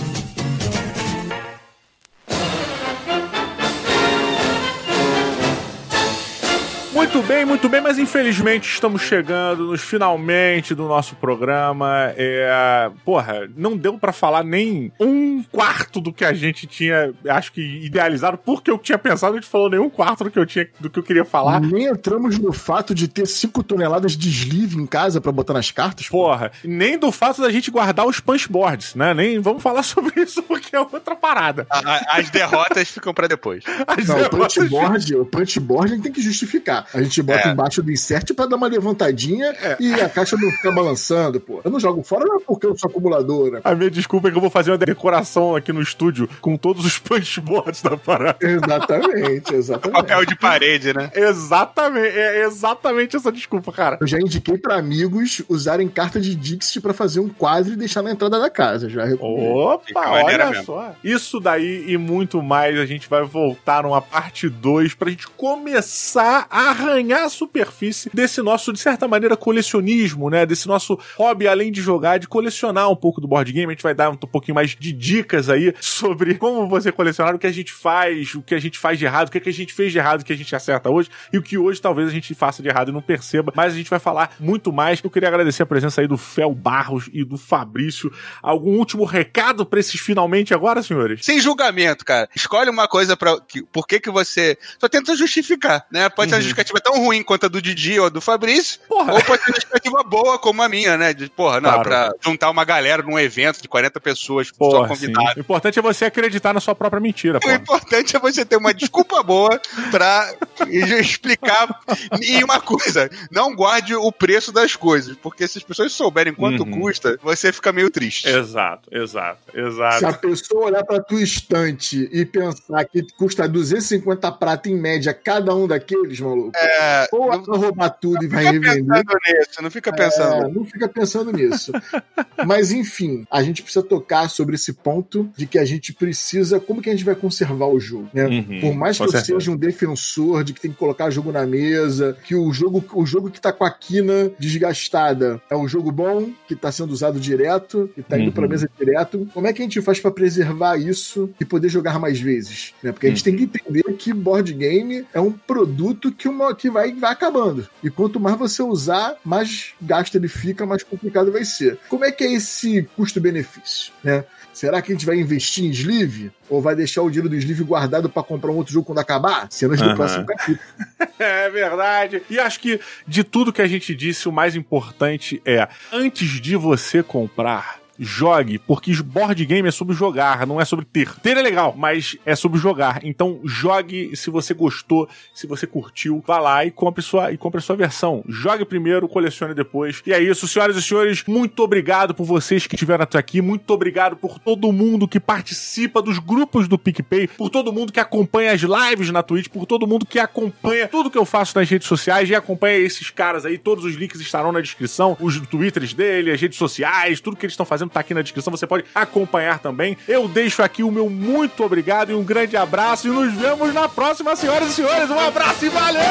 Muito 7.13 7.27
bem, 7.27 7.43
muito 7.43 7.67
bem, 7.67 7.81
mas 7.81 7.99
infelizmente 7.99 8.71
estamos 8.71 9.01
chegando 9.01 9.65
nos 9.65 9.81
finalmente 9.81 10.73
do 10.73 10.87
nosso 10.87 11.13
programa. 11.17 12.13
É, 12.15 12.89
porra, 13.03 13.49
não 13.53 13.75
deu 13.75 13.97
para 13.97 14.13
falar 14.13 14.45
nem 14.45 14.93
um 14.97 15.43
quarto 15.43 15.99
do 15.99 16.13
que 16.13 16.23
a 16.23 16.31
gente 16.31 16.65
tinha, 16.65 17.13
acho 17.27 17.51
que 17.51 17.61
idealizado, 17.83 18.37
porque 18.37 18.71
eu 18.71 18.77
tinha 18.77 18.97
pensado, 18.97 19.33
a 19.33 19.35
gente 19.41 19.49
falou 19.49 19.69
nem 19.69 19.77
um 19.77 19.89
quarto 19.89 20.23
do 20.23 20.31
que 20.31 20.39
eu 20.39 20.45
tinha, 20.45 20.65
do 20.79 20.89
que 20.89 20.99
eu 20.99 21.03
queria 21.03 21.25
falar. 21.25 21.59
Nem 21.59 21.87
entramos 21.87 22.39
no 22.39 22.53
fato 22.53 22.95
de 22.95 23.09
ter 23.09 23.27
5 23.27 23.61
toneladas 23.61 24.15
de 24.15 24.29
sleeve 24.29 24.77
em 24.77 24.85
casa 24.85 25.19
para 25.19 25.33
botar 25.33 25.51
nas 25.53 25.69
cartas. 25.69 26.07
Porra, 26.07 26.49
nem 26.63 26.97
do 26.97 27.11
fato 27.11 27.41
da 27.41 27.51
gente 27.51 27.69
guardar 27.69 28.07
os 28.07 28.21
punchboards, 28.21 28.95
né? 28.95 29.13
Nem 29.13 29.37
vamos 29.41 29.61
falar 29.61 29.83
sobre 29.83 30.21
isso 30.21 30.41
porque 30.43 30.73
é 30.73 30.79
outra 30.79 31.17
parada. 31.17 31.67
A, 31.69 32.19
as 32.19 32.29
derrotas 32.29 32.87
ficam 32.87 33.13
para 33.13 33.27
depois. 33.27 33.65
As 33.85 34.07
não, 34.07 34.15
derrotas... 34.15 34.55
o 34.55 34.59
punchboard, 34.61 35.15
o 35.15 35.25
punchboard 35.25 35.91
a 35.91 35.95
gente 35.95 36.03
tem 36.03 36.11
que 36.13 36.21
justificar. 36.21 36.87
A 37.00 37.00
gente 37.03 37.21
bota 37.21 37.49
é. 37.49 37.51
embaixo 37.51 37.81
do 37.81 37.91
insert 37.91 38.33
pra 38.33 38.45
dar 38.45 38.55
uma 38.55 38.67
levantadinha 38.67 39.47
é. 39.61 39.77
e 39.79 39.93
a 39.93 40.09
caixa 40.09 40.35
não 40.37 40.49
fica 40.51 40.71
balançando, 40.71 41.39
pô. 41.39 41.61
Eu 41.63 41.71
não 41.71 41.79
jogo 41.79 42.03
fora 42.03 42.25
não 42.25 42.37
é 42.37 42.39
porque 42.45 42.65
eu 42.65 42.77
sou 42.77 42.89
acumulador, 42.89 43.51
né? 43.51 43.61
A 43.63 43.75
minha 43.75 43.89
desculpa 43.89 44.27
é 44.27 44.31
que 44.31 44.37
eu 44.37 44.41
vou 44.41 44.49
fazer 44.49 44.71
uma 44.71 44.77
decoração 44.77 45.55
aqui 45.55 45.71
no 45.71 45.81
estúdio 45.81 46.29
com 46.39 46.57
todos 46.57 46.85
os 46.85 46.97
punchboards 46.99 47.81
da 47.81 47.97
parada. 47.97 48.37
Exatamente, 48.41 49.53
exatamente. 49.53 50.01
Papel 50.01 50.25
de 50.25 50.35
parede, 50.35 50.93
né? 50.93 51.11
Exatamente, 51.13 52.17
é 52.17 52.45
exatamente 52.45 53.15
essa 53.15 53.31
desculpa, 53.31 53.71
cara. 53.71 53.97
Eu 53.99 54.07
já 54.07 54.19
indiquei 54.19 54.57
pra 54.57 54.75
amigos 54.75 55.41
usarem 55.47 55.87
carta 55.87 56.19
de 56.19 56.35
Dixit 56.35 56.81
pra 56.81 56.93
fazer 56.93 57.19
um 57.19 57.29
quadro 57.29 57.73
e 57.73 57.75
deixar 57.75 58.01
na 58.01 58.11
entrada 58.11 58.39
da 58.39 58.49
casa. 58.49 58.89
Já 58.89 59.03
Opa, 59.19 60.09
olha 60.09 60.49
mesmo. 60.49 60.65
só. 60.65 60.95
Isso 61.03 61.39
daí 61.39 61.85
e 61.87 61.97
muito 61.97 62.41
mais 62.41 62.77
a 62.79 62.85
gente 62.85 63.09
vai 63.09 63.23
voltar 63.23 63.83
numa 63.83 64.01
parte 64.01 64.49
2 64.49 64.93
pra 64.93 65.09
gente 65.09 65.27
começar 65.27 66.47
a 66.49 66.71
arranhar 66.91 67.23
a 67.23 67.29
superfície 67.29 68.09
desse 68.13 68.41
nosso, 68.41 68.71
de 68.71 68.79
certa 68.79 69.07
maneira, 69.07 69.35
colecionismo, 69.37 70.29
né? 70.29 70.45
Desse 70.45 70.67
nosso 70.67 70.99
hobby, 71.17 71.47
além 71.47 71.71
de 71.71 71.81
jogar, 71.81 72.17
de 72.17 72.27
colecionar 72.27 72.89
um 72.89 72.95
pouco 72.95 73.21
do 73.21 73.27
board 73.27 73.51
game. 73.51 73.67
A 73.67 73.71
gente 73.71 73.83
vai 73.83 73.93
dar 73.93 74.09
um 74.09 74.15
pouquinho 74.15 74.55
mais 74.55 74.71
de 74.71 74.91
dicas 74.91 75.49
aí 75.49 75.73
sobre 75.79 76.35
como 76.35 76.67
você 76.67 76.91
colecionar, 76.91 77.35
o 77.35 77.39
que 77.39 77.47
a 77.47 77.51
gente 77.51 77.71
faz, 77.71 78.35
o 78.35 78.41
que 78.41 78.55
a 78.55 78.59
gente 78.59 78.77
faz 78.77 78.99
de 78.99 79.05
errado, 79.05 79.27
o 79.27 79.31
que, 79.31 79.37
é 79.37 79.41
que 79.41 79.49
a 79.49 79.53
gente 79.53 79.73
fez 79.73 79.91
de 79.91 79.97
errado 79.97 80.23
que 80.23 80.33
a 80.33 80.37
gente 80.37 80.55
acerta 80.55 80.89
hoje 80.89 81.09
e 81.31 81.37
o 81.37 81.41
que 81.41 81.57
hoje 81.57 81.81
talvez 81.81 82.07
a 82.07 82.11
gente 82.11 82.33
faça 82.33 82.61
de 82.61 82.69
errado 82.69 82.89
e 82.89 82.91
não 82.91 83.01
perceba. 83.01 83.51
Mas 83.55 83.73
a 83.73 83.77
gente 83.77 83.89
vai 83.89 83.99
falar 83.99 84.35
muito 84.39 84.71
mais. 84.71 85.01
Eu 85.03 85.09
queria 85.09 85.29
agradecer 85.29 85.63
a 85.63 85.65
presença 85.65 86.01
aí 86.01 86.07
do 86.07 86.17
Fel 86.17 86.53
Barros 86.53 87.09
e 87.13 87.23
do 87.23 87.37
Fabrício. 87.37 88.11
Algum 88.41 88.77
último 88.77 89.05
recado 89.05 89.65
para 89.65 89.79
esses 89.79 89.99
finalmente 89.99 90.53
agora, 90.53 90.83
senhores? 90.83 91.23
Sem 91.23 91.39
julgamento, 91.39 92.03
cara. 92.05 92.29
Escolhe 92.35 92.69
uma 92.69 92.87
coisa 92.87 93.15
para 93.15 93.37
por 93.71 93.87
que 93.87 93.99
que 93.99 94.09
você 94.09 94.57
só 94.79 94.87
tenta 94.87 95.15
justificar, 95.15 95.85
né? 95.91 96.09
Pode 96.09 96.29
ser 96.29 96.35
uma 96.35 96.37
uhum. 96.37 96.41
justificativa 96.41 96.80
tão 96.81 96.99
ruim 96.99 97.23
quanto 97.23 97.45
a 97.45 97.49
do 97.49 97.61
Didi 97.61 97.99
ou 97.99 98.09
do 98.09 98.21
Fabrício, 98.21 98.79
porra. 98.87 99.13
ou 99.13 99.21
pode 99.23 99.43
ser 99.43 99.51
uma 99.51 99.55
justificativa 99.55 100.03
boa 100.03 100.39
como 100.39 100.61
a 100.61 100.69
minha, 100.69 100.97
né? 100.97 101.13
De, 101.13 101.29
porra, 101.29 101.61
não, 101.61 101.69
claro. 101.69 101.83
pra 101.83 102.11
juntar 102.19 102.49
uma 102.49 102.63
galera 102.63 103.03
num 103.03 103.19
evento 103.19 103.61
de 103.61 103.67
40 103.67 103.99
pessoas 103.99 104.51
porra, 104.51 104.79
só 104.79 104.87
convidados. 104.87 105.37
O 105.37 105.39
importante 105.39 105.79
é 105.79 105.81
você 105.81 106.05
acreditar 106.05 106.53
na 106.53 106.59
sua 106.59 106.75
própria 106.75 106.99
mentira, 106.99 107.39
O 107.43 107.51
importante 107.51 108.15
é 108.15 108.19
você 108.19 108.43
ter 108.45 108.57
uma 108.57 108.73
desculpa 108.73 109.21
boa 109.23 109.59
pra 109.91 110.33
explicar. 110.67 111.81
E 112.21 112.43
uma 112.43 112.59
coisa, 112.59 113.09
não 113.31 113.55
guarde 113.55 113.95
o 113.95 114.11
preço 114.11 114.51
das 114.51 114.75
coisas, 114.75 115.15
porque 115.17 115.47
se 115.47 115.57
as 115.57 115.63
pessoas 115.63 115.91
souberem 115.91 116.33
quanto 116.33 116.63
uhum. 116.63 116.81
custa, 116.81 117.17
você 117.21 117.51
fica 117.51 117.71
meio 117.71 117.89
triste. 117.89 118.27
Exato, 118.27 118.89
exato, 118.91 119.39
exato. 119.53 119.99
Se 119.99 120.05
a 120.05 120.13
pessoa 120.13 120.65
olhar 120.65 120.83
pra 120.83 121.01
tua 121.01 121.21
estante 121.21 122.09
e 122.11 122.25
pensar 122.25 122.85
que 122.85 123.05
custa 123.17 123.47
250 123.47 124.31
prata 124.33 124.69
em 124.69 124.75
média 124.75 125.13
cada 125.13 125.55
um 125.55 125.67
daqueles, 125.67 126.19
maluco, 126.19 126.51
é, 126.55 126.70
ou 127.11 127.31
não, 127.31 127.43
vai 127.43 127.57
roubar 127.57 127.89
tudo 127.89 128.23
e 128.23 128.27
vai 128.27 128.43
revender. 128.45 128.83
Nisso, 128.83 129.61
não 129.61 129.71
fica 129.71 129.91
pensando. 129.91 130.45
É, 130.45 130.51
não 130.51 130.65
fica 130.65 130.87
pensando 130.87 131.31
nisso. 131.31 131.71
Mas 132.45 132.71
enfim, 132.71 133.25
a 133.29 133.43
gente 133.43 133.61
precisa 133.61 133.83
tocar 133.83 134.29
sobre 134.29 134.55
esse 134.55 134.73
ponto 134.73 135.29
de 135.35 135.45
que 135.45 135.59
a 135.59 135.65
gente 135.65 135.93
precisa. 135.93 136.59
Como 136.59 136.81
que 136.81 136.89
a 136.89 136.93
gente 136.93 137.05
vai 137.05 137.15
conservar 137.15 137.67
o 137.67 137.79
jogo? 137.79 138.09
Né? 138.13 138.25
Uhum, 138.25 138.61
Por 138.61 138.73
mais 138.73 138.97
que 138.97 139.03
eu 139.03 139.09
certeza. 139.09 139.39
seja 139.39 139.51
um 139.51 139.57
defensor 139.57 140.43
de 140.43 140.53
que 140.53 140.61
tem 140.61 140.71
que 140.71 140.77
colocar 140.77 141.09
jogo 141.09 141.31
na 141.31 141.45
mesa, 141.45 142.17
que 142.23 142.35
o 142.35 142.51
jogo, 142.51 142.83
o 142.93 143.05
jogo 143.05 143.29
que 143.29 143.39
tá 143.39 143.51
com 143.51 143.63
a 143.63 143.71
quina 143.71 144.31
desgastada 144.39 145.41
é 145.49 145.55
um 145.55 145.67
jogo 145.67 145.91
bom, 145.91 146.31
que 146.47 146.55
tá 146.55 146.71
sendo 146.71 146.91
usado 146.91 147.19
direto, 147.19 147.89
que 147.93 148.01
tá 148.01 148.17
indo 148.17 148.27
uhum. 148.27 148.31
pra 148.31 148.47
mesa 148.47 148.69
direto. 148.79 149.27
Como 149.33 149.47
é 149.47 149.53
que 149.53 149.61
a 149.61 149.65
gente 149.65 149.81
faz 149.81 149.99
para 149.99 150.11
preservar 150.11 150.77
isso 150.77 151.29
e 151.39 151.45
poder 151.45 151.69
jogar 151.69 151.99
mais 151.99 152.19
vezes? 152.19 152.73
Né? 152.81 152.91
Porque 152.91 153.07
a 153.07 153.09
gente 153.09 153.19
uhum. 153.19 153.23
tem 153.23 153.47
que 153.47 153.59
entender 153.59 153.83
que 153.93 154.13
board 154.13 154.53
game 154.53 155.05
é 155.13 155.19
um 155.19 155.31
produto 155.31 156.11
que, 156.11 156.27
uma, 156.27 156.55
que 156.61 156.69
vai, 156.69 156.93
vai 156.93 157.11
acabando. 157.11 157.67
E 157.83 157.89
quanto 157.89 158.19
mais 158.19 158.37
você 158.37 158.61
usar, 158.61 159.15
mais 159.25 159.73
gasto 159.81 160.13
ele 160.13 160.27
fica, 160.27 160.63
mais 160.63 160.83
complicado 160.83 161.31
vai 161.31 161.43
ser. 161.43 161.79
Como 161.89 162.05
é 162.05 162.11
que 162.11 162.23
é 162.23 162.33
esse 162.33 162.83
custo-benefício? 162.95 163.91
Né? 164.03 164.23
Será 164.53 164.79
que 164.79 164.91
a 164.91 164.95
gente 164.95 165.05
vai 165.05 165.17
investir 165.17 165.65
em 165.65 165.69
sleeve? 165.69 166.31
Ou 166.47 166.61
vai 166.61 166.75
deixar 166.75 167.01
o 167.01 167.09
dinheiro 167.09 167.29
do 167.29 167.35
sleeve 167.35 167.63
guardado 167.63 168.09
para 168.09 168.21
comprar 168.21 168.51
um 168.51 168.57
outro 168.57 168.73
jogo 168.73 168.85
quando 168.85 168.99
acabar? 168.99 169.47
Cenas 169.49 169.81
uhum. 169.81 169.89
do 169.89 169.95
próximo 169.95 170.25
capítulo. 170.25 170.59
é 171.17 171.49
verdade. 171.49 172.21
E 172.29 172.37
acho 172.37 172.59
que 172.59 172.79
de 173.07 173.23
tudo 173.23 173.53
que 173.53 173.61
a 173.61 173.67
gente 173.67 173.95
disse, 173.95 174.29
o 174.29 174.31
mais 174.31 174.55
importante 174.55 175.41
é: 175.43 175.67
antes 175.91 176.39
de 176.39 176.55
você 176.55 177.01
comprar, 177.01 177.80
jogue, 178.01 178.57
porque 178.57 178.91
board 179.03 179.45
game 179.45 179.67
é 179.67 179.71
sobre 179.71 179.95
jogar, 179.95 180.47
não 180.47 180.59
é 180.59 180.65
sobre 180.65 180.85
ter. 180.85 181.13
Ter 181.19 181.37
é 181.37 181.41
legal, 181.41 181.75
mas 181.77 182.17
é 182.25 182.35
sobre 182.35 182.59
jogar. 182.59 183.01
Então 183.03 183.39
jogue 183.45 184.15
se 184.15 184.31
você 184.31 184.55
gostou, 184.55 185.07
se 185.35 185.45
você 185.45 185.67
curtiu, 185.67 186.23
vá 186.25 186.39
lá 186.39 186.65
e 186.65 186.71
compre 186.71 187.03
sua, 187.03 187.31
e 187.31 187.37
compre 187.37 187.59
a 187.59 187.61
sua 187.61 187.75
versão. 187.75 188.23
Jogue 188.27 188.65
primeiro, 188.65 189.07
colecione 189.07 189.53
depois. 189.53 190.01
E 190.05 190.11
é 190.11 190.19
isso, 190.19 190.47
senhoras 190.47 190.75
e 190.75 190.81
senhores, 190.81 191.23
muito 191.27 191.61
obrigado 191.61 192.15
por 192.15 192.25
vocês 192.25 192.65
que 192.65 192.75
estiveram 192.75 193.03
até 193.03 193.19
aqui, 193.19 193.41
muito 193.41 193.69
obrigado 193.71 194.15
por 194.15 194.39
todo 194.39 194.71
mundo 194.71 195.07
que 195.07 195.19
participa 195.19 196.01
dos 196.01 196.17
grupos 196.17 196.67
do 196.67 196.79
PicPay, 196.79 197.27
por 197.27 197.49
todo 197.49 197.71
mundo 197.71 197.93
que 197.93 197.99
acompanha 197.99 198.53
as 198.53 198.61
lives 198.61 199.11
na 199.11 199.21
Twitch, 199.21 199.49
por 199.49 199.67
todo 199.67 199.85
mundo 199.85 200.05
que 200.05 200.17
acompanha 200.17 200.87
tudo 200.87 201.11
que 201.11 201.17
eu 201.17 201.25
faço 201.25 201.57
nas 201.57 201.69
redes 201.69 201.87
sociais 201.87 202.29
e 202.29 202.35
acompanha 202.35 202.77
esses 202.77 203.11
caras 203.11 203.45
aí, 203.45 203.57
todos 203.57 203.85
os 203.85 203.95
links 203.95 204.19
estarão 204.19 204.51
na 204.51 204.61
descrição, 204.61 205.15
os 205.19 205.39
twitters 205.39 205.93
dele, 205.93 206.31
as 206.31 206.41
redes 206.41 206.57
sociais, 206.57 207.19
tudo 207.19 207.37
que 207.37 207.45
eles 207.45 207.53
estão 207.53 207.65
fazendo 207.65 207.90
tá 207.91 207.99
aqui 207.99 208.13
na 208.13 208.21
descrição, 208.21 208.51
você 208.51 208.67
pode 208.67 208.85
acompanhar 208.93 209.59
também. 209.59 209.97
Eu 210.07 210.27
deixo 210.27 210.63
aqui 210.63 210.83
o 210.83 210.91
meu 210.91 211.09
muito 211.09 211.63
obrigado 211.63 212.11
e 212.11 212.15
um 212.15 212.23
grande 212.23 212.57
abraço 212.57 213.07
e 213.07 213.11
nos 213.11 213.33
vemos 213.33 213.73
na 213.73 213.87
próxima, 213.87 214.35
senhoras 214.35 214.69
e 214.69 214.73
senhores. 214.73 215.09
Um 215.09 215.19
abraço 215.19 215.65
e 215.65 215.69
valeu! 215.69 216.01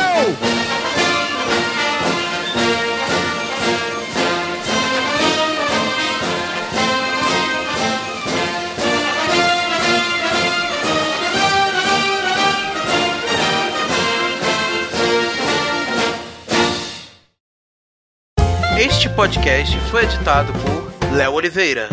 Este 18.81 19.11
podcast 19.11 19.79
foi 19.91 20.05
editado 20.05 20.55
por 20.55 20.90
Léo 21.13 21.33
Oliveira. 21.35 21.89